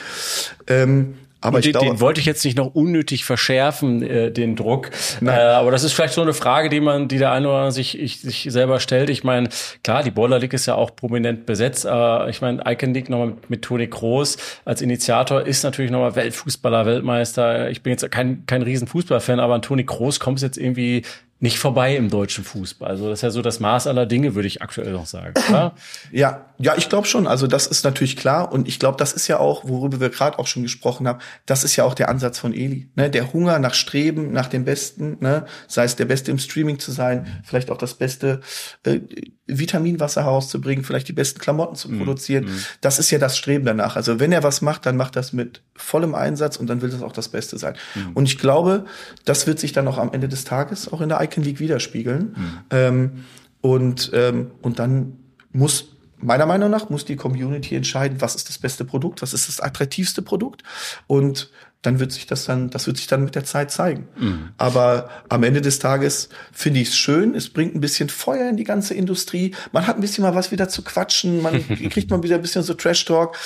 Ähm, 0.68 1.16
aber 1.44 1.60
ich 1.60 1.66
den, 1.66 1.74
glaube, 1.74 1.88
den 1.88 2.00
wollte 2.00 2.22
ich 2.22 2.26
jetzt 2.26 2.46
nicht 2.46 2.58
noch 2.58 2.74
unnötig 2.74 3.26
verschärfen, 3.26 4.02
äh, 4.02 4.32
den 4.32 4.56
Druck. 4.56 4.92
Äh, 5.22 5.30
aber 5.30 5.72
das 5.72 5.84
ist 5.84 5.92
vielleicht 5.92 6.14
so 6.14 6.22
eine 6.22 6.34
Frage, 6.34 6.70
die 6.70 6.80
man, 6.80 7.10
die 7.10 7.18
der 7.18 7.32
eine 7.32 7.48
oder 7.48 7.58
andere 7.58 7.72
sich, 7.74 8.00
ich, 8.00 8.22
sich 8.22 8.48
selber 8.50 8.80
stellt. 8.80 9.10
Ich 9.10 9.24
meine, 9.24 9.50
klar, 9.84 10.04
die 10.04 10.12
Baller 10.12 10.40
League 10.40 10.54
ist 10.54 10.66
ja 10.66 10.76
auch 10.76 10.96
prominent 10.96 11.46
besetzt, 11.46 11.86
aber 11.86 12.30
ich 12.30 12.42
meine, 12.42 12.64
Icon 12.66 12.94
League 12.94 13.10
nochmal 13.10 13.28
mit, 13.28 13.50
mit 13.50 13.62
Toni 13.62 13.88
Kroos 13.88 14.38
als 14.64 14.82
Initiator 14.82 15.42
ist 15.42 15.64
natürlich 15.64 15.92
nochmal 15.92 16.16
Weltfußballer, 16.16 16.86
Weltmeister. 16.86 17.70
Ich 17.70 17.84
bin 17.84 17.92
jetzt 17.92 18.10
kein, 18.10 18.46
kein 18.46 18.62
riesen 18.62 18.88
Fußballfan, 18.88 19.42
aber 19.42 19.56
an 19.56 19.62
Toni 19.62 19.84
Kroos 19.84 20.22
kommt 20.22 20.38
es 20.38 20.44
jetzt 20.44 20.58
irgendwie 20.58 21.04
nicht 21.44 21.60
vorbei 21.60 21.98
im 21.98 22.10
deutschen 22.10 22.46
Fußball. 22.46 22.90
Also 22.90 23.10
das 23.10 23.20
ist 23.20 23.24
ja 23.24 23.30
so 23.30 23.42
das 23.42 23.60
Maß 23.60 23.88
aller 23.88 24.06
Dinge, 24.06 24.34
würde 24.34 24.48
ich 24.48 24.62
aktuell 24.62 24.94
noch 24.94 25.06
sagen. 25.06 25.34
Oder? 25.50 25.74
Ja, 26.12 26.46
ja, 26.58 26.76
ich 26.78 26.88
glaube 26.88 27.06
schon. 27.06 27.28
Also 27.28 27.48
das 27.48 27.68
ist 27.68 27.84
natürlich 27.84 28.16
klar 28.16 28.54
und 28.54 28.68
ich 28.68 28.80
glaube, 28.80 28.98
das 28.98 29.12
ist 29.12 29.28
ja 29.28 29.40
auch, 29.40 29.68
worüber 29.68 30.00
wir 30.00 30.10
gerade 30.10 30.40
auch 30.40 30.48
schon 30.48 30.64
gesprochen 30.64 31.06
haben, 31.06 31.20
das 31.46 31.66
ist 31.66 31.76
ja 31.76 31.84
auch 31.84 31.96
der 31.96 32.08
Ansatz 32.08 32.40
von 32.40 32.54
Eli. 32.54 32.90
Ne? 32.96 33.10
Der 33.10 33.34
Hunger 33.34 33.60
nach 33.60 33.74
Streben, 33.74 34.32
nach 34.32 34.48
dem 34.48 34.64
Besten, 34.64 35.18
ne? 35.20 35.46
sei 35.68 35.84
es 35.84 35.98
der 35.98 36.06
Beste 36.06 36.32
im 36.32 36.38
Streaming 36.38 36.80
zu 36.80 36.94
sein, 36.94 37.42
vielleicht 37.44 37.72
auch 37.72 37.78
das 37.78 37.96
beste 37.96 38.40
äh, 38.86 39.02
Vitaminwasser 39.46 40.24
herauszubringen, 40.24 40.86
vielleicht 40.86 41.10
die 41.10 41.14
besten 41.14 41.40
Klamotten 41.40 41.76
zu 41.76 41.90
mhm. 41.90 42.00
produzieren. 42.00 42.46
Mhm. 42.46 42.64
Das 42.82 42.98
ist 42.98 43.12
ja 43.12 43.20
das 43.20 43.38
Streben 43.38 43.66
danach. 43.66 43.96
Also 43.96 44.20
wenn 44.20 44.32
er 44.32 44.44
was 44.44 44.62
macht, 44.62 44.86
dann 44.86 44.96
macht 44.96 45.16
das 45.16 45.34
mit 45.34 45.62
vollem 45.76 46.16
Einsatz 46.16 46.58
und 46.58 46.68
dann 46.68 46.82
will 46.82 46.90
das 46.90 47.02
auch 47.02 47.12
das 47.12 47.30
Beste 47.30 47.58
sein. 47.58 47.76
Mhm. 47.96 48.12
Und 48.14 48.26
ich 48.26 48.38
glaube, 48.38 48.86
das 49.26 49.46
wird 49.46 49.60
sich 49.60 49.74
dann 49.74 49.88
auch 49.88 49.98
am 49.98 50.14
Ende 50.14 50.30
des 50.30 50.46
Tages 50.46 50.92
auch 50.92 51.02
in 51.02 51.10
der 51.10 51.22
Icon 51.22 51.44
League 51.44 51.60
widerspiegeln. 51.60 52.36
Mhm. 52.36 52.60
Ähm, 52.70 53.12
und, 53.60 54.12
ähm, 54.14 54.52
und 54.62 54.80
dann 54.80 55.18
muss 55.52 55.90
meiner 56.18 56.46
Meinung 56.46 56.70
nach 56.70 56.90
muss 56.90 57.04
die 57.04 57.18
Community 57.18 57.76
entscheiden, 57.76 58.22
was 58.22 58.36
ist 58.36 58.48
das 58.48 58.58
beste 58.58 58.86
Produkt, 58.86 59.22
was 59.22 59.34
ist 59.34 59.50
das 59.50 59.60
attraktivste 59.60 60.22
Produkt 60.22 60.64
und 61.06 61.52
dann 61.84 62.00
wird 62.00 62.12
sich 62.12 62.26
das 62.26 62.46
dann, 62.46 62.70
das 62.70 62.88
wird 62.88 62.98
sich 62.98 63.08
dann 63.08 63.24
mit 63.24 63.36
der 63.36 63.44
Zeit 63.44 63.70
zeigen. 63.70 64.08
Mhm. 64.18 64.50
Aber 64.58 65.10
am 65.30 65.44
Ende 65.44 65.62
des 65.62 65.80
Tages 65.80 66.30
finde 66.52 66.80
ich 66.80 66.90
es 66.90 66.98
schön. 66.98 67.36
Es 67.36 67.50
bringt 67.50 67.76
ein 67.76 67.82
bisschen 67.82 68.10
Feuer 68.10 68.50
in 68.50 68.58
die 68.58 68.64
ganze 68.64 68.94
Industrie. 68.94 69.54
Man 69.72 69.86
hat 69.86 69.98
ein 69.98 70.02
bisschen 70.02 70.24
mal 70.24 70.34
was 70.34 70.52
wieder 70.52 70.70
zu 70.70 70.82
quatschen. 70.82 71.42
Man 71.42 71.68
kriegt 71.90 72.10
mal 72.10 72.24
wieder 72.24 72.36
ein 72.36 72.42
bisschen 72.42 72.64
so 72.64 72.74
Trash 72.74 73.06
Talk. 73.06 73.38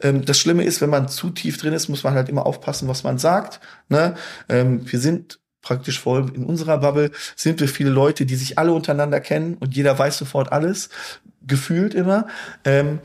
Ähm, 0.00 0.24
das 0.24 0.38
Schlimme 0.38 0.64
ist, 0.64 0.80
wenn 0.80 0.90
man 0.90 1.08
zu 1.08 1.30
tief 1.30 1.56
drin 1.56 1.72
ist, 1.72 1.88
muss 1.88 2.04
man 2.04 2.14
halt 2.14 2.28
immer 2.28 2.46
aufpassen, 2.46 2.86
was 2.86 3.02
man 3.02 3.18
sagt. 3.18 3.60
Ne? 3.88 4.14
Ähm, 4.48 4.80
wir 4.90 5.00
sind 5.00 5.40
praktisch 5.62 5.98
voll 5.98 6.30
in 6.34 6.44
unserer 6.44 6.78
Bubble 6.78 7.10
sind 7.34 7.58
wir 7.58 7.68
viele 7.68 7.90
Leute, 7.90 8.24
die 8.24 8.36
sich 8.36 8.56
alle 8.56 8.72
untereinander 8.72 9.20
kennen 9.20 9.54
und 9.54 9.74
jeder 9.74 9.98
weiß 9.98 10.16
sofort 10.16 10.52
alles, 10.52 10.90
gefühlt 11.44 11.92
immer. 11.92 12.28
Ähm, 12.64 13.00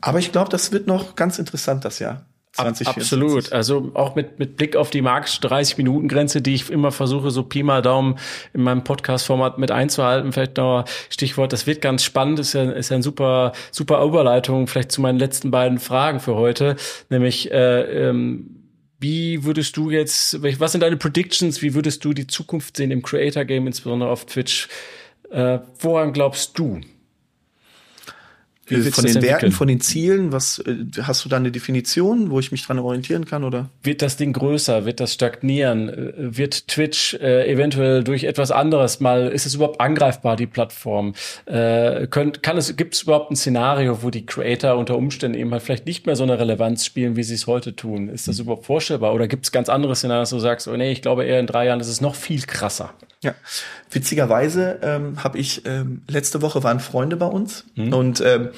aber 0.00 0.18
ich 0.18 0.32
glaube, 0.32 0.50
das 0.50 0.72
wird 0.72 0.88
noch 0.88 1.14
ganz 1.14 1.38
interessant 1.38 1.84
das 1.84 2.00
Jahr. 2.00 2.26
2024. 2.54 2.86
Absolut. 2.86 3.52
Also 3.52 3.90
auch 3.94 4.14
mit, 4.14 4.38
mit 4.38 4.56
Blick 4.56 4.76
auf 4.76 4.90
die 4.90 5.02
Markt 5.02 5.42
30 5.42 5.76
Minuten 5.78 6.08
Grenze, 6.08 6.40
die 6.40 6.54
ich 6.54 6.70
immer 6.70 6.92
versuche, 6.92 7.30
so 7.30 7.42
Pi 7.42 7.62
mal 7.62 7.82
Daumen 7.82 8.16
in 8.52 8.62
meinem 8.62 8.84
Podcast-Format 8.84 9.58
mit 9.58 9.70
einzuhalten. 9.70 10.32
Vielleicht 10.32 10.56
noch 10.56 10.84
Stichwort, 11.10 11.52
das 11.52 11.66
wird 11.66 11.80
ganz 11.80 12.04
spannend, 12.04 12.38
ist 12.38 12.52
ja, 12.52 12.70
ist 12.70 12.90
ja 12.90 12.96
ein 12.96 13.02
super, 13.02 13.52
super 13.72 14.02
Überleitung 14.04 14.66
vielleicht 14.68 14.92
zu 14.92 15.00
meinen 15.00 15.18
letzten 15.18 15.50
beiden 15.50 15.78
Fragen 15.78 16.20
für 16.20 16.36
heute. 16.36 16.76
Nämlich, 17.10 17.50
äh, 17.50 18.08
ähm, 18.08 18.60
wie 19.00 19.44
würdest 19.44 19.76
du 19.76 19.90
jetzt, 19.90 20.42
was 20.60 20.72
sind 20.72 20.82
deine 20.82 20.96
Predictions? 20.96 21.60
Wie 21.60 21.74
würdest 21.74 22.04
du 22.04 22.12
die 22.12 22.26
Zukunft 22.26 22.76
sehen 22.76 22.90
im 22.90 23.02
Creator 23.02 23.44
Game, 23.44 23.66
insbesondere 23.66 24.10
auf 24.10 24.26
Twitch? 24.26 24.68
Äh, 25.30 25.58
woran 25.80 26.12
glaubst 26.12 26.58
du? 26.58 26.80
Wie 28.66 28.80
von 28.90 29.04
den 29.04 29.22
Werten, 29.22 29.52
von 29.52 29.68
den 29.68 29.80
Zielen, 29.80 30.32
was 30.32 30.58
äh, 30.60 30.76
hast 31.02 31.24
du 31.24 31.28
da 31.28 31.36
eine 31.36 31.50
Definition, 31.50 32.30
wo 32.30 32.40
ich 32.40 32.50
mich 32.50 32.64
dran 32.66 32.78
orientieren 32.78 33.26
kann 33.26 33.44
oder? 33.44 33.68
Wird 33.82 34.00
das 34.00 34.16
Ding 34.16 34.32
größer? 34.32 34.86
Wird 34.86 35.00
das 35.00 35.12
stagnieren? 35.14 35.88
Äh, 35.88 36.12
wird 36.16 36.68
Twitch 36.68 37.14
äh, 37.14 37.50
eventuell 37.50 38.04
durch 38.04 38.24
etwas 38.24 38.50
anderes 38.50 39.00
mal? 39.00 39.28
Ist 39.28 39.44
es 39.44 39.54
überhaupt 39.54 39.80
angreifbar 39.80 40.36
die 40.36 40.46
Plattform? 40.46 41.14
Äh, 41.44 42.06
könnt, 42.06 42.42
kann 42.42 42.56
es 42.56 42.74
gibt 42.76 42.94
es 42.94 43.02
überhaupt 43.02 43.30
ein 43.30 43.36
Szenario, 43.36 44.02
wo 44.02 44.10
die 44.10 44.24
Creator 44.24 44.76
unter 44.76 44.96
Umständen 44.96 45.38
eben 45.38 45.50
halt 45.52 45.62
vielleicht 45.62 45.86
nicht 45.86 46.06
mehr 46.06 46.16
so 46.16 46.22
eine 46.22 46.38
Relevanz 46.38 46.86
spielen, 46.86 47.16
wie 47.16 47.22
sie 47.22 47.34
es 47.34 47.46
heute 47.46 47.76
tun? 47.76 48.08
Ist 48.08 48.28
das 48.28 48.38
überhaupt 48.38 48.66
vorstellbar? 48.66 49.14
Oder 49.14 49.28
gibt 49.28 49.44
es 49.44 49.52
ganz 49.52 49.68
andere 49.68 49.94
Szenarien, 49.94 50.22
dass 50.22 50.30
du 50.30 50.38
sagst, 50.38 50.68
oh 50.68 50.76
nee, 50.76 50.92
ich 50.92 51.02
glaube 51.02 51.24
eher 51.24 51.40
in 51.40 51.46
drei 51.46 51.66
Jahren 51.66 51.80
ist 51.80 51.88
es 51.88 52.00
noch 52.00 52.14
viel 52.14 52.42
krasser? 52.42 52.94
Ja, 53.24 53.34
witzigerweise 53.90 54.80
ähm, 54.82 55.24
habe 55.24 55.38
ich 55.38 55.64
ähm, 55.64 56.02
letzte 56.08 56.42
Woche 56.42 56.62
waren 56.62 56.78
Freunde 56.78 57.16
bei 57.16 57.26
uns 57.26 57.64
mhm. 57.74 57.94
und 57.94 58.20
ähm, 58.20 58.50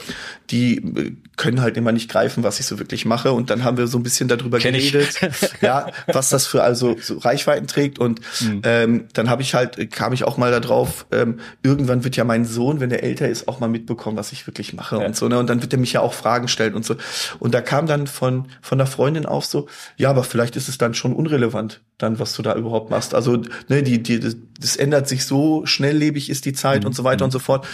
die 0.50 0.76
äh, 0.76 1.12
können 1.36 1.60
halt 1.60 1.76
immer 1.76 1.92
nicht 1.92 2.10
greifen, 2.10 2.44
was 2.44 2.60
ich 2.60 2.66
so 2.66 2.78
wirklich 2.78 3.04
mache 3.04 3.32
und 3.32 3.50
dann 3.50 3.64
haben 3.64 3.76
wir 3.76 3.86
so 3.86 3.98
ein 3.98 4.02
bisschen 4.02 4.28
darüber 4.28 4.58
Kenn 4.58 4.74
geredet, 4.74 5.20
ja, 5.60 5.90
was 6.06 6.30
das 6.30 6.46
für 6.46 6.62
also 6.62 6.96
so 7.00 7.18
Reichweiten 7.18 7.66
trägt 7.66 7.98
und 7.98 8.20
mhm. 8.40 8.62
ähm, 8.64 9.04
dann 9.12 9.28
habe 9.28 9.42
ich 9.42 9.54
halt 9.54 9.90
kam 9.92 10.12
ich 10.12 10.24
auch 10.24 10.36
mal 10.36 10.50
darauf, 10.50 11.06
ähm, 11.12 11.40
irgendwann 11.62 12.04
wird 12.04 12.16
ja 12.16 12.24
mein 12.24 12.44
Sohn, 12.44 12.80
wenn 12.80 12.90
er 12.90 13.02
älter 13.02 13.28
ist, 13.28 13.48
auch 13.48 13.60
mal 13.60 13.68
mitbekommen, 13.68 14.16
was 14.16 14.32
ich 14.32 14.46
wirklich 14.46 14.72
mache 14.72 14.96
ja. 14.96 15.06
und 15.06 15.16
so 15.16 15.28
ne 15.28 15.38
und 15.38 15.48
dann 15.48 15.62
wird 15.62 15.72
er 15.72 15.78
mich 15.78 15.92
ja 15.92 16.00
auch 16.00 16.14
Fragen 16.14 16.48
stellen 16.48 16.74
und 16.74 16.84
so 16.84 16.96
und 17.38 17.54
da 17.54 17.60
kam 17.60 17.86
dann 17.86 18.06
von 18.06 18.46
von 18.62 18.78
der 18.78 18.86
Freundin 18.86 19.26
auch 19.26 19.42
so, 19.42 19.68
ja, 19.96 20.10
aber 20.10 20.24
vielleicht 20.24 20.56
ist 20.56 20.68
es 20.68 20.78
dann 20.78 20.94
schon 20.94 21.12
unrelevant, 21.12 21.82
dann 21.98 22.18
was 22.18 22.34
du 22.34 22.42
da 22.42 22.54
überhaupt 22.54 22.90
machst. 22.90 23.14
Also 23.14 23.42
ne, 23.68 23.82
die 23.82 24.02
die 24.02 24.20
das 24.60 24.76
ändert 24.76 25.08
sich 25.08 25.24
so 25.24 25.66
schnelllebig 25.66 26.30
ist 26.30 26.44
die 26.44 26.52
Zeit 26.52 26.82
mhm. 26.82 26.88
und 26.88 26.92
so 26.94 27.04
weiter 27.04 27.24
und 27.24 27.30
so 27.30 27.38
fort. 27.38 27.66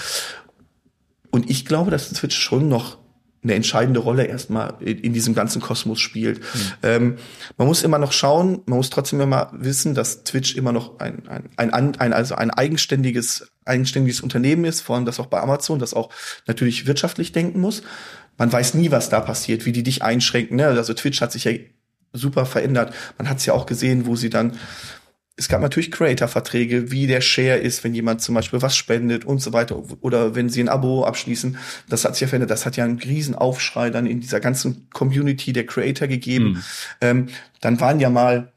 Und 1.32 1.50
ich 1.50 1.66
glaube, 1.66 1.90
dass 1.90 2.10
Twitch 2.10 2.36
schon 2.36 2.68
noch 2.68 2.98
eine 3.42 3.54
entscheidende 3.54 3.98
Rolle 3.98 4.24
erstmal 4.24 4.74
in 4.80 5.12
diesem 5.12 5.34
ganzen 5.34 5.60
Kosmos 5.60 5.98
spielt. 5.98 6.38
Mhm. 6.38 6.44
Ähm, 6.84 7.16
man 7.56 7.66
muss 7.66 7.82
immer 7.82 7.98
noch 7.98 8.12
schauen, 8.12 8.60
man 8.66 8.76
muss 8.76 8.90
trotzdem 8.90 9.20
immer 9.20 9.50
wissen, 9.52 9.94
dass 9.94 10.22
Twitch 10.22 10.54
immer 10.54 10.70
noch 10.70 11.00
ein, 11.00 11.26
ein, 11.56 11.72
ein, 11.72 11.96
ein, 11.98 12.12
also 12.12 12.36
ein 12.36 12.50
eigenständiges, 12.50 13.50
eigenständiges 13.64 14.20
Unternehmen 14.20 14.64
ist, 14.64 14.82
vor 14.82 14.94
allem 14.94 15.06
das 15.06 15.18
auch 15.18 15.26
bei 15.26 15.40
Amazon, 15.40 15.80
das 15.80 15.92
auch 15.92 16.10
natürlich 16.46 16.86
wirtschaftlich 16.86 17.32
denken 17.32 17.60
muss. 17.60 17.82
Man 18.38 18.52
weiß 18.52 18.74
nie, 18.74 18.92
was 18.92 19.08
da 19.08 19.20
passiert, 19.20 19.66
wie 19.66 19.72
die 19.72 19.82
dich 19.82 20.04
einschränken. 20.04 20.58
Ne? 20.58 20.68
Also 20.68 20.94
Twitch 20.94 21.20
hat 21.20 21.32
sich 21.32 21.44
ja 21.44 21.52
super 22.12 22.46
verändert. 22.46 22.94
Man 23.18 23.28
hat 23.28 23.38
es 23.38 23.46
ja 23.46 23.54
auch 23.54 23.66
gesehen, 23.66 24.06
wo 24.06 24.14
sie 24.14 24.30
dann 24.30 24.52
es 25.36 25.48
gab 25.48 25.62
natürlich 25.62 25.90
Creator-Verträge, 25.90 26.90
wie 26.90 27.06
der 27.06 27.22
Share 27.22 27.56
ist, 27.56 27.84
wenn 27.84 27.94
jemand 27.94 28.20
zum 28.20 28.34
Beispiel 28.34 28.60
was 28.60 28.76
spendet 28.76 29.24
und 29.24 29.40
so 29.40 29.52
weiter, 29.52 29.82
oder 30.00 30.34
wenn 30.34 30.50
sie 30.50 30.62
ein 30.62 30.68
Abo 30.68 31.04
abschließen. 31.04 31.56
Das 31.88 32.04
hat 32.04 32.14
sich 32.14 32.22
ja 32.22 32.28
verändert. 32.28 32.50
Das 32.50 32.66
hat 32.66 32.76
ja 32.76 32.84
einen 32.84 32.98
riesen 32.98 33.34
Aufschrei 33.34 33.88
dann 33.90 34.06
in 34.06 34.20
dieser 34.20 34.40
ganzen 34.40 34.90
Community 34.90 35.52
der 35.52 35.64
Creator 35.64 36.06
gegeben. 36.06 36.44
Mhm. 36.44 36.62
Ähm, 37.00 37.26
dann 37.60 37.80
waren 37.80 37.98
ja 37.98 38.10
mal 38.10 38.52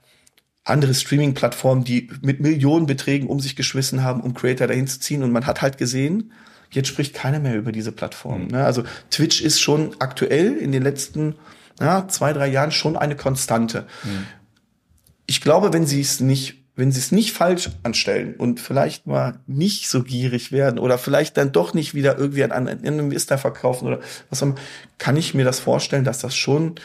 andere 0.66 0.94
Streaming-Plattformen, 0.94 1.86
die 1.86 2.10
mit 2.22 2.42
Millionenbeträgen 2.42 3.30
um 3.30 3.40
sich 3.40 3.56
geschwissen 3.56 4.04
haben, 4.04 4.20
um 4.20 4.34
Creator 4.34 4.68
dahin 4.68 4.88
zu 4.88 5.00
ziehen. 5.00 5.24
Und 5.24 5.32
man 5.32 5.46
hat 5.46 5.62
halt 5.62 5.78
gesehen, 5.78 6.34
jetzt 6.72 6.90
spricht 6.90 7.14
keiner 7.14 7.40
mehr 7.40 7.56
über 7.56 7.72
diese 7.72 7.94
Plattform. 7.94 8.48
Mhm. 8.48 8.56
Also 8.56 8.84
Twitch 9.12 9.42
ist 9.42 9.62
schon 9.62 9.96
aktuell 10.00 10.58
in 10.58 10.74
den 10.74 10.84
letzten 10.84 11.36
ja, 11.80 12.08
zwei, 12.10 12.34
drei 12.34 12.48
Jahren 12.48 12.72
schon 12.72 12.98
eine 12.98 13.16
Konstante. 13.16 13.88
Mhm. 14.04 14.26
Ich 15.26 15.40
glaube, 15.40 15.72
wenn 15.72 15.86
sie 15.86 16.02
es 16.02 16.20
nicht 16.20 16.65
wenn 16.76 16.92
sie 16.92 17.00
es 17.00 17.12
nicht 17.12 17.32
falsch 17.32 17.70
anstellen 17.84 18.36
und 18.36 18.60
vielleicht 18.60 19.08
mal 19.08 19.40
nicht 19.48 19.90
so 19.90 20.04
gierig 20.04 20.52
werden 20.52 20.78
oder 20.78 20.98
vielleicht 20.98 21.38
dann 21.38 21.52
doch 21.52 21.74
nicht 21.74 21.94
wieder 21.94 22.18
irgendwie 22.18 22.44
an 22.44 22.52
einen 22.52 23.00
Investor 23.00 23.38
verkaufen 23.38 23.88
oder 23.88 24.02
was 24.30 24.42
auch 24.42 24.48
immer, 24.48 24.56
kann 24.98 25.16
ich 25.16 25.34
mir 25.34 25.46
das 25.46 25.60
vorstellen, 25.60 26.04
dass 26.04 26.20
das 26.20 26.36
schon 26.36 26.76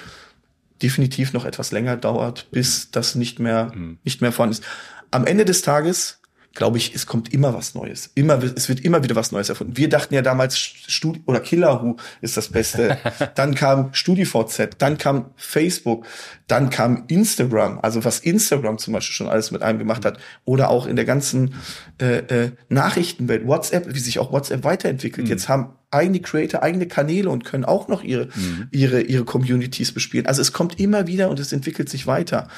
definitiv 0.83 1.33
noch 1.33 1.44
etwas 1.44 1.72
länger 1.72 1.96
dauert, 1.96 2.50
bis 2.50 2.90
das 2.90 3.14
nicht 3.14 3.38
mehr, 3.38 3.72
mhm. 3.74 3.98
nicht 4.05 4.20
mehr 4.20 4.33
vorhanden 4.33 4.59
ist. 4.59 4.64
Am 5.11 5.26
Ende 5.26 5.44
des 5.44 5.62
Tages 5.62 6.20
glaube 6.55 6.79
ich, 6.79 6.95
es 6.95 7.07
kommt 7.07 7.33
immer 7.33 7.55
was 7.55 7.75
Neues. 7.75 8.11
Immer, 8.15 8.43
es 8.43 8.69
wird 8.69 8.81
immer 8.81 9.03
wieder 9.05 9.15
was 9.15 9.31
Neues 9.31 9.49
erfunden. 9.49 9.77
Wir 9.77 9.89
dachten 9.89 10.15
ja 10.15 10.23
damals 10.23 10.59
Studi 10.59 11.23
oder 11.27 11.41
Killer 11.41 11.83
Who 11.83 11.97
ist 12.21 12.37
das 12.37 12.49
Beste. 12.49 12.99
dann 13.37 13.55
kam 13.55 13.95
StudiVZ, 13.95 14.71
dann 14.79 14.99
kam 14.99 15.27
Facebook, 15.37 16.07
dann 16.49 16.69
kam 16.71 17.05
Instagram. 17.07 17.79
Also 17.81 18.05
was 18.05 18.19
Instagram 18.19 18.79
zum 18.79 18.95
Beispiel 18.95 19.15
schon 19.15 19.29
alles 19.29 19.53
mit 19.53 19.63
einem 19.63 19.79
gemacht 19.79 20.05
hat. 20.05 20.19
Oder 20.45 20.71
auch 20.71 20.87
in 20.87 20.97
der 20.97 21.05
ganzen 21.05 21.55
äh, 22.01 22.19
äh, 22.19 22.51
Nachrichtenwelt, 22.69 23.47
WhatsApp, 23.47 23.95
wie 23.95 24.01
sich 24.01 24.19
auch 24.19 24.33
WhatsApp 24.33 24.65
weiterentwickelt. 24.65 25.27
Mhm. 25.27 25.31
Jetzt 25.31 25.49
haben 25.49 25.75
eigene 25.91 26.21
Creator, 26.21 26.63
eigene 26.63 26.87
Kanäle 26.87 27.31
und 27.31 27.45
können 27.45 27.65
auch 27.65 27.89
noch 27.89 28.03
ihre, 28.03 28.27
mhm. 28.27 28.69
ihre, 28.71 29.03
ihre 29.03 29.25
Communities 29.25 29.93
bespielen. 29.93 30.27
Also 30.27 30.41
es 30.41 30.53
kommt 30.53 30.79
immer 30.79 31.07
wieder 31.07 31.31
und 31.31 31.41
es 31.41 31.53
entwickelt 31.53 31.89
sich 31.89 32.07
weiter. 32.07 32.49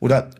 Oder 0.00 0.30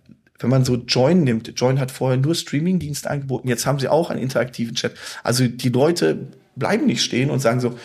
wenn 0.42 0.50
man 0.50 0.64
so 0.64 0.76
Join 0.76 1.24
nimmt, 1.24 1.52
Join 1.57 1.81
hat 1.81 1.90
vorher 1.90 2.18
nur 2.18 2.35
Streaming-Dienst 2.35 3.07
angeboten, 3.07 3.48
jetzt 3.48 3.66
haben 3.66 3.78
sie 3.78 3.88
auch 3.88 4.11
einen 4.11 4.20
interaktiven 4.20 4.74
Chat. 4.74 4.94
Also 5.22 5.46
die 5.46 5.68
Leute 5.68 6.28
bleiben 6.57 6.87
nicht 6.87 7.02
stehen 7.02 7.31
und 7.31 7.40
sagen 7.40 7.61
so, 7.61 7.78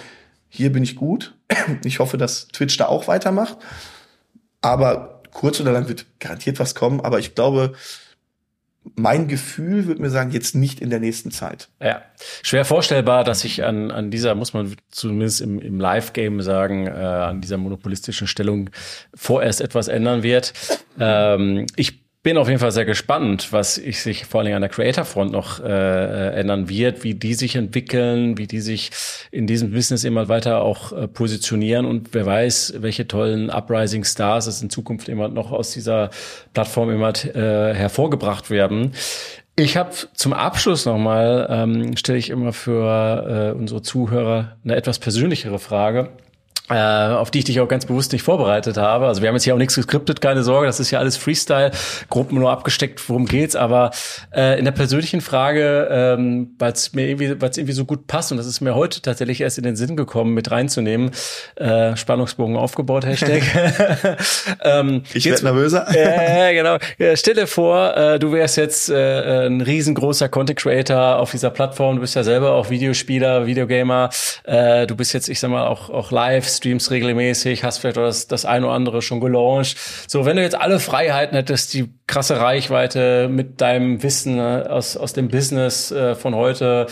hier 0.50 0.72
bin 0.72 0.84
ich 0.84 0.96
gut. 0.96 1.36
Ich 1.84 2.00
hoffe, 2.00 2.18
dass 2.18 2.48
Twitch 2.48 2.78
da 2.78 2.88
auch 2.88 3.08
weitermacht. 3.08 3.58
Aber 4.62 5.22
kurz 5.32 5.60
oder 5.60 5.72
lang 5.72 5.88
wird 5.88 6.06
garantiert 6.20 6.60
was 6.60 6.76
kommen. 6.76 7.02
Aber 7.02 7.20
ich 7.20 7.36
glaube, 7.36 7.74
mein 8.96 9.28
Gefühl 9.28 9.86
würde 9.86 10.02
mir 10.02 10.10
sagen, 10.10 10.32
jetzt 10.32 10.56
nicht 10.56 10.80
in 10.80 10.90
der 10.90 11.00
nächsten 11.00 11.32
Zeit. 11.32 11.70
Ja, 11.82 12.02
schwer 12.42 12.66
vorstellbar, 12.66 13.24
dass 13.24 13.42
sich 13.42 13.64
an, 13.64 13.92
an 13.92 14.12
dieser, 14.12 14.36
muss 14.36 14.54
man 14.54 14.76
zumindest 14.90 15.42
im, 15.42 15.60
im 15.60 15.80
Live-Game 15.80 16.42
sagen, 16.42 16.88
äh, 16.88 16.92
an 16.92 17.42
dieser 17.42 17.58
monopolistischen 17.58 18.28
Stellung 18.28 18.70
vorerst 19.14 19.62
etwas 19.62 19.88
ändern 19.88 20.24
wird. 20.24 20.54
Ähm, 21.00 21.66
ich 21.76 22.07
bin 22.28 22.38
auf 22.38 22.50
jeden 22.50 22.60
Fall 22.60 22.74
sehr 22.74 22.84
gespannt, 22.84 23.54
was 23.54 23.78
ich 23.78 24.02
sich 24.02 24.26
vor 24.26 24.42
allen 24.42 24.48
Dingen 24.48 24.58
an 24.58 24.62
der 24.62 24.70
Creator-Front 24.70 25.32
noch 25.32 25.64
äh, 25.64 25.70
äh, 25.70 26.38
ändern 26.38 26.68
wird, 26.68 27.06
wie 27.06 27.14
die 27.14 27.36
sich 27.36 27.56
entwickeln, 27.56 28.38
wie 28.38 28.48
die 28.48 28.60
sich 28.60 28.92
in 29.32 29.48
diesem 29.48 29.72
Business 29.72 30.04
immer 30.04 30.28
weiter 30.28 30.62
auch 30.62 30.92
äh, 30.92 31.08
positionieren 31.08 31.86
und 31.86 32.14
wer 32.14 32.26
weiß, 32.26 32.74
welche 32.80 33.08
tollen 33.08 33.50
Uprising 33.50 34.04
Stars 34.04 34.48
es 34.48 34.62
in 34.62 34.70
Zukunft 34.70 35.08
immer 35.08 35.30
noch 35.30 35.54
aus 35.54 35.72
dieser 35.72 36.10
Plattform 36.54 36.90
immer 36.90 37.14
äh, 37.16 37.74
hervorgebracht 37.74 38.50
werden. 38.50 38.92
Ich 39.56 39.78
habe 39.78 39.92
zum 40.14 40.34
Abschluss 40.34 40.86
nochmal, 40.86 41.48
ähm, 41.50 41.96
stelle 41.96 42.18
ich 42.18 42.30
immer 42.30 42.52
für 42.52 43.54
äh, 43.56 43.58
unsere 43.58 43.82
Zuhörer 43.84 44.58
eine 44.66 44.76
etwas 44.76 45.00
persönlichere 45.00 45.60
Frage 45.60 46.10
auf 46.76 47.32
die 47.32 47.40
ich 47.40 47.46
dich 47.46 47.60
auch 47.60 47.68
ganz 47.68 47.86
bewusst 47.86 48.12
nicht 48.12 48.24
vorbereitet 48.24 48.78
habe. 48.78 49.08
Also 49.08 49.22
wir 49.22 49.30
haben 49.30 49.36
jetzt 49.36 49.44
hier 49.44 49.54
auch 49.54 49.60
nichts 49.60 49.76
geskriptet, 49.76 50.22
keine 50.22 50.44
Sorge, 50.44 50.68
das 50.68 50.80
ist 50.80 50.92
ja 50.92 51.00
alles 51.00 51.16
Freestyle, 51.16 51.72
Gruppen 52.10 52.40
nur 52.40 52.52
abgesteckt, 52.52 53.08
worum 53.08 53.26
geht's. 53.26 53.56
Aber 53.56 53.92
äh, 54.36 54.60
in 54.60 54.66
der 54.66 54.72
persönlichen 54.72 55.22
Frage, 55.22 55.88
ähm, 55.90 56.56
weil 56.60 56.74
es 56.74 56.94
mir 56.94 57.08
irgendwie, 57.08 57.40
weil 57.42 57.50
es 57.50 57.58
irgendwie 57.58 57.74
so 57.74 57.86
gut 57.86 58.08
passt 58.08 58.32
und 58.32 58.38
das 58.38 58.48
ist 58.48 58.62
mir 58.62 58.76
heute 58.76 59.02
tatsächlich 59.02 59.42
erst 59.42 59.58
in 59.58 59.64
den 59.64 59.76
Sinn 59.76 59.96
gekommen, 59.96 60.34
mit 60.34 60.52
reinzunehmen. 60.52 61.12
Äh, 61.56 61.96
Spannungsbogen 61.96 62.58
aufgebaut, 62.58 63.06
Hashtag. 63.06 63.44
ähm, 64.64 65.04
ich 65.14 65.26
werde 65.26 65.44
nervöser. 65.44 65.88
äh, 65.96 66.54
genau. 66.54 66.78
Ja, 66.98 67.16
stell 67.16 67.36
dir 67.36 67.48
vor, 67.48 67.96
äh, 67.96 68.20
du 68.20 68.32
wärst 68.32 68.58
jetzt 68.58 68.90
äh, 68.90 69.48
ein 69.48 69.62
riesengroßer 69.62 70.30
Content 70.30 70.60
Creator 70.60 71.18
auf 71.18 71.32
dieser 71.32 71.50
Plattform. 71.50 71.96
Du 71.96 72.02
bist 72.02 72.16
ja 72.16 72.24
selber 72.24 72.52
auch 72.52 72.70
Videospieler, 72.70 73.48
Videogamer. 73.48 74.10
Äh, 74.44 74.88
du 74.88 74.96
bist 74.96 75.14
jetzt, 75.14 75.30
ich 75.30 75.40
sag 75.40 75.50
mal, 75.50 75.68
auch, 75.68 75.90
auch 75.90 76.12
live 76.12 76.48
streamst 76.58 76.92
regelmäßig, 76.92 77.64
hast 77.64 77.80
vielleicht 77.80 77.98
das, 77.98 78.28
das 78.28 78.46
eine 78.46 78.66
oder 78.66 78.76
andere 78.76 79.02
schon 79.02 79.20
gelauncht. 79.20 79.78
So, 80.08 80.26
wenn 80.26 80.38
du 80.38 80.44
jetzt 80.44 80.60
alle 80.60 80.80
Freiheiten 80.80 81.36
hättest, 81.36 81.74
die 81.74 81.90
krasse 82.08 82.40
Reichweite 82.40 83.30
mit 83.30 83.62
deinem 83.62 84.04
Wissen 84.04 84.36
ne, 84.36 84.68
aus, 84.70 84.98
aus 84.98 85.14
dem 85.14 85.30
Business 85.30 85.92
äh, 85.92 86.16
von 86.16 86.36
heute, 86.36 86.88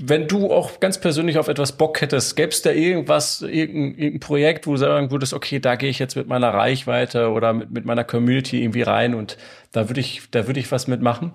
wenn 0.00 0.28
du 0.28 0.52
auch 0.52 0.78
ganz 0.80 0.98
persönlich 0.98 1.38
auf 1.38 1.48
etwas 1.48 1.72
Bock 1.72 2.00
hättest, 2.00 2.36
gäbe 2.36 2.50
es 2.50 2.62
da 2.62 2.70
irgendwas, 2.70 3.42
irgendein, 3.42 3.98
irgendein 3.98 4.20
Projekt, 4.20 4.66
wo 4.66 4.72
du 4.72 4.76
sagen 4.76 5.10
würdest, 5.10 5.34
okay, 5.34 5.58
da 5.58 5.74
gehe 5.74 5.90
ich 5.90 5.98
jetzt 5.98 6.14
mit 6.14 6.28
meiner 6.28 6.54
Reichweite 6.54 7.30
oder 7.30 7.52
mit, 7.52 7.70
mit 7.70 7.84
meiner 7.84 8.04
Community 8.04 8.62
irgendwie 8.62 8.82
rein 8.82 9.14
und 9.14 9.36
da 9.72 9.88
würde 9.88 10.00
ich, 10.00 10.22
da 10.30 10.46
würde 10.46 10.60
ich 10.60 10.70
was 10.70 10.86
mitmachen? 10.86 11.32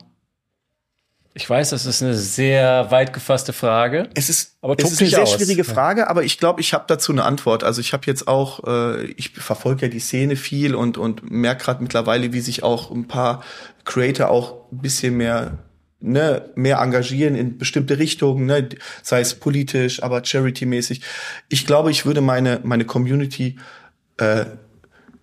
Ich 1.36 1.50
weiß, 1.50 1.72
das 1.72 1.88
ist 1.88 2.04
eine 2.04 2.14
sehr 2.14 2.92
weit 2.92 3.12
gefasste 3.12 3.54
Frage. 3.54 4.08
Es 4.14 4.30
ist, 4.30 4.56
aber 4.62 4.76
es 4.78 4.92
ist 4.92 5.02
eine 5.02 5.10
sehr 5.10 5.24
aus. 5.24 5.34
schwierige 5.34 5.64
Frage, 5.64 6.08
aber 6.08 6.24
ich 6.24 6.38
glaube, 6.38 6.62
ich 6.62 6.74
habe 6.74 6.86
dazu 6.88 7.12
eine 7.12 7.24
Antwort. 7.24 7.64
Also 7.64 7.82
ich 7.82 7.92
habe 7.94 8.04
jetzt 8.06 8.28
auch, 8.28 8.64
äh, 8.68 9.06
ich 9.14 9.32
verfolge 9.32 9.84
ja 9.84 9.88
die 9.88 10.00
Szene 10.00 10.36
viel 10.36 10.76
und 10.76 11.00
und 11.00 11.32
merke 11.32 11.64
gerade 11.64 11.82
mittlerweile, 11.82 12.34
wie 12.34 12.40
sich 12.40 12.62
auch 12.62 12.92
ein 12.92 13.08
paar 13.08 13.44
Creator 13.84 14.30
auch 14.30 14.72
ein 14.72 14.78
bisschen 14.80 15.18
mehr 15.18 15.58
ne, 16.00 16.52
mehr 16.54 16.78
engagieren 16.78 17.34
in 17.34 17.58
bestimmte 17.58 17.98
Richtungen, 17.98 18.46
ne, 18.46 18.70
sei 19.02 19.22
es 19.22 19.34
politisch, 19.34 20.04
aber 20.04 20.24
charity-mäßig. 20.24 21.02
Ich 21.50 21.66
glaube, 21.66 21.90
ich 21.90 22.06
würde 22.06 22.22
meine 22.22 22.60
meine 22.64 22.86
Community 22.86 23.58
äh, 24.18 24.46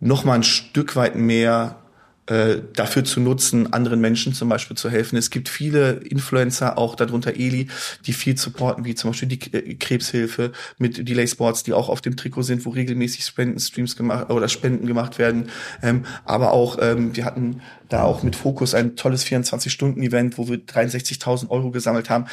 noch 0.00 0.24
mal 0.24 0.34
ein 0.34 0.42
Stück 0.42 0.96
weit 0.96 1.14
mehr 1.14 1.79
dafür 2.26 3.02
zu 3.02 3.18
nutzen, 3.18 3.72
anderen 3.72 4.00
Menschen 4.00 4.32
zum 4.34 4.48
Beispiel 4.48 4.76
zu 4.76 4.88
helfen. 4.88 5.16
Es 5.16 5.30
gibt 5.30 5.48
viele 5.48 5.94
Influencer, 5.94 6.78
auch 6.78 6.94
darunter 6.94 7.34
Eli, 7.34 7.66
die 8.06 8.12
viel 8.12 8.36
supporten, 8.36 8.84
wie 8.84 8.94
zum 8.94 9.10
Beispiel 9.10 9.28
die 9.28 9.52
äh, 9.52 9.74
Krebshilfe 9.74 10.52
mit 10.78 11.08
Delay 11.08 11.26
Sports, 11.26 11.64
die 11.64 11.72
auch 11.72 11.88
auf 11.88 12.00
dem 12.00 12.16
Trikot 12.16 12.42
sind, 12.42 12.64
wo 12.64 12.70
regelmäßig 12.70 13.24
Spendenstreams 13.24 13.96
gemacht 13.96 14.30
oder 14.30 14.48
Spenden 14.48 14.86
gemacht 14.86 15.18
werden. 15.18 15.50
Ähm, 15.82 16.04
aber 16.24 16.52
auch, 16.52 16.78
ähm, 16.80 17.16
wir 17.16 17.24
hatten 17.24 17.62
da 17.88 18.04
auch 18.04 18.22
mit 18.22 18.36
Fokus 18.36 18.74
ein 18.74 18.94
tolles 18.94 19.26
24-Stunden-Event, 19.26 20.38
wo 20.38 20.48
wir 20.48 20.58
63.000 20.58 21.50
Euro 21.50 21.72
gesammelt 21.72 22.10
haben. 22.10 22.26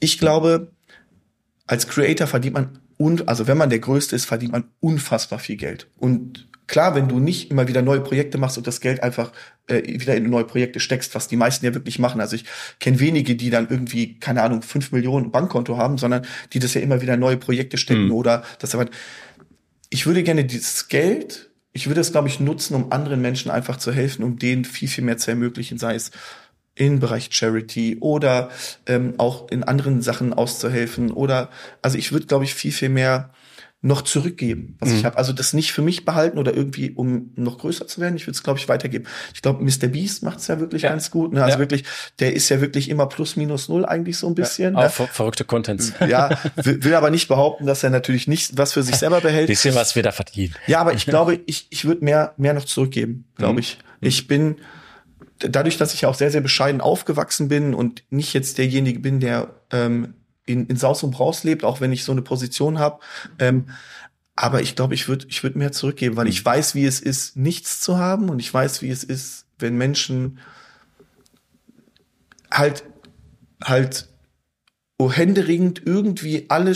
Ich 0.00 0.18
glaube, 0.18 0.72
als 1.68 1.86
Creator 1.86 2.26
verdient 2.26 2.54
man 2.54 2.78
und 2.96 3.28
also 3.28 3.46
wenn 3.46 3.56
man 3.58 3.70
der 3.70 3.78
Größte 3.78 4.14
ist, 4.14 4.26
verdient 4.26 4.52
man 4.52 4.64
unfassbar 4.80 5.38
viel 5.38 5.56
Geld. 5.56 5.88
Und 5.98 6.48
Klar, 6.66 6.94
wenn 6.94 7.08
du 7.08 7.18
nicht 7.18 7.50
immer 7.50 7.68
wieder 7.68 7.82
neue 7.82 8.00
Projekte 8.00 8.38
machst 8.38 8.56
und 8.56 8.66
das 8.66 8.80
Geld 8.80 9.02
einfach 9.02 9.32
äh, 9.66 9.82
wieder 10.00 10.14
in 10.14 10.28
neue 10.30 10.44
Projekte 10.44 10.80
steckst, 10.80 11.14
was 11.14 11.28
die 11.28 11.36
meisten 11.36 11.64
ja 11.66 11.74
wirklich 11.74 11.98
machen. 11.98 12.20
Also 12.20 12.36
ich 12.36 12.44
kenne 12.80 13.00
wenige, 13.00 13.36
die 13.36 13.50
dann 13.50 13.68
irgendwie, 13.68 14.18
keine 14.18 14.42
Ahnung, 14.42 14.62
fünf 14.62 14.92
Millionen 14.92 15.30
Bankkonto 15.30 15.76
haben, 15.76 15.98
sondern 15.98 16.26
die 16.52 16.58
das 16.58 16.74
ja 16.74 16.80
immer 16.80 17.02
wieder 17.02 17.16
neue 17.16 17.36
Projekte 17.36 17.76
stecken 17.76 18.06
mhm. 18.06 18.12
oder 18.12 18.44
das 18.58 18.74
aber. 18.74 18.86
Ich 19.90 20.06
würde 20.06 20.22
gerne 20.22 20.44
dieses 20.44 20.88
Geld, 20.88 21.50
ich 21.72 21.86
würde 21.86 22.00
es, 22.00 22.12
glaube 22.12 22.28
ich, 22.28 22.40
nutzen, 22.40 22.74
um 22.74 22.92
anderen 22.92 23.20
Menschen 23.20 23.50
einfach 23.50 23.76
zu 23.76 23.92
helfen, 23.92 24.22
um 24.24 24.38
denen 24.38 24.64
viel, 24.64 24.88
viel 24.88 25.04
mehr 25.04 25.18
zu 25.18 25.30
ermöglichen, 25.30 25.78
sei 25.78 25.94
es 25.94 26.12
im 26.74 27.00
Bereich 27.00 27.28
Charity 27.30 27.98
oder 28.00 28.50
ähm, 28.86 29.14
auch 29.18 29.50
in 29.50 29.62
anderen 29.62 30.00
Sachen 30.00 30.32
auszuhelfen 30.32 31.10
oder 31.10 31.50
also 31.82 31.98
ich 31.98 32.12
würde 32.12 32.26
glaube 32.26 32.44
ich 32.44 32.54
viel 32.54 32.72
viel 32.72 32.88
mehr 32.88 33.30
noch 33.84 34.02
zurückgeben, 34.02 34.76
was 34.78 34.90
mhm. 34.90 34.96
ich 34.96 35.04
habe. 35.04 35.18
Also 35.18 35.32
das 35.32 35.52
nicht 35.54 35.72
für 35.72 35.82
mich 35.82 36.04
behalten 36.04 36.38
oder 36.38 36.54
irgendwie, 36.54 36.92
um 36.92 37.32
noch 37.34 37.58
größer 37.58 37.88
zu 37.88 38.00
werden. 38.00 38.14
Ich 38.14 38.28
würde 38.28 38.36
es, 38.36 38.44
glaube 38.44 38.60
ich, 38.60 38.68
weitergeben. 38.68 39.06
Ich 39.34 39.42
glaube, 39.42 39.62
Mr. 39.64 39.88
Beast 39.88 40.22
macht 40.22 40.38
es 40.38 40.46
ja 40.46 40.60
wirklich 40.60 40.82
ja. 40.82 40.90
ganz 40.90 41.10
gut. 41.10 41.32
Ne? 41.32 41.42
Also 41.42 41.56
ja. 41.56 41.58
wirklich, 41.58 41.82
der 42.20 42.32
ist 42.32 42.48
ja 42.48 42.60
wirklich 42.60 42.88
immer 42.88 43.06
plus 43.06 43.34
minus 43.34 43.68
null 43.68 43.84
eigentlich 43.84 44.18
so 44.18 44.28
ein 44.28 44.36
bisschen. 44.36 44.74
Ja, 44.74 44.82
ne? 44.82 44.90
ver 44.90 45.08
verrückte 45.08 45.44
Contents. 45.44 45.92
Ja, 46.08 46.38
will, 46.56 46.84
will 46.84 46.94
aber 46.94 47.10
nicht 47.10 47.26
behaupten, 47.26 47.66
dass 47.66 47.82
er 47.82 47.90
natürlich 47.90 48.28
nicht 48.28 48.56
was 48.56 48.72
für 48.72 48.84
sich 48.84 48.94
selber 48.94 49.20
behält. 49.20 49.48
Bisschen 49.48 49.74
was 49.74 49.96
wir 49.96 50.04
da 50.04 50.12
verdienen. 50.12 50.54
Ja, 50.68 50.78
aber 50.78 50.92
ich 50.92 51.04
glaube, 51.12 51.40
ich, 51.46 51.66
ich 51.70 51.84
würde 51.84 52.04
mehr, 52.04 52.34
mehr 52.36 52.54
noch 52.54 52.64
zurückgeben, 52.64 53.24
glaube 53.36 53.54
mhm. 53.54 53.58
ich. 53.58 53.78
Ich 54.00 54.28
bin, 54.28 54.56
dadurch, 55.40 55.76
dass 55.76 55.92
ich 55.92 56.06
auch 56.06 56.14
sehr, 56.14 56.30
sehr 56.30 56.40
bescheiden 56.40 56.80
aufgewachsen 56.80 57.48
bin 57.48 57.74
und 57.74 58.04
nicht 58.10 58.32
jetzt 58.32 58.58
derjenige 58.58 59.00
bin, 59.00 59.18
der 59.18 59.48
ähm, 59.72 60.14
in, 60.46 60.66
in 60.66 60.76
Saus 60.76 61.02
und 61.02 61.12
Braus 61.12 61.44
lebt, 61.44 61.64
auch 61.64 61.80
wenn 61.80 61.92
ich 61.92 62.04
so 62.04 62.12
eine 62.12 62.22
Position 62.22 62.78
habe. 62.78 63.00
Ähm, 63.38 63.66
aber 64.34 64.62
ich 64.62 64.76
glaube, 64.76 64.94
ich 64.94 65.08
würde 65.08 65.26
ich 65.28 65.42
würd 65.42 65.56
mehr 65.56 65.72
zurückgeben, 65.72 66.16
weil 66.16 66.28
ich 66.28 66.40
mhm. 66.40 66.46
weiß, 66.46 66.74
wie 66.74 66.86
es 66.86 67.00
ist, 67.00 67.36
nichts 67.36 67.80
zu 67.80 67.98
haben 67.98 68.28
und 68.28 68.38
ich 68.38 68.52
weiß, 68.52 68.82
wie 68.82 68.90
es 68.90 69.04
ist, 69.04 69.46
wenn 69.58 69.76
Menschen 69.76 70.38
halt 72.50 72.84
halt 73.62 74.08
oh, 74.98 75.10
händeringend 75.10 75.82
irgendwie 75.84 76.46
alle 76.48 76.74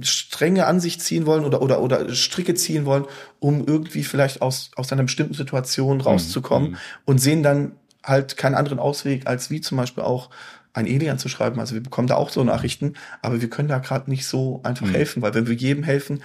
Stränge 0.00 0.66
an 0.66 0.80
sich 0.80 0.98
ziehen 0.98 1.26
wollen 1.26 1.44
oder 1.44 1.62
oder 1.62 1.80
oder 1.80 2.12
Stricke 2.14 2.54
ziehen 2.54 2.84
wollen, 2.84 3.04
um 3.38 3.66
irgendwie 3.66 4.02
vielleicht 4.02 4.42
aus 4.42 4.70
aus 4.76 4.92
einer 4.92 5.04
bestimmten 5.04 5.34
Situation 5.34 5.98
mhm. 5.98 6.02
rauszukommen 6.02 6.70
mhm. 6.72 6.76
und 7.04 7.18
sehen 7.18 7.42
dann 7.42 7.72
halt 8.02 8.36
keinen 8.36 8.54
anderen 8.54 8.78
Ausweg 8.78 9.26
als 9.26 9.50
wie 9.50 9.60
zum 9.60 9.78
Beispiel 9.78 10.02
auch 10.02 10.30
ein 10.74 10.86
Eli 10.86 11.08
anzuschreiben. 11.08 11.58
Also 11.58 11.74
wir 11.74 11.82
bekommen 11.82 12.08
da 12.08 12.16
auch 12.16 12.28
so 12.28 12.44
Nachrichten, 12.44 12.94
aber 13.22 13.40
wir 13.40 13.48
können 13.48 13.68
da 13.68 13.78
gerade 13.78 14.10
nicht 14.10 14.26
so 14.26 14.60
einfach 14.64 14.86
mhm. 14.86 14.92
helfen, 14.92 15.22
weil 15.22 15.32
wenn 15.32 15.46
wir 15.46 15.54
jedem 15.54 15.84
helfen, 15.84 16.22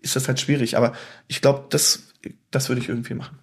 ist 0.00 0.16
das 0.16 0.28
halt 0.28 0.40
schwierig. 0.40 0.76
Aber 0.76 0.94
ich 1.28 1.42
glaube, 1.42 1.66
das, 1.68 2.04
das 2.50 2.68
würde 2.68 2.80
ich 2.80 2.88
irgendwie 2.88 3.14
machen. 3.14 3.38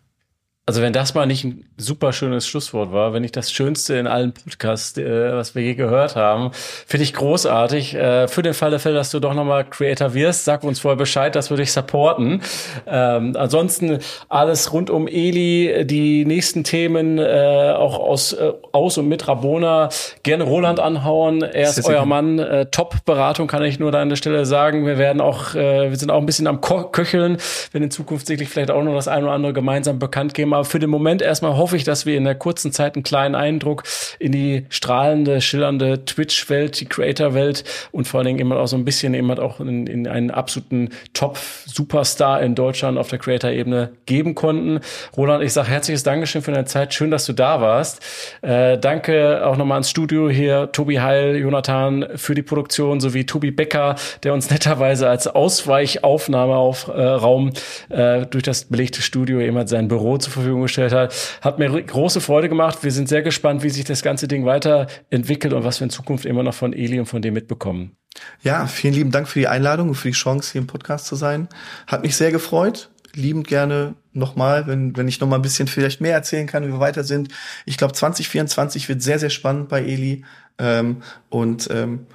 Also 0.69 0.81
wenn 0.81 0.91
das 0.91 1.13
mal 1.13 1.25
nicht 1.25 1.45
ein 1.45 1.63
super 1.77 2.11
schönes 2.11 2.45
Schlusswort 2.45 2.91
war, 2.91 3.13
wenn 3.13 3.21
nicht 3.21 3.37
das 3.37 3.53
Schönste 3.53 3.95
in 3.95 4.05
allen 4.05 4.33
Podcasts, 4.33 4.97
äh, 4.97 5.31
was 5.31 5.55
wir 5.55 5.61
je 5.61 5.75
gehört 5.75 6.17
haben, 6.17 6.51
finde 6.51 7.05
ich 7.05 7.13
großartig. 7.13 7.95
Äh, 7.95 8.27
für 8.27 8.41
den 8.43 8.53
Fall 8.53 8.71
der 8.71 8.81
Fälle, 8.81 8.95
dass 8.95 9.09
du 9.11 9.21
doch 9.21 9.33
nochmal 9.33 9.63
Creator 9.63 10.13
wirst, 10.13 10.43
sag 10.43 10.65
uns 10.65 10.81
vorher 10.81 10.97
Bescheid, 10.97 11.33
das 11.35 11.51
würde 11.51 11.63
ich 11.63 11.71
supporten. 11.71 12.41
Ähm, 12.85 13.33
ansonsten 13.37 13.99
alles 14.27 14.73
rund 14.73 14.89
um 14.89 15.07
Eli, 15.07 15.85
die 15.85 16.25
nächsten 16.25 16.65
Themen 16.65 17.17
äh, 17.17 17.73
auch 17.73 17.97
aus, 17.97 18.33
äh, 18.33 18.51
aus 18.73 18.97
und 18.97 19.07
mit 19.07 19.25
Rabona. 19.25 19.87
Gerne 20.23 20.43
Roland 20.43 20.81
anhauen. 20.81 21.43
Er 21.43 21.69
ist 21.69 21.85
euer 21.85 22.05
Mann. 22.05 22.39
Äh, 22.39 22.65
Top-Beratung 22.65 23.47
kann 23.47 23.63
ich 23.63 23.79
nur 23.79 23.93
da 23.93 24.01
an 24.01 24.09
der 24.09 24.17
Stelle 24.17 24.45
sagen. 24.45 24.85
Wir 24.85 24.97
werden 24.97 25.21
auch, 25.21 25.55
äh, 25.55 25.89
wir 25.89 25.97
sind 25.97 26.11
auch 26.11 26.19
ein 26.19 26.25
bisschen 26.25 26.47
am 26.47 26.59
Ko 26.59 26.89
Köcheln, 26.89 27.37
wenn 27.71 27.83
in 27.83 27.89
Zukunft 27.89 28.27
sicherlich 28.27 28.49
vielleicht 28.49 28.71
auch 28.71 28.83
noch 28.83 28.95
das 28.95 29.07
eine 29.07 29.27
oder 29.27 29.33
andere 29.33 29.53
gemeinsam 29.53 29.97
bekannt 29.97 30.33
geben 30.33 30.56
aber 30.57 30.65
für 30.65 30.79
den 30.79 30.89
Moment 30.89 31.21
erstmal 31.21 31.55
hoffe 31.55 31.77
ich, 31.77 31.83
dass 31.83 32.07
wir 32.07 32.17
in 32.17 32.23
der 32.23 32.33
kurzen 32.33 32.71
Zeit 32.71 32.95
einen 32.95 33.03
kleinen 33.03 33.35
Eindruck 33.35 33.83
in 34.17 34.31
die 34.31 34.65
strahlende, 34.69 35.39
schillernde 35.39 36.03
Twitch-Welt, 36.03 36.79
die 36.79 36.85
Creator-Welt 36.85 37.63
und 37.91 38.07
vor 38.07 38.19
allen 38.19 38.27
Dingen 38.27 38.39
immer 38.39 38.57
auch 38.57 38.67
so 38.67 38.75
ein 38.75 38.85
bisschen 38.85 39.13
eben 39.13 39.29
auch 39.37 39.59
in, 39.59 39.85
in 39.85 40.07
einen 40.07 40.31
absoluten 40.31 40.89
Top-Superstar 41.13 42.41
in 42.41 42.55
Deutschland 42.55 42.97
auf 42.97 43.09
der 43.09 43.19
Creator-Ebene 43.19 43.91
geben 44.07 44.33
konnten. 44.33 44.79
Roland, 45.15 45.43
ich 45.43 45.53
sage 45.53 45.67
herzliches 45.67 46.01
Dankeschön 46.01 46.41
für 46.41 46.51
deine 46.51 46.65
Zeit. 46.65 46.91
Schön, 46.93 47.11
dass 47.11 47.25
du 47.25 47.33
da 47.33 47.61
warst. 47.61 48.01
Äh, 48.41 48.79
danke 48.79 49.45
auch 49.45 49.57
nochmal 49.57 49.75
ans 49.75 49.91
Studio 49.91 50.27
hier, 50.27 50.71
Tobi 50.71 50.99
Heil, 50.99 51.35
Jonathan 51.35 52.07
für 52.15 52.33
die 52.33 52.41
Produktion 52.41 52.99
sowie 52.99 53.27
Tobi 53.27 53.51
Becker, 53.51 53.95
der 54.23 54.33
uns 54.33 54.49
netterweise 54.57 55.07
als 55.07 55.27
Ausweichaufnahmeraum 55.27 57.51
äh, 57.89 58.25
durch 58.25 58.43
das 58.43 58.65
belegte 58.65 59.03
Studio 59.03 59.39
eben 59.39 59.67
sein 59.67 59.87
Büro 59.87 60.17
zur 60.17 60.33
Verfügung 60.33 60.46
Verfügung 60.47 60.63
gestellt 60.63 60.93
hat. 60.93 61.13
Hat 61.41 61.59
mir 61.59 61.69
große 61.83 62.21
Freude 62.21 62.49
gemacht. 62.49 62.79
Wir 62.81 62.91
sind 62.91 63.09
sehr 63.09 63.21
gespannt, 63.21 63.63
wie 63.63 63.69
sich 63.69 63.83
das 63.83 64.01
ganze 64.01 64.27
Ding 64.27 64.45
weiterentwickelt 64.45 65.53
und 65.53 65.63
was 65.63 65.79
wir 65.79 65.85
in 65.85 65.91
Zukunft 65.91 66.25
immer 66.25 66.43
noch 66.43 66.53
von 66.53 66.73
Eli 66.73 66.99
und 66.99 67.05
von 67.05 67.21
dem 67.21 67.33
mitbekommen. 67.33 67.97
Ja, 68.41 68.65
vielen 68.65 68.93
lieben 68.93 69.11
Dank 69.11 69.27
für 69.27 69.39
die 69.39 69.47
Einladung 69.47 69.89
und 69.89 69.95
für 69.95 70.07
die 70.07 70.13
Chance, 70.13 70.53
hier 70.53 70.61
im 70.61 70.67
Podcast 70.67 71.05
zu 71.05 71.15
sein. 71.15 71.47
Hat 71.85 72.03
mich 72.03 72.15
sehr 72.15 72.31
gefreut. 72.31 72.89
Liebend 73.13 73.47
gerne 73.47 73.95
nochmal, 74.13 74.67
wenn, 74.67 74.95
wenn 74.95 75.07
ich 75.07 75.19
nochmal 75.19 75.39
ein 75.39 75.43
bisschen 75.43 75.67
vielleicht 75.67 76.01
mehr 76.01 76.13
erzählen 76.13 76.47
kann, 76.47 76.63
wie 76.63 76.71
wir 76.71 76.79
weiter 76.79 77.03
sind. 77.03 77.29
Ich 77.65 77.77
glaube, 77.77 77.93
2024 77.93 78.89
wird 78.89 79.01
sehr, 79.01 79.19
sehr 79.19 79.29
spannend 79.29 79.69
bei 79.69 79.81
Eli. 79.81 80.23
Ähm, 80.59 81.03
und 81.29 81.69
ähm, 81.71 82.07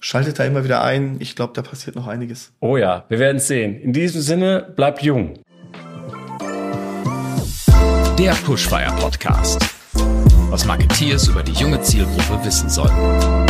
schaltet 0.00 0.38
da 0.38 0.44
immer 0.44 0.64
wieder 0.64 0.82
ein. 0.82 1.16
Ich 1.20 1.36
glaube, 1.36 1.52
da 1.54 1.62
passiert 1.62 1.96
noch 1.96 2.06
einiges. 2.06 2.52
Oh 2.60 2.76
ja, 2.76 3.04
wir 3.08 3.18
werden 3.18 3.38
es 3.38 3.48
sehen. 3.48 3.80
In 3.80 3.92
diesem 3.92 4.20
Sinne, 4.20 4.72
bleibt 4.76 5.02
jung 5.02 5.34
der 8.18 8.32
Pushfire 8.46 8.92
Podcast. 8.98 9.60
was 10.50 10.64
Marketeers 10.64 11.28
über 11.28 11.42
die 11.42 11.52
junge 11.52 11.80
Zielgruppe 11.82 12.42
wissen 12.44 12.70
sollten. 12.70 13.46